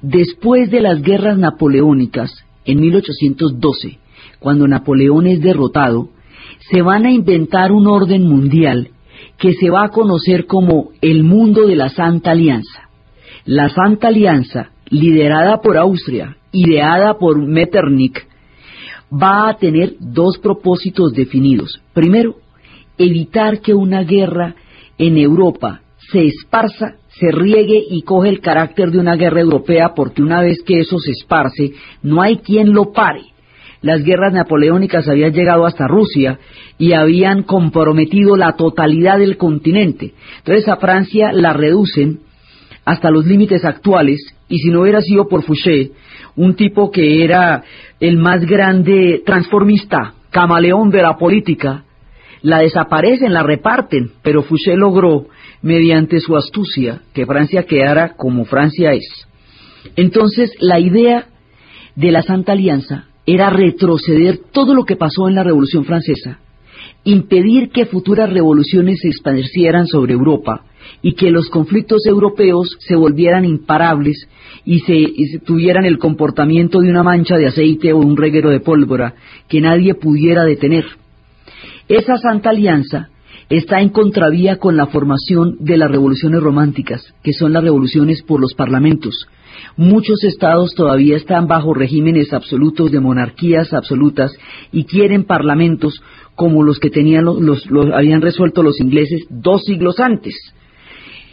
Después 0.00 0.70
de 0.70 0.80
las 0.80 1.02
guerras 1.02 1.38
napoleónicas, 1.38 2.30
en 2.64 2.80
1812, 2.80 3.98
cuando 4.38 4.68
Napoleón 4.68 5.26
es 5.26 5.40
derrotado, 5.40 6.10
se 6.70 6.82
van 6.82 7.06
a 7.06 7.10
inventar 7.10 7.72
un 7.72 7.86
orden 7.86 8.22
mundial 8.22 8.90
que 9.38 9.54
se 9.54 9.70
va 9.70 9.84
a 9.84 9.88
conocer 9.88 10.46
como 10.46 10.90
el 11.00 11.24
mundo 11.24 11.66
de 11.66 11.76
la 11.76 11.88
Santa 11.88 12.32
Alianza. 12.32 12.88
La 13.44 13.68
Santa 13.68 14.08
Alianza, 14.08 14.70
liderada 14.88 15.60
por 15.60 15.76
Austria, 15.76 16.36
ideada 16.52 17.18
por 17.18 17.38
Metternich, 17.38 18.26
va 19.10 19.48
a 19.48 19.56
tener 19.56 19.94
dos 19.98 20.38
propósitos 20.38 21.12
definidos. 21.12 21.80
Primero, 21.92 22.36
evitar 22.98 23.60
que 23.60 23.74
una 23.74 24.02
guerra 24.02 24.54
en 24.98 25.16
Europa 25.16 25.80
se 26.12 26.26
esparza 26.26 26.96
se 27.18 27.30
riegue 27.30 27.82
y 27.90 28.02
coge 28.02 28.28
el 28.28 28.40
carácter 28.40 28.90
de 28.90 28.98
una 28.98 29.16
guerra 29.16 29.40
europea 29.40 29.92
porque 29.94 30.22
una 30.22 30.40
vez 30.40 30.62
que 30.62 30.80
eso 30.80 30.98
se 30.98 31.12
esparce, 31.12 31.72
no 32.02 32.22
hay 32.22 32.38
quien 32.38 32.72
lo 32.72 32.92
pare. 32.92 33.22
Las 33.80 34.02
guerras 34.02 34.32
napoleónicas 34.32 35.08
habían 35.08 35.32
llegado 35.32 35.64
hasta 35.64 35.86
Rusia 35.86 36.38
y 36.78 36.92
habían 36.92 37.44
comprometido 37.44 38.36
la 38.36 38.52
totalidad 38.52 39.18
del 39.18 39.36
continente. 39.36 40.14
Entonces 40.38 40.68
a 40.68 40.76
Francia 40.76 41.32
la 41.32 41.52
reducen 41.52 42.20
hasta 42.84 43.10
los 43.10 43.26
límites 43.26 43.64
actuales 43.64 44.18
y 44.48 44.58
si 44.58 44.70
no 44.70 44.82
hubiera 44.82 45.00
sido 45.00 45.28
por 45.28 45.42
Fouché, 45.42 45.90
un 46.36 46.54
tipo 46.54 46.90
que 46.90 47.24
era 47.24 47.62
el 48.00 48.16
más 48.16 48.44
grande 48.46 49.22
transformista, 49.26 50.14
camaleón 50.30 50.90
de 50.90 51.02
la 51.02 51.16
política, 51.16 51.84
la 52.42 52.60
desaparecen, 52.60 53.32
la 53.32 53.42
reparten, 53.42 54.12
pero 54.22 54.42
Fouché 54.42 54.76
logró 54.76 55.26
mediante 55.62 56.20
su 56.20 56.36
astucia 56.36 57.02
que 57.12 57.26
Francia 57.26 57.64
quedara 57.64 58.14
como 58.16 58.44
Francia 58.44 58.92
es. 58.92 59.06
Entonces, 59.96 60.52
la 60.60 60.78
idea 60.78 61.26
de 61.96 62.12
la 62.12 62.22
Santa 62.22 62.52
Alianza 62.52 63.06
era 63.26 63.50
retroceder 63.50 64.38
todo 64.52 64.74
lo 64.74 64.84
que 64.84 64.96
pasó 64.96 65.28
en 65.28 65.34
la 65.34 65.42
Revolución 65.42 65.84
Francesa, 65.84 66.38
impedir 67.04 67.70
que 67.70 67.86
futuras 67.86 68.32
revoluciones 68.32 69.00
se 69.00 69.08
expandieran 69.08 69.86
sobre 69.86 70.14
Europa 70.14 70.64
y 71.02 71.14
que 71.14 71.30
los 71.30 71.48
conflictos 71.50 72.06
europeos 72.06 72.76
se 72.80 72.96
volvieran 72.96 73.44
imparables 73.44 74.16
y 74.26 74.38
y 74.68 74.80
se, 74.80 75.38
tuvieran 75.38 75.86
el 75.86 75.98
comportamiento 75.98 76.80
de 76.80 76.90
una 76.90 77.02
mancha 77.02 77.36
de 77.36 77.46
aceite 77.46 77.94
o 77.94 77.98
un 77.98 78.18
reguero 78.18 78.50
de 78.50 78.60
pólvora 78.60 79.14
que 79.48 79.62
nadie 79.62 79.94
pudiera 79.94 80.44
detener. 80.44 80.84
Esa 81.88 82.18
Santa 82.18 82.50
Alianza 82.50 83.08
está 83.48 83.80
en 83.80 83.88
contravía 83.88 84.56
con 84.56 84.76
la 84.76 84.88
formación 84.88 85.56
de 85.60 85.78
las 85.78 85.90
revoluciones 85.90 86.42
románticas, 86.42 87.14
que 87.22 87.32
son 87.32 87.54
las 87.54 87.62
revoluciones 87.62 88.22
por 88.22 88.40
los 88.40 88.52
parlamentos. 88.52 89.26
Muchos 89.76 90.22
estados 90.24 90.74
todavía 90.74 91.16
están 91.16 91.46
bajo 91.46 91.72
regímenes 91.72 92.34
absolutos 92.34 92.90
de 92.90 93.00
monarquías 93.00 93.72
absolutas 93.72 94.32
y 94.70 94.84
quieren 94.84 95.24
parlamentos 95.24 96.02
como 96.34 96.62
los 96.62 96.78
que 96.78 96.90
tenían 96.90 97.24
los, 97.24 97.64
habían 97.94 98.20
resuelto 98.20 98.62
los 98.62 98.78
ingleses 98.80 99.26
dos 99.30 99.64
siglos 99.64 99.98
antes. 99.98 100.34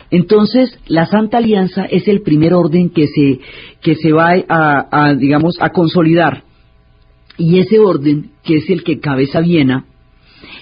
Entonces, 0.09 0.79
la 0.87 1.05
Santa 1.05 1.39
Alianza 1.39 1.83
es 1.83 2.07
el 2.07 2.21
primer 2.21 2.53
orden 2.53 2.91
que 2.91 3.07
se, 3.07 3.39
que 3.81 3.95
se 3.95 4.13
va 4.13 4.35
a, 4.47 4.87
a, 4.89 5.13
digamos, 5.15 5.55
a 5.59 5.71
consolidar. 5.71 6.43
Y 7.37 7.59
ese 7.59 7.79
orden, 7.79 8.31
que 8.43 8.57
es 8.57 8.69
el 8.69 8.83
que 8.83 8.99
cabeza 8.99 9.41
Viena, 9.41 9.85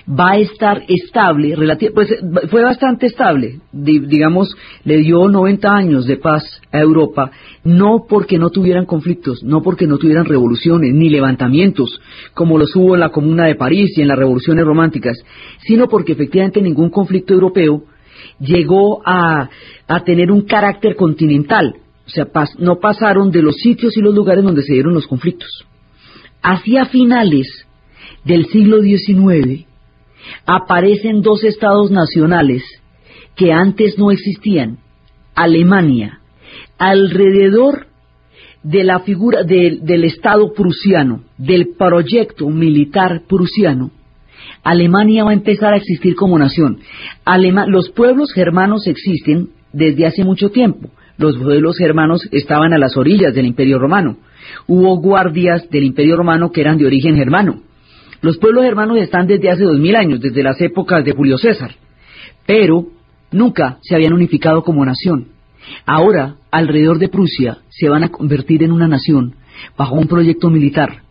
va 0.07 0.31
a 0.31 0.37
estar 0.37 0.83
estable, 0.87 1.55
pues 1.93 2.13
fue 2.49 2.63
bastante 2.63 3.07
estable, 3.07 3.59
digamos, 3.71 4.55
le 4.83 4.97
dio 4.97 5.27
90 5.27 5.73
años 5.73 6.05
de 6.05 6.17
paz 6.17 6.43
a 6.71 6.79
Europa, 6.79 7.31
no 7.63 8.05
porque 8.07 8.37
no 8.37 8.49
tuvieran 8.49 8.85
conflictos, 8.85 9.43
no 9.43 9.61
porque 9.61 9.87
no 9.87 9.97
tuvieran 9.97 10.25
revoluciones 10.25 10.93
ni 10.93 11.09
levantamientos, 11.09 11.99
como 12.33 12.57
los 12.57 12.75
hubo 12.75 12.95
en 12.95 13.01
la 13.01 13.09
Comuna 13.09 13.45
de 13.45 13.55
París 13.55 13.97
y 13.97 14.01
en 14.01 14.07
las 14.07 14.17
revoluciones 14.17 14.65
románticas, 14.65 15.17
sino 15.65 15.87
porque 15.87 16.13
efectivamente 16.13 16.61
ningún 16.61 16.89
conflicto 16.89 17.33
europeo 17.33 17.83
llegó 18.39 19.01
a, 19.05 19.49
a 19.87 20.03
tener 20.03 20.31
un 20.31 20.41
carácter 20.41 20.95
continental, 20.95 21.75
o 22.05 22.09
sea, 22.09 22.27
no 22.59 22.79
pasaron 22.79 23.31
de 23.31 23.41
los 23.41 23.55
sitios 23.55 23.95
y 23.95 24.01
los 24.01 24.13
lugares 24.13 24.43
donde 24.43 24.63
se 24.63 24.73
dieron 24.73 24.93
los 24.93 25.07
conflictos. 25.07 25.65
Hacia 26.41 26.85
finales 26.85 27.47
del 28.25 28.47
siglo 28.47 28.81
XIX, 28.81 29.65
aparecen 30.45 31.21
dos 31.21 31.43
estados 31.43 31.91
nacionales 31.91 32.63
que 33.35 33.51
antes 33.51 33.97
no 33.97 34.11
existían, 34.11 34.77
Alemania, 35.35 36.19
alrededor 36.77 37.87
de 38.61 38.83
la 38.83 38.99
figura 38.99 39.43
del 39.43 40.03
Estado 40.03 40.53
prusiano, 40.53 41.23
del 41.37 41.69
proyecto 41.77 42.49
militar 42.49 43.23
prusiano, 43.27 43.91
Alemania 44.63 45.25
va 45.25 45.31
a 45.31 45.35
empezar 45.35 45.73
a 45.73 45.77
existir 45.77 46.15
como 46.15 46.39
nación. 46.39 46.79
los 47.67 47.89
pueblos 47.91 48.31
germanos 48.33 48.87
existen 48.87 49.49
desde 49.73 50.05
hace 50.05 50.23
mucho 50.23 50.49
tiempo. 50.49 50.89
Los 51.17 51.37
pueblos 51.37 51.77
germanos 51.77 52.27
estaban 52.31 52.73
a 52.73 52.77
las 52.77 52.97
orillas 52.97 53.35
del 53.35 53.45
Imperio 53.45 53.77
Romano. 53.77 54.17
Hubo 54.67 54.97
guardias 54.97 55.69
del 55.69 55.83
Imperio 55.83 56.15
Romano 56.15 56.51
que 56.51 56.61
eran 56.61 56.77
de 56.77 56.85
origen 56.85 57.15
germano. 57.15 57.61
Los 58.23 58.37
pueblos 58.37 58.63
hermanos 58.63 58.99
están 58.99 59.27
desde 59.27 59.51
hace 59.51 59.65
dos 59.65 59.77
mil 59.77 59.97
años, 59.97 60.21
desde 60.21 60.43
las 60.43 60.59
épocas 60.61 61.03
de 61.03 61.11
Julio 61.11 61.37
César, 61.37 61.75
pero 62.47 62.87
nunca 63.31 63.79
se 63.81 63.95
habían 63.95 64.13
unificado 64.13 64.63
como 64.63 64.85
nación. 64.85 65.27
Ahora, 65.85 66.37
alrededor 66.49 66.99
de 66.99 67.09
Prusia, 67.09 67.57
se 67.69 67.89
van 67.89 68.05
a 68.05 68.07
convertir 68.07 68.63
en 68.63 68.71
una 68.71 68.87
nación 68.87 69.35
bajo 69.77 69.95
un 69.95 70.07
proyecto 70.07 70.49
militar 70.49 71.03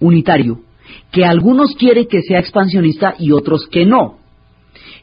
unitario, 0.00 0.62
que 1.12 1.26
algunos 1.26 1.74
quieren 1.76 2.06
que 2.06 2.22
sea 2.22 2.38
expansionista 2.38 3.14
y 3.18 3.32
otros 3.32 3.68
que 3.70 3.84
no. 3.84 4.20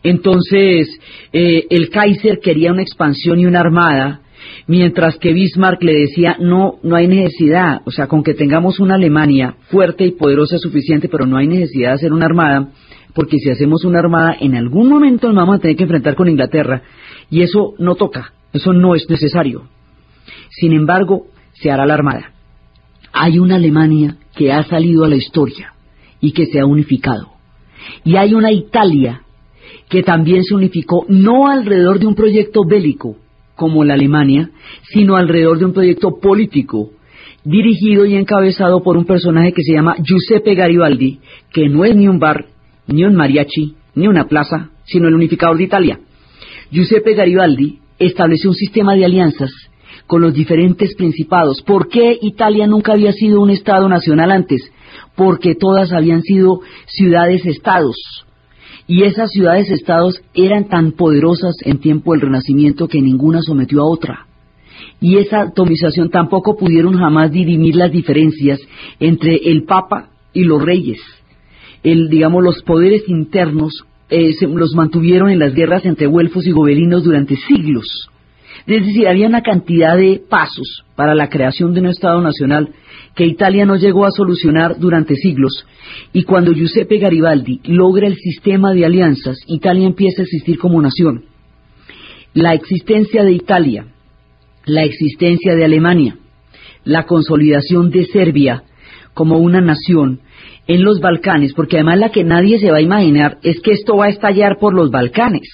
Entonces, 0.02 0.90
eh, 1.32 1.68
el 1.70 1.92
Kaiser 1.92 2.40
quería 2.40 2.72
una 2.72 2.82
expansión 2.82 3.40
y 3.40 3.46
una 3.46 3.60
armada 3.60 4.21
Mientras 4.68 5.18
que 5.18 5.34
Bismarck 5.34 5.82
le 5.84 5.94
decía, 5.94 6.38
no, 6.40 6.76
no 6.84 6.96
hay 6.96 7.08
necesidad, 7.08 7.82
o 7.86 7.92
sea, 7.92 8.08
con 8.08 8.24
que 8.24 8.34
tengamos 8.34 8.80
una 8.80 8.96
Alemania 8.96 9.56
fuerte 9.70 10.06
y 10.06 10.12
poderosa 10.12 10.58
suficiente, 10.58 11.10
pero 11.10 11.26
no 11.26 11.38
hay 11.38 11.48
necesidad 11.48 11.90
de 11.90 11.96
hacer 11.96 12.14
una 12.14 12.26
armada, 12.26 12.70
porque 13.14 13.38
si 13.40 13.50
hacemos 13.50 13.84
una 13.84 14.00
armada, 14.00 14.36
en 14.40 14.56
algún 14.56 14.90
momento 14.90 15.28
nos 15.28 15.36
vamos 15.36 15.56
a 15.56 15.60
tener 15.60 15.76
que 15.76 15.84
enfrentar 15.84 16.16
con 16.16 16.30
Inglaterra, 16.30 16.84
y 17.30 17.42
eso 17.42 17.74
no 17.80 17.96
toca, 17.96 18.34
eso 18.54 18.74
no 18.74 18.96
es 18.96 19.10
necesario. 19.10 19.68
Sin 20.50 20.74
embargo, 20.74 21.28
se 21.54 21.72
hará 21.72 21.86
la 21.86 21.96
armada. 21.96 22.32
Hay 23.14 23.40
una 23.40 23.56
Alemania 23.56 24.18
que 24.36 24.52
ha 24.52 24.64
salido 24.64 25.04
a 25.04 25.10
la 25.10 25.16
historia 25.16 25.74
y 26.20 26.32
que 26.32 26.46
se 26.46 26.60
ha 26.60 26.66
unificado. 26.66 27.32
Y 28.04 28.16
hay 28.16 28.34
una 28.34 28.52
Italia 28.52 29.24
que 29.90 30.04
también 30.04 30.44
se 30.44 30.56
unificó 30.56 31.06
no 31.10 31.50
alrededor 31.50 32.00
de 32.00 32.08
un 32.08 32.16
proyecto 32.16 32.64
bélico 32.66 33.18
como 33.62 33.84
la 33.84 33.94
Alemania, 33.94 34.50
sino 34.92 35.18
alrededor 35.18 35.60
de 35.60 35.66
un 35.66 35.74
proyecto 35.74 36.20
político 36.20 36.90
dirigido 37.44 38.08
y 38.08 38.16
encabezado 38.16 38.82
por 38.82 38.98
un 38.98 39.06
personaje 39.06 39.54
que 39.54 39.62
se 39.62 39.74
llama 39.74 39.98
Giuseppe 40.04 40.56
Garibaldi, 40.56 41.20
que 41.54 41.70
no 41.70 41.86
es 41.86 41.96
ni 41.96 42.08
un 42.08 42.18
bar, 42.18 42.46
ni 42.88 43.04
un 43.04 43.14
mariachi, 43.14 43.76
ni 43.94 44.08
una 44.08 44.28
plaza, 44.28 44.72
sino 44.86 45.08
el 45.08 45.14
unificador 45.14 45.58
de 45.58 45.66
Italia. 45.66 46.00
Giuseppe 46.72 47.14
Garibaldi 47.14 47.78
estableció 48.00 48.50
un 48.50 48.56
sistema 48.56 48.96
de 48.96 49.06
alianzas 49.06 49.52
con 50.08 50.24
los 50.24 50.34
diferentes 50.34 50.96
principados. 50.96 51.62
¿Por 51.62 51.88
qué 51.88 52.18
Italia 52.20 52.66
nunca 52.66 52.94
había 52.94 53.12
sido 53.12 53.42
un 53.42 53.52
Estado 53.52 53.88
nacional 53.88 54.32
antes? 54.32 54.72
Porque 55.16 55.54
todas 55.54 55.94
habían 55.94 56.24
sido 56.24 56.62
ciudades-estados. 56.88 57.96
Y 58.94 59.04
esas 59.04 59.30
ciudades-estados 59.32 60.22
eran 60.34 60.68
tan 60.68 60.92
poderosas 60.92 61.56
en 61.64 61.80
tiempo 61.80 62.12
del 62.12 62.24
Renacimiento 62.24 62.90
que 62.90 63.02
ninguna 63.02 63.42
sometió 63.42 63.80
a 63.80 63.90
otra. 63.90 64.26
Y 65.00 65.16
esa 65.16 65.44
atomización 65.44 66.10
tampoco 66.10 66.58
pudieron 66.58 66.98
jamás 66.98 67.32
dirimir 67.32 67.78
las 67.78 67.90
diferencias 67.90 68.60
entre 69.00 69.38
el 69.50 69.64
Papa 69.64 70.10
y 70.34 70.44
los 70.44 70.62
reyes. 70.62 71.00
El, 71.84 72.10
digamos, 72.10 72.44
los 72.44 72.62
poderes 72.64 73.08
internos 73.08 73.86
eh, 74.10 74.36
los 74.42 74.76
mantuvieron 74.76 75.30
en 75.30 75.40
las 75.40 75.54
guerras 75.54 75.86
entre 75.86 76.08
güelfos 76.08 76.46
y 76.46 76.52
gobelinos 76.52 77.06
durante 77.06 77.38
siglos. 77.38 78.11
Es 78.68 78.86
decir, 78.86 79.08
había 79.08 79.28
una 79.28 79.42
cantidad 79.42 79.98
de 79.98 80.22
pasos 80.30 80.84
para 80.96 81.16
la 81.16 81.30
creación 81.30 81.74
de 81.74 81.82
un 81.82 81.88
Estado 81.88 82.22
nacional 82.22 82.70
que 83.16 83.26
Italia 83.26 83.66
no 83.66 83.76
llegó 83.76 84.06
a 84.06 84.12
solucionar 84.12 84.78
durante 84.80 85.16
siglos. 85.16 85.66
Y 86.14 86.24
cuando 86.24 86.54
Giuseppe 86.54 87.00
Garibaldi 87.00 87.62
logra 87.66 88.08
el 88.08 88.16
sistema 88.16 88.74
de 88.74 88.86
alianzas, 88.86 89.38
Italia 89.48 89.88
empieza 89.88 90.22
a 90.22 90.26
existir 90.26 90.58
como 90.58 90.82
nación. 90.82 91.26
La 92.34 92.54
existencia 92.54 93.24
de 93.24 93.34
Italia, 93.34 93.88
la 94.66 94.84
existencia 94.84 95.56
de 95.56 95.66
Alemania, 95.66 96.18
la 96.84 97.06
consolidación 97.06 97.90
de 97.90 98.06
Serbia 98.06 98.64
como 99.14 99.40
una 99.40 99.60
nación, 99.60 100.22
en 100.68 100.84
los 100.84 101.00
Balcanes, 101.00 101.54
porque 101.54 101.78
además 101.78 102.00
la 102.00 102.12
que 102.12 102.24
nadie 102.24 102.60
se 102.60 102.72
va 102.72 102.78
a 102.78 102.82
imaginar 102.82 103.40
es 103.44 103.60
que 103.62 103.72
esto 103.72 103.98
va 103.98 104.06
a 104.06 104.10
estallar 104.10 104.58
por 104.58 104.74
los 104.74 104.92
Balcanes. 104.92 105.50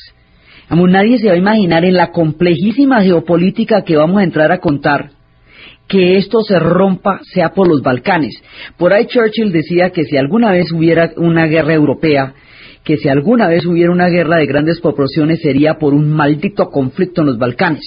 Aún 0.70 0.92
nadie 0.92 1.18
se 1.18 1.28
va 1.28 1.34
a 1.34 1.38
imaginar 1.38 1.86
en 1.86 1.96
la 1.96 2.12
complejísima 2.12 3.02
geopolítica 3.02 3.84
que 3.84 3.96
vamos 3.96 4.20
a 4.20 4.24
entrar 4.24 4.52
a 4.52 4.60
contar 4.60 5.12
que 5.88 6.18
esto 6.18 6.42
se 6.42 6.60
rompa 6.60 7.22
sea 7.24 7.54
por 7.54 7.68
los 7.68 7.82
Balcanes. 7.82 8.42
Por 8.78 8.94
ahí 8.94 9.06
Churchill 9.06 9.52
decía 9.52 9.92
que 9.92 10.04
si 10.04 10.18
alguna 10.18 10.52
vez 10.52 10.72
hubiera 10.72 11.12
una 11.16 11.46
guerra 11.46 11.74
europea, 11.74 12.34
que 12.84 12.98
si 12.98 13.10
alguna 13.10 13.48
vez 13.48 13.66
hubiera 13.66 13.92
una 13.92 14.08
guerra 14.08 14.38
de 14.38 14.46
grandes 14.46 14.80
proporciones 14.80 15.42
sería 15.42 15.76
por 15.76 15.94
un 15.94 16.10
maldito 16.10 16.70
conflicto 16.70 17.22
en 17.22 17.28
los 17.28 17.38
Balcanes. 17.38 17.84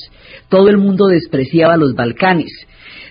Todo 0.49 0.68
el 0.68 0.78
mundo 0.78 1.07
despreciaba 1.07 1.76
los 1.76 1.95
Balcanes. 1.95 2.51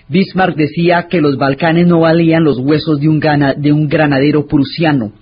Bismarck 0.08 0.56
decía 0.56 1.06
que 1.08 1.20
los 1.20 1.36
Balcanes 1.36 1.86
no 1.86 2.00
valían 2.00 2.44
los 2.44 2.58
huesos 2.58 3.00
de 3.00 3.08
un, 3.08 3.20
de 3.20 3.72
un 3.72 3.88
granadero 3.88 4.46
prusiano. 4.46 5.12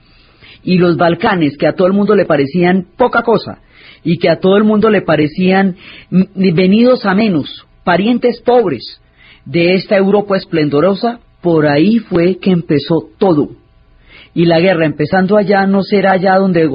Y 0.62 0.78
los 0.78 0.96
Balcanes, 0.96 1.56
que 1.58 1.66
a 1.66 1.74
todo 1.74 1.86
el 1.88 1.94
mundo 1.94 2.14
le 2.14 2.24
parecían 2.24 2.86
poca 2.96 3.22
cosa, 3.22 3.60
y 4.04 4.18
que 4.18 4.28
a 4.28 4.40
todo 4.40 4.56
el 4.56 4.64
mundo 4.64 4.90
le 4.90 5.02
parecían 5.02 5.76
venidos 6.34 7.06
a 7.06 7.14
menos, 7.14 7.66
parientes 7.84 8.40
pobres 8.40 9.00
de 9.44 9.74
esta 9.74 9.96
Europa 9.96 10.36
esplendorosa, 10.36 11.20
por 11.40 11.66
ahí 11.66 11.98
fue 11.98 12.38
que 12.38 12.50
empezó 12.50 13.08
todo. 13.18 13.50
Y 14.34 14.44
la 14.44 14.60
guerra 14.60 14.84
empezando 14.86 15.36
allá 15.36 15.66
no 15.66 15.82
será 15.82 16.12
allá 16.12 16.36
donde 16.36 16.68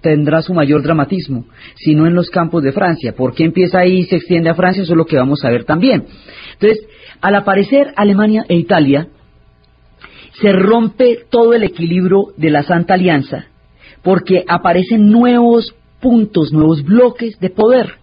tendrá 0.00 0.42
su 0.42 0.54
mayor 0.54 0.82
dramatismo, 0.82 1.44
sino 1.76 2.06
en 2.06 2.14
los 2.14 2.30
campos 2.30 2.62
de 2.62 2.72
Francia. 2.72 3.14
¿Por 3.14 3.34
qué 3.34 3.44
empieza 3.44 3.80
ahí 3.80 3.98
y 3.98 4.04
se 4.04 4.16
extiende 4.16 4.50
a 4.50 4.54
Francia? 4.54 4.82
Eso 4.82 4.94
es 4.94 4.96
lo 4.96 5.04
que 5.04 5.16
vamos 5.16 5.44
a 5.44 5.50
ver 5.50 5.64
también. 5.64 6.06
Entonces, 6.54 6.86
al 7.20 7.34
aparecer 7.34 7.92
Alemania 7.96 8.44
e 8.48 8.56
Italia, 8.56 9.08
se 10.40 10.52
rompe 10.52 11.18
todo 11.30 11.54
el 11.54 11.62
equilibrio 11.62 12.32
de 12.36 12.50
la 12.50 12.62
Santa 12.62 12.94
Alianza, 12.94 13.46
porque 14.02 14.44
aparecen 14.48 15.10
nuevos 15.10 15.74
puntos, 16.00 16.52
nuevos 16.52 16.82
bloques 16.82 17.38
de 17.40 17.50
poder. 17.50 17.94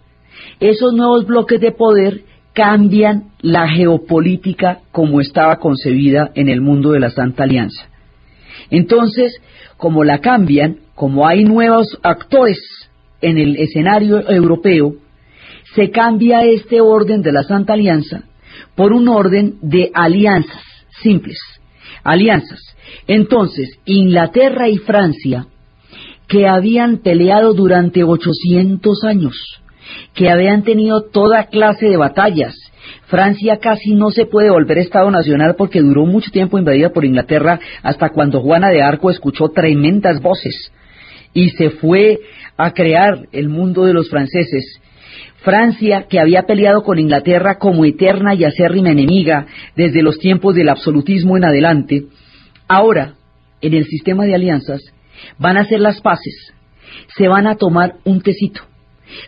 Esos 0.60 0.92
nuevos 0.92 1.26
bloques 1.26 1.60
de 1.60 1.72
poder 1.72 2.24
cambian 2.52 3.32
la 3.40 3.68
geopolítica 3.68 4.80
como 4.92 5.20
estaba 5.20 5.58
concebida 5.58 6.30
en 6.34 6.48
el 6.48 6.60
mundo 6.60 6.92
de 6.92 7.00
la 7.00 7.10
Santa 7.10 7.44
Alianza. 7.44 7.88
Entonces, 8.70 9.40
como 9.76 10.04
la 10.04 10.20
cambian, 10.20 10.78
como 10.94 11.26
hay 11.26 11.44
nuevos 11.44 11.98
actores 12.02 12.58
en 13.20 13.38
el 13.38 13.56
escenario 13.56 14.30
europeo, 14.30 14.94
se 15.74 15.90
cambia 15.90 16.44
este 16.44 16.80
orden 16.80 17.22
de 17.22 17.32
la 17.32 17.42
Santa 17.42 17.72
Alianza 17.72 18.22
por 18.76 18.92
un 18.92 19.08
orden 19.08 19.56
de 19.60 19.90
alianzas 19.92 20.62
simples. 21.02 21.38
Alianzas. 22.02 22.60
Entonces, 23.06 23.78
Inglaterra 23.84 24.68
y 24.68 24.76
Francia, 24.78 25.46
que 26.28 26.46
habían 26.46 26.98
peleado 26.98 27.54
durante 27.54 28.02
800 28.02 29.04
años, 29.04 29.62
que 30.14 30.30
habían 30.30 30.62
tenido 30.62 31.02
toda 31.02 31.46
clase 31.46 31.86
de 31.86 31.96
batallas, 31.96 32.54
Francia 33.06 33.58
casi 33.58 33.94
no 33.94 34.10
se 34.10 34.26
puede 34.26 34.50
volver 34.50 34.78
Estado 34.78 35.10
Nacional 35.10 35.54
porque 35.56 35.80
duró 35.80 36.06
mucho 36.06 36.30
tiempo 36.30 36.58
invadida 36.58 36.90
por 36.90 37.04
Inglaterra 37.04 37.60
hasta 37.82 38.10
cuando 38.10 38.40
Juana 38.40 38.70
de 38.70 38.82
Arco 38.82 39.10
escuchó 39.10 39.48
tremendas 39.50 40.20
voces 40.20 40.72
y 41.32 41.50
se 41.50 41.70
fue 41.70 42.20
a 42.56 42.72
crear 42.72 43.26
el 43.32 43.48
mundo 43.48 43.84
de 43.84 43.92
los 43.92 44.08
franceses. 44.08 44.80
Francia, 45.42 46.06
que 46.08 46.18
había 46.18 46.44
peleado 46.44 46.82
con 46.82 46.98
Inglaterra 46.98 47.58
como 47.58 47.84
eterna 47.84 48.34
y 48.34 48.44
acérrima 48.44 48.90
enemiga 48.90 49.46
desde 49.76 50.02
los 50.02 50.18
tiempos 50.18 50.54
del 50.54 50.70
absolutismo 50.70 51.36
en 51.36 51.44
adelante, 51.44 52.04
ahora, 52.66 53.14
en 53.60 53.74
el 53.74 53.84
sistema 53.84 54.24
de 54.24 54.34
alianzas, 54.34 54.80
van 55.38 55.56
a 55.56 55.60
hacer 55.60 55.80
las 55.80 56.00
paces, 56.00 56.52
se 57.16 57.28
van 57.28 57.46
a 57.46 57.56
tomar 57.56 57.96
un 58.04 58.20
tecito, 58.20 58.62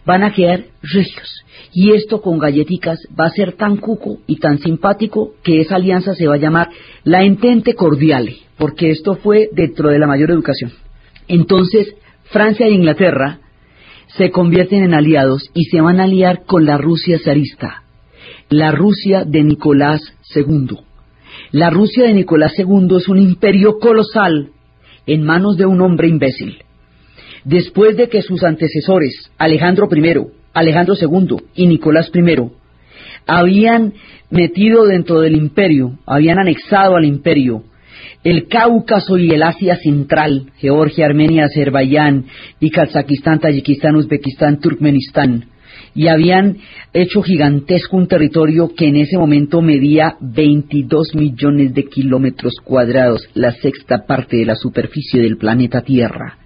van 0.04 0.22
a 0.22 0.32
quedar 0.32 0.64
regios, 0.82 1.44
y 1.72 1.92
esto 1.92 2.20
con 2.20 2.38
galleticas 2.38 2.98
va 3.18 3.26
a 3.26 3.30
ser 3.30 3.52
tan 3.52 3.76
cuco 3.76 4.18
y 4.26 4.36
tan 4.36 4.58
simpático 4.58 5.34
que 5.42 5.60
esa 5.60 5.76
alianza 5.76 6.14
se 6.14 6.26
va 6.26 6.34
a 6.34 6.38
llamar 6.38 6.70
la 7.04 7.22
Entente 7.22 7.74
Cordiale, 7.74 8.36
porque 8.56 8.90
esto 8.90 9.16
fue 9.16 9.48
dentro 9.52 9.90
de 9.90 9.98
la 9.98 10.06
mayor 10.06 10.30
educación. 10.30 10.72
Entonces, 11.28 11.94
Francia 12.24 12.66
e 12.66 12.72
Inglaterra 12.72 13.40
se 14.16 14.30
convierten 14.30 14.84
en 14.84 14.94
aliados 14.94 15.50
y 15.54 15.64
se 15.64 15.80
van 15.80 16.00
a 16.00 16.04
aliar 16.04 16.44
con 16.44 16.64
la 16.64 16.78
Rusia 16.78 17.18
zarista, 17.22 17.82
la 18.48 18.70
Rusia 18.70 19.24
de 19.24 19.42
Nicolás 19.42 20.00
II. 20.34 20.78
La 21.52 21.70
Rusia 21.70 22.04
de 22.04 22.14
Nicolás 22.14 22.52
II 22.58 22.96
es 22.96 23.08
un 23.08 23.18
imperio 23.18 23.78
colosal 23.78 24.50
en 25.06 25.22
manos 25.22 25.56
de 25.56 25.66
un 25.66 25.80
hombre 25.80 26.08
imbécil. 26.08 26.58
Después 27.44 27.96
de 27.96 28.08
que 28.08 28.22
sus 28.22 28.42
antecesores, 28.42 29.30
Alejandro 29.38 29.88
I, 29.90 30.26
Alejandro 30.52 30.94
II 31.00 31.36
y 31.54 31.66
Nicolás 31.66 32.10
I, 32.12 32.50
habían 33.26 33.94
metido 34.30 34.84
dentro 34.84 35.20
del 35.20 35.36
imperio, 35.36 35.98
habían 36.06 36.38
anexado 36.38 36.96
al 36.96 37.04
imperio 37.04 37.64
el 38.24 38.48
Cáucaso 38.48 39.16
y 39.18 39.30
el 39.30 39.42
Asia 39.44 39.76
Central, 39.76 40.50
Georgia, 40.58 41.06
Armenia, 41.06 41.44
Azerbaiyán 41.44 42.24
y 42.58 42.70
Kazajistán, 42.70 43.38
Tayikistán, 43.38 43.94
Uzbekistán, 43.94 44.58
Turkmenistán, 44.58 45.44
y 45.96 46.08
habían 46.08 46.58
hecho 46.92 47.22
gigantesco 47.22 47.96
un 47.96 48.06
territorio 48.06 48.74
que 48.76 48.88
en 48.88 48.96
ese 48.96 49.16
momento 49.16 49.62
medía 49.62 50.16
22 50.20 51.14
millones 51.14 51.72
de 51.74 51.84
kilómetros 51.86 52.56
cuadrados, 52.62 53.26
la 53.32 53.52
sexta 53.52 54.04
parte 54.06 54.36
de 54.36 54.44
la 54.44 54.54
superficie 54.54 55.22
del 55.22 55.38
planeta 55.38 55.80
Tierra. 55.80 56.36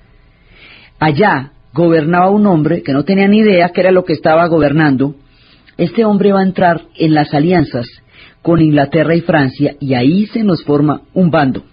Allá 1.00 1.50
gobernaba 1.74 2.30
un 2.30 2.46
hombre 2.46 2.82
que 2.82 2.92
no 2.92 3.04
tenía 3.04 3.26
ni 3.26 3.38
idea 3.38 3.70
qué 3.70 3.80
era 3.80 3.90
lo 3.90 4.04
que 4.04 4.12
estaba 4.12 4.46
gobernando. 4.46 5.16
Este 5.76 6.04
hombre 6.04 6.32
va 6.32 6.40
a 6.40 6.44
entrar 6.44 6.82
en 6.96 7.12
las 7.12 7.34
alianzas 7.34 7.86
con 8.42 8.62
Inglaterra 8.62 9.16
y 9.16 9.20
Francia 9.20 9.74
y 9.80 9.94
ahí 9.94 10.26
se 10.26 10.44
nos 10.44 10.62
forma 10.64 11.02
un 11.12 11.30
bando. 11.30 11.64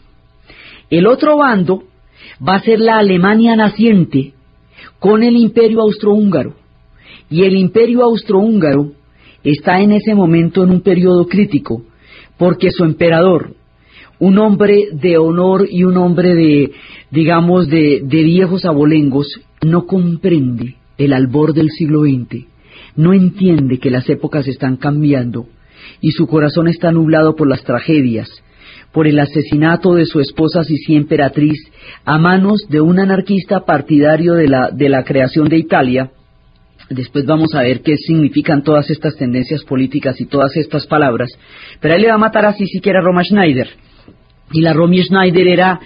El 0.89 1.05
otro 1.05 1.37
bando 1.37 1.83
va 2.45 2.55
a 2.55 2.61
ser 2.61 2.79
la 2.79 2.97
Alemania 2.97 3.55
naciente 3.55 4.33
con 4.97 5.21
el 5.21 5.35
imperio 5.35 5.81
austrohúngaro. 5.81 6.55
Y 7.29 7.43
el 7.43 7.55
imperio 7.55 8.03
austrohúngaro 8.03 8.91
está 9.43 9.81
en 9.81 9.91
ese 9.91 10.15
momento 10.15 10.63
en 10.63 10.71
un 10.71 10.81
periodo 10.81 11.27
crítico, 11.27 11.83
porque 12.37 12.71
su 12.71 12.83
emperador, 12.83 13.53
un 14.19 14.39
hombre 14.39 14.89
de 14.91 15.17
honor 15.17 15.67
y 15.69 15.83
un 15.83 15.97
hombre 15.97 16.35
de, 16.35 16.71
digamos, 17.11 17.67
de, 17.67 18.01
de 18.03 18.23
viejos 18.23 18.65
abolengos, 18.65 19.27
no 19.61 19.85
comprende 19.85 20.75
el 20.97 21.13
albor 21.13 21.53
del 21.53 21.69
siglo 21.69 22.01
XX, 22.01 22.45
no 22.95 23.13
entiende 23.13 23.79
que 23.79 23.91
las 23.91 24.09
épocas 24.09 24.47
están 24.47 24.77
cambiando 24.77 25.47
y 26.01 26.11
su 26.11 26.27
corazón 26.27 26.67
está 26.67 26.91
nublado 26.91 27.35
por 27.35 27.47
las 27.47 27.63
tragedias, 27.63 28.29
por 28.91 29.07
el 29.07 29.19
asesinato 29.19 29.93
de 29.93 30.05
su 30.05 30.19
esposa 30.19 30.63
Sisi 30.63 30.95
emperatriz 30.95 31.57
a 32.05 32.17
manos 32.17 32.65
de 32.69 32.81
un 32.81 32.99
anarquista 32.99 33.65
partidario 33.65 34.33
de 34.33 34.47
la, 34.47 34.71
de 34.71 34.89
la 34.89 35.03
creación 35.03 35.49
de 35.49 35.57
Italia. 35.57 36.11
Después 36.89 37.25
vamos 37.25 37.53
a 37.53 37.61
ver 37.61 37.81
qué 37.81 37.97
significan 37.97 38.63
todas 38.63 38.89
estas 38.89 39.15
tendencias 39.15 39.63
políticas 39.63 40.19
y 40.21 40.25
todas 40.25 40.55
estas 40.55 40.87
palabras. 40.87 41.29
Pero 41.81 41.95
él 41.95 42.01
le 42.01 42.07
va 42.07 42.15
a 42.15 42.19
matar 42.19 42.45
a 42.45 42.53
Sisi, 42.53 42.79
que 42.79 42.89
era 42.89 43.01
Roma 43.01 43.23
Schneider. 43.23 43.69
Y 44.51 44.61
la 44.61 44.73
Romy 44.73 45.03
Schneider 45.03 45.47
era 45.47 45.79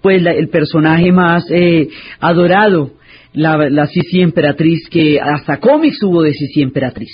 pues 0.00 0.24
el 0.24 0.48
personaje 0.48 1.12
más 1.12 1.44
eh, 1.50 1.88
adorado, 2.20 2.92
la, 3.34 3.68
la 3.68 3.86
Sisi 3.86 4.22
emperatriz, 4.22 4.88
que 4.88 5.20
hasta 5.20 5.58
cómics 5.58 6.02
hubo 6.02 6.22
de 6.22 6.32
Sisi 6.32 6.62
emperatriz. 6.62 7.10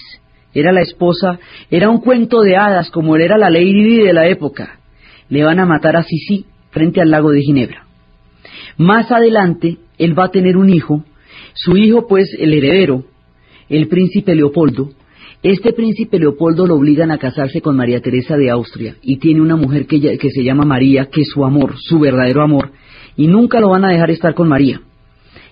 Era 0.55 0.71
la 0.71 0.83
esposa, 0.83 1.41
era 1.71 1.89
un 1.89 2.01
cuento 2.01 2.43
de 2.43 2.57
hadas 2.57 2.91
como 2.91 3.17
era 3.17 3.37
la 3.39 3.51
Lady 3.51 4.03
de 4.03 4.13
la 4.13 4.29
época 4.29 4.79
le 5.33 5.45
van 5.45 5.59
a 5.61 5.65
matar 5.65 5.97
a 5.97 6.03
Sisi 6.03 6.45
frente 6.73 7.01
al 7.01 7.11
lago 7.11 7.31
de 7.31 7.41
Ginebra. 7.41 7.87
Más 8.77 9.11
adelante, 9.11 9.79
él 9.97 10.17
va 10.17 10.27
a 10.27 10.31
tener 10.31 10.59
un 10.59 10.69
hijo, 10.69 11.05
su 11.55 11.75
hijo 11.79 12.07
pues 12.07 12.37
el 12.39 12.53
heredero, 12.53 13.07
el 13.73 13.89
príncipe 13.89 14.35
Leopoldo. 14.35 14.91
Este 15.43 15.73
príncipe 15.73 16.19
Leopoldo 16.19 16.67
lo 16.67 16.75
obligan 16.77 17.11
a 17.11 17.17
casarse 17.17 17.63
con 17.63 17.75
María 17.75 18.01
Teresa 18.01 18.37
de 18.37 18.51
Austria 18.51 18.97
y 19.01 19.17
tiene 19.17 19.41
una 19.41 19.57
mujer 19.57 19.87
que, 19.87 20.19
que 20.19 20.31
se 20.31 20.45
llama 20.45 20.67
María, 20.67 21.07
que 21.07 21.23
es 21.23 21.29
su 21.33 21.43
amor, 21.43 21.75
su 21.79 21.99
verdadero 21.99 22.43
amor, 22.43 22.71
y 23.17 23.29
nunca 23.29 23.61
lo 23.61 23.71
van 23.71 23.87
a 23.87 23.91
dejar 23.91 24.11
estar 24.11 24.35
con 24.35 24.47
María. 24.47 24.83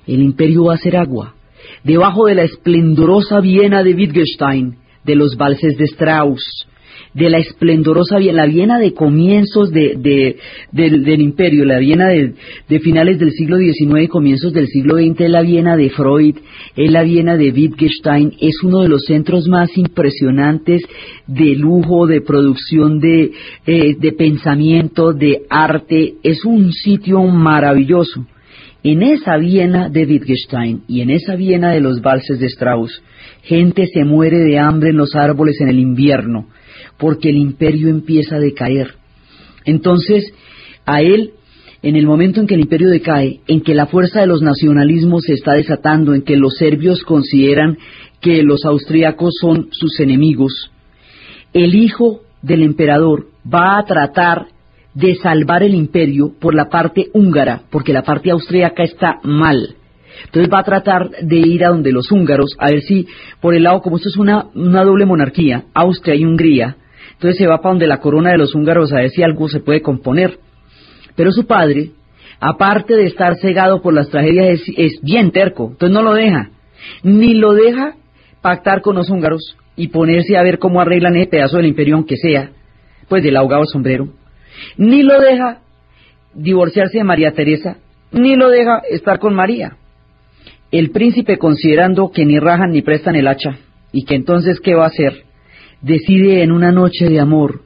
El 0.06 0.20
imperio 0.22 0.64
va 0.64 0.74
a 0.74 0.78
ser 0.78 0.98
agua. 0.98 1.34
Debajo 1.82 2.26
de 2.26 2.34
la 2.34 2.42
esplendorosa 2.42 3.40
Viena 3.40 3.82
de 3.82 3.94
Wittgenstein, 3.94 4.76
de 5.02 5.14
los 5.14 5.36
valses 5.36 5.78
de 5.78 5.84
Strauss, 5.86 6.68
de 7.14 7.28
la 7.28 7.38
esplendorosa 7.38 8.18
Viena, 8.18 8.44
la 8.44 8.46
Viena 8.46 8.78
de 8.78 8.94
comienzos 8.94 9.70
de, 9.70 10.36
del, 10.72 11.20
imperio, 11.20 11.64
la 11.64 11.78
Viena 11.78 12.08
de, 12.08 12.80
finales 12.80 13.18
del 13.18 13.32
siglo 13.32 13.58
XIX 13.58 14.04
y 14.04 14.08
comienzos 14.08 14.52
del 14.52 14.68
siglo 14.68 14.96
XX, 14.96 15.28
la 15.28 15.42
Viena 15.42 15.76
de 15.76 15.90
Freud, 15.90 16.36
es 16.76 16.90
la 16.90 17.02
Viena 17.02 17.36
de 17.36 17.50
Wittgenstein, 17.50 18.34
es 18.40 18.62
uno 18.62 18.82
de 18.82 18.88
los 18.88 19.04
centros 19.06 19.48
más 19.48 19.76
impresionantes 19.76 20.82
de 21.26 21.56
lujo, 21.56 22.06
de 22.06 22.20
producción 22.20 23.00
de, 23.00 23.32
eh, 23.66 23.96
de 23.98 24.12
pensamiento, 24.12 25.12
de 25.12 25.42
arte, 25.48 26.14
es 26.22 26.44
un 26.44 26.72
sitio 26.72 27.22
maravilloso. 27.24 28.26
En 28.82 29.02
esa 29.02 29.36
Viena 29.36 29.90
de 29.90 30.06
Wittgenstein 30.06 30.82
y 30.88 31.02
en 31.02 31.10
esa 31.10 31.36
Viena 31.36 31.72
de 31.72 31.80
los 31.80 32.00
valses 32.00 32.38
de 32.38 32.46
Strauss, 32.46 33.02
gente 33.42 33.86
se 33.92 34.04
muere 34.04 34.38
de 34.38 34.58
hambre 34.58 34.90
en 34.90 34.96
los 34.96 35.14
árboles 35.14 35.60
en 35.60 35.68
el 35.68 35.78
invierno, 35.78 36.46
porque 37.00 37.30
el 37.30 37.36
imperio 37.36 37.88
empieza 37.88 38.36
a 38.36 38.40
decaer. 38.40 38.94
Entonces, 39.64 40.32
a 40.86 41.00
él, 41.00 41.32
en 41.82 41.96
el 41.96 42.06
momento 42.06 42.40
en 42.40 42.46
que 42.46 42.54
el 42.54 42.60
imperio 42.60 42.90
decae, 42.90 43.40
en 43.46 43.62
que 43.62 43.74
la 43.74 43.86
fuerza 43.86 44.20
de 44.20 44.26
los 44.26 44.42
nacionalismos 44.42 45.24
se 45.24 45.32
está 45.32 45.54
desatando, 45.54 46.14
en 46.14 46.22
que 46.22 46.36
los 46.36 46.54
serbios 46.56 47.02
consideran 47.02 47.78
que 48.20 48.42
los 48.42 48.64
austríacos 48.66 49.34
son 49.40 49.68
sus 49.72 49.98
enemigos, 49.98 50.70
el 51.54 51.74
hijo 51.74 52.20
del 52.42 52.62
emperador 52.62 53.28
va 53.52 53.78
a 53.78 53.84
tratar 53.84 54.46
de 54.94 55.14
salvar 55.14 55.62
el 55.62 55.74
imperio 55.74 56.32
por 56.38 56.54
la 56.54 56.68
parte 56.68 57.08
húngara, 57.14 57.62
porque 57.70 57.92
la 57.92 58.02
parte 58.02 58.30
austríaca 58.30 58.82
está 58.82 59.20
mal. 59.22 59.76
Entonces 60.26 60.52
va 60.52 60.60
a 60.60 60.64
tratar 60.64 61.10
de 61.22 61.36
ir 61.38 61.64
a 61.64 61.70
donde 61.70 61.92
los 61.92 62.10
húngaros, 62.12 62.56
a 62.58 62.70
ver 62.70 62.82
si 62.82 63.06
por 63.40 63.54
el 63.54 63.62
lado, 63.62 63.80
como 63.80 63.96
esto 63.96 64.10
es 64.10 64.16
una, 64.16 64.46
una 64.54 64.84
doble 64.84 65.06
monarquía, 65.06 65.64
Austria 65.72 66.14
y 66.14 66.24
Hungría, 66.24 66.76
entonces 67.20 67.36
se 67.36 67.46
va 67.46 67.58
para 67.60 67.72
donde 67.72 67.86
la 67.86 68.00
corona 68.00 68.30
de 68.30 68.38
los 68.38 68.54
húngaros 68.54 68.94
a 68.94 69.00
ver 69.00 69.10
si 69.10 69.22
algo 69.22 69.46
se 69.46 69.60
puede 69.60 69.82
componer. 69.82 70.38
Pero 71.16 71.32
su 71.32 71.46
padre, 71.46 71.90
aparte 72.40 72.94
de 72.94 73.04
estar 73.04 73.36
cegado 73.36 73.82
por 73.82 73.92
las 73.92 74.08
tragedias, 74.08 74.58
es, 74.74 75.02
bien 75.02 75.30
terco, 75.30 75.68
entonces 75.72 75.92
no 75.92 76.00
lo 76.00 76.14
deja. 76.14 76.48
Ni 77.02 77.34
lo 77.34 77.52
deja 77.52 77.92
pactar 78.40 78.80
con 78.80 78.96
los 78.96 79.10
húngaros 79.10 79.54
y 79.76 79.88
ponerse 79.88 80.38
a 80.38 80.42
ver 80.42 80.58
cómo 80.58 80.80
arreglan 80.80 81.14
ese 81.14 81.28
pedazo 81.28 81.58
del 81.58 81.66
imperio, 81.66 81.96
aunque 81.96 82.16
sea, 82.16 82.52
pues 83.06 83.22
del 83.22 83.36
ahogado 83.36 83.66
sombrero. 83.66 84.08
Ni 84.78 85.02
lo 85.02 85.20
deja 85.20 85.60
divorciarse 86.32 86.96
de 86.96 87.04
María 87.04 87.32
Teresa, 87.32 87.76
ni 88.12 88.34
lo 88.34 88.48
deja 88.48 88.78
estar 88.88 89.18
con 89.18 89.34
María. 89.34 89.76
El 90.70 90.90
príncipe, 90.90 91.36
considerando 91.36 92.12
que 92.12 92.24
ni 92.24 92.38
rajan 92.38 92.70
ni 92.70 92.80
prestan 92.80 93.14
el 93.14 93.28
hacha, 93.28 93.58
y 93.92 94.06
que 94.06 94.14
entonces, 94.14 94.58
¿qué 94.58 94.74
va 94.74 94.84
a 94.84 94.88
hacer? 94.88 95.24
Decide 95.82 96.42
en 96.42 96.52
una 96.52 96.72
noche 96.72 97.08
de 97.08 97.20
amor, 97.20 97.62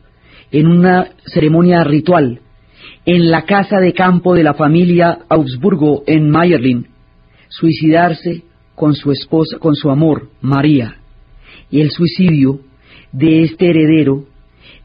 en 0.50 0.66
una 0.66 1.08
ceremonia 1.26 1.84
ritual, 1.84 2.40
en 3.06 3.30
la 3.30 3.42
casa 3.42 3.78
de 3.78 3.92
campo 3.92 4.34
de 4.34 4.44
la 4.44 4.54
familia 4.54 5.18
Augsburgo 5.28 6.04
en 6.06 6.30
Mayerlin, 6.30 6.88
suicidarse 7.48 8.42
con 8.74 8.94
su 8.94 9.12
esposa, 9.12 9.58
con 9.58 9.74
su 9.74 9.90
amor, 9.90 10.28
María. 10.40 10.96
Y 11.70 11.80
el 11.80 11.90
suicidio 11.90 12.60
de 13.12 13.42
este 13.42 13.70
heredero 13.70 14.24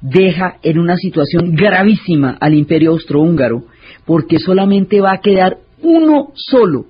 deja 0.01 0.57
en 0.63 0.80
una 0.80 0.95
situación 0.95 1.55
gravísima 1.55 2.38
al 2.39 2.53
imperio 2.53 2.91
austrohúngaro, 2.91 3.63
porque 4.05 4.39
solamente 4.39 5.01
va 5.01 5.13
a 5.13 5.21
quedar 5.21 5.57
uno 5.82 6.32
solo 6.36 6.86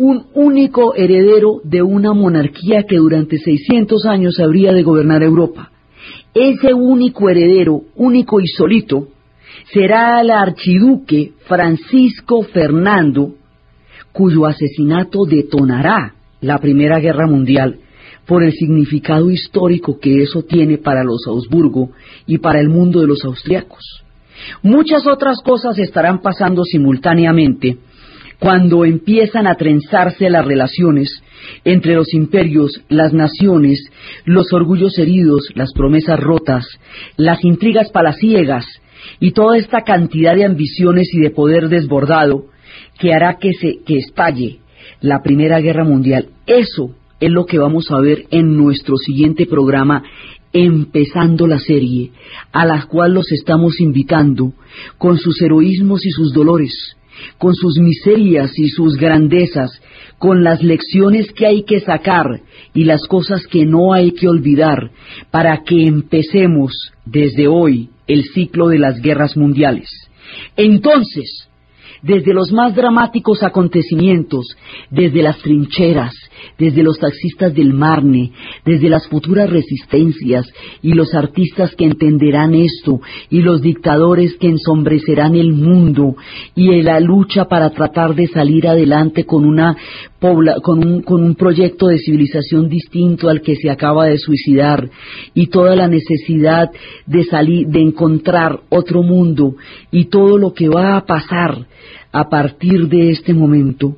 un 0.00 0.28
único 0.32 0.94
heredero 0.94 1.60
de 1.62 1.82
una 1.82 2.14
monarquía 2.14 2.84
que 2.88 2.96
durante 2.96 3.36
600 3.36 4.06
años 4.06 4.40
habría 4.40 4.72
de 4.72 4.82
gobernar 4.82 5.22
Europa. 5.22 5.70
Ese 6.32 6.72
único 6.72 7.28
heredero, 7.28 7.82
único 7.96 8.40
y 8.40 8.46
solito, 8.46 9.08
será 9.74 10.22
el 10.22 10.30
archiduque 10.30 11.32
Francisco 11.46 12.42
Fernando, 12.44 13.34
cuyo 14.12 14.46
asesinato 14.46 15.26
detonará 15.26 16.14
la 16.40 16.56
Primera 16.56 16.98
Guerra 16.98 17.26
Mundial 17.26 17.80
por 18.26 18.42
el 18.42 18.52
significado 18.52 19.30
histórico 19.30 19.98
que 20.00 20.22
eso 20.22 20.44
tiene 20.44 20.78
para 20.78 21.04
los 21.04 21.26
Augsburgo 21.26 21.90
y 22.26 22.38
para 22.38 22.58
el 22.58 22.70
mundo 22.70 23.02
de 23.02 23.06
los 23.06 23.22
austriacos. 23.22 24.02
Muchas 24.62 25.06
otras 25.06 25.42
cosas 25.44 25.78
estarán 25.78 26.22
pasando 26.22 26.64
simultáneamente 26.64 27.76
cuando 28.40 28.86
empiezan 28.86 29.46
a 29.46 29.54
trenzarse 29.54 30.30
las 30.30 30.44
relaciones 30.44 31.22
entre 31.64 31.94
los 31.94 32.12
imperios, 32.14 32.82
las 32.88 33.12
naciones, 33.12 33.84
los 34.24 34.52
orgullos 34.52 34.98
heridos, 34.98 35.48
las 35.54 35.72
promesas 35.74 36.18
rotas, 36.18 36.66
las 37.16 37.44
intrigas 37.44 37.90
palaciegas 37.90 38.64
y 39.20 39.32
toda 39.32 39.58
esta 39.58 39.82
cantidad 39.82 40.34
de 40.34 40.46
ambiciones 40.46 41.08
y 41.12 41.20
de 41.20 41.30
poder 41.30 41.68
desbordado 41.68 42.46
que 42.98 43.12
hará 43.12 43.36
que 43.38 43.52
se 43.52 43.78
que 43.84 43.98
estalle 43.98 44.60
la 45.00 45.22
Primera 45.22 45.60
Guerra 45.60 45.84
Mundial. 45.84 46.28
Eso 46.46 46.94
es 47.20 47.30
lo 47.30 47.44
que 47.44 47.58
vamos 47.58 47.90
a 47.90 48.00
ver 48.00 48.24
en 48.30 48.56
nuestro 48.56 48.96
siguiente 48.96 49.46
programa 49.46 50.02
empezando 50.52 51.46
la 51.46 51.58
serie, 51.58 52.10
a 52.52 52.64
la 52.64 52.86
cual 52.86 53.14
los 53.14 53.30
estamos 53.30 53.80
invitando 53.80 54.54
con 54.98 55.18
sus 55.18 55.40
heroísmos 55.42 56.04
y 56.04 56.10
sus 56.10 56.32
dolores, 56.32 56.96
con 57.38 57.54
sus 57.54 57.78
miserias 57.78 58.52
y 58.58 58.68
sus 58.68 58.96
grandezas, 58.96 59.70
con 60.18 60.44
las 60.44 60.62
lecciones 60.62 61.32
que 61.32 61.46
hay 61.46 61.62
que 61.64 61.80
sacar 61.80 62.26
y 62.74 62.84
las 62.84 63.06
cosas 63.06 63.46
que 63.46 63.64
no 63.64 63.92
hay 63.92 64.12
que 64.12 64.28
olvidar, 64.28 64.90
para 65.30 65.62
que 65.64 65.86
empecemos 65.86 66.72
desde 67.04 67.48
hoy 67.48 67.90
el 68.06 68.24
ciclo 68.24 68.68
de 68.68 68.78
las 68.78 69.00
guerras 69.00 69.36
mundiales. 69.36 69.88
Entonces, 70.56 71.48
desde 72.02 72.32
los 72.32 72.52
más 72.52 72.74
dramáticos 72.74 73.42
acontecimientos, 73.42 74.56
desde 74.90 75.22
las 75.22 75.38
trincheras, 75.38 76.14
desde 76.58 76.82
los 76.82 76.98
taxistas 76.98 77.54
del 77.54 77.72
Marne, 77.72 78.32
desde 78.64 78.88
las 78.88 79.06
futuras 79.08 79.48
resistencias 79.50 80.46
y 80.82 80.92
los 80.92 81.14
artistas 81.14 81.74
que 81.74 81.84
entenderán 81.84 82.54
esto 82.54 83.00
y 83.28 83.42
los 83.42 83.62
dictadores 83.62 84.36
que 84.36 84.48
ensombrecerán 84.48 85.34
el 85.34 85.52
mundo 85.52 86.16
y 86.54 86.82
la 86.82 87.00
lucha 87.00 87.46
para 87.46 87.70
tratar 87.70 88.14
de 88.14 88.26
salir 88.28 88.66
adelante 88.68 89.24
con 89.24 89.44
una 89.44 89.76
con 90.20 90.86
un, 90.86 91.00
con 91.00 91.24
un 91.24 91.34
proyecto 91.34 91.86
de 91.86 91.98
civilización 91.98 92.68
distinto 92.68 93.30
al 93.30 93.40
que 93.40 93.56
se 93.56 93.70
acaba 93.70 94.04
de 94.04 94.18
suicidar 94.18 94.90
y 95.34 95.46
toda 95.46 95.74
la 95.74 95.88
necesidad 95.88 96.70
de 97.06 97.24
salir, 97.24 97.68
de 97.68 97.80
encontrar 97.80 98.60
otro 98.68 99.02
mundo 99.02 99.54
y 99.90 100.06
todo 100.06 100.36
lo 100.36 100.52
que 100.52 100.68
va 100.68 100.96
a 100.96 101.06
pasar 101.06 101.66
a 102.12 102.28
partir 102.28 102.88
de 102.88 103.10
este 103.10 103.32
momento 103.32 103.96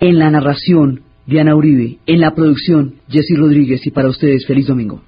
en 0.00 0.18
la 0.18 0.30
narración 0.30 1.02
Diana 1.26 1.56
Uribe, 1.56 1.98
en 2.06 2.20
la 2.20 2.34
producción 2.34 2.94
Jesse 3.08 3.36
Rodríguez 3.36 3.86
y 3.86 3.90
para 3.90 4.08
ustedes 4.08 4.46
feliz 4.46 4.66
domingo. 4.66 5.02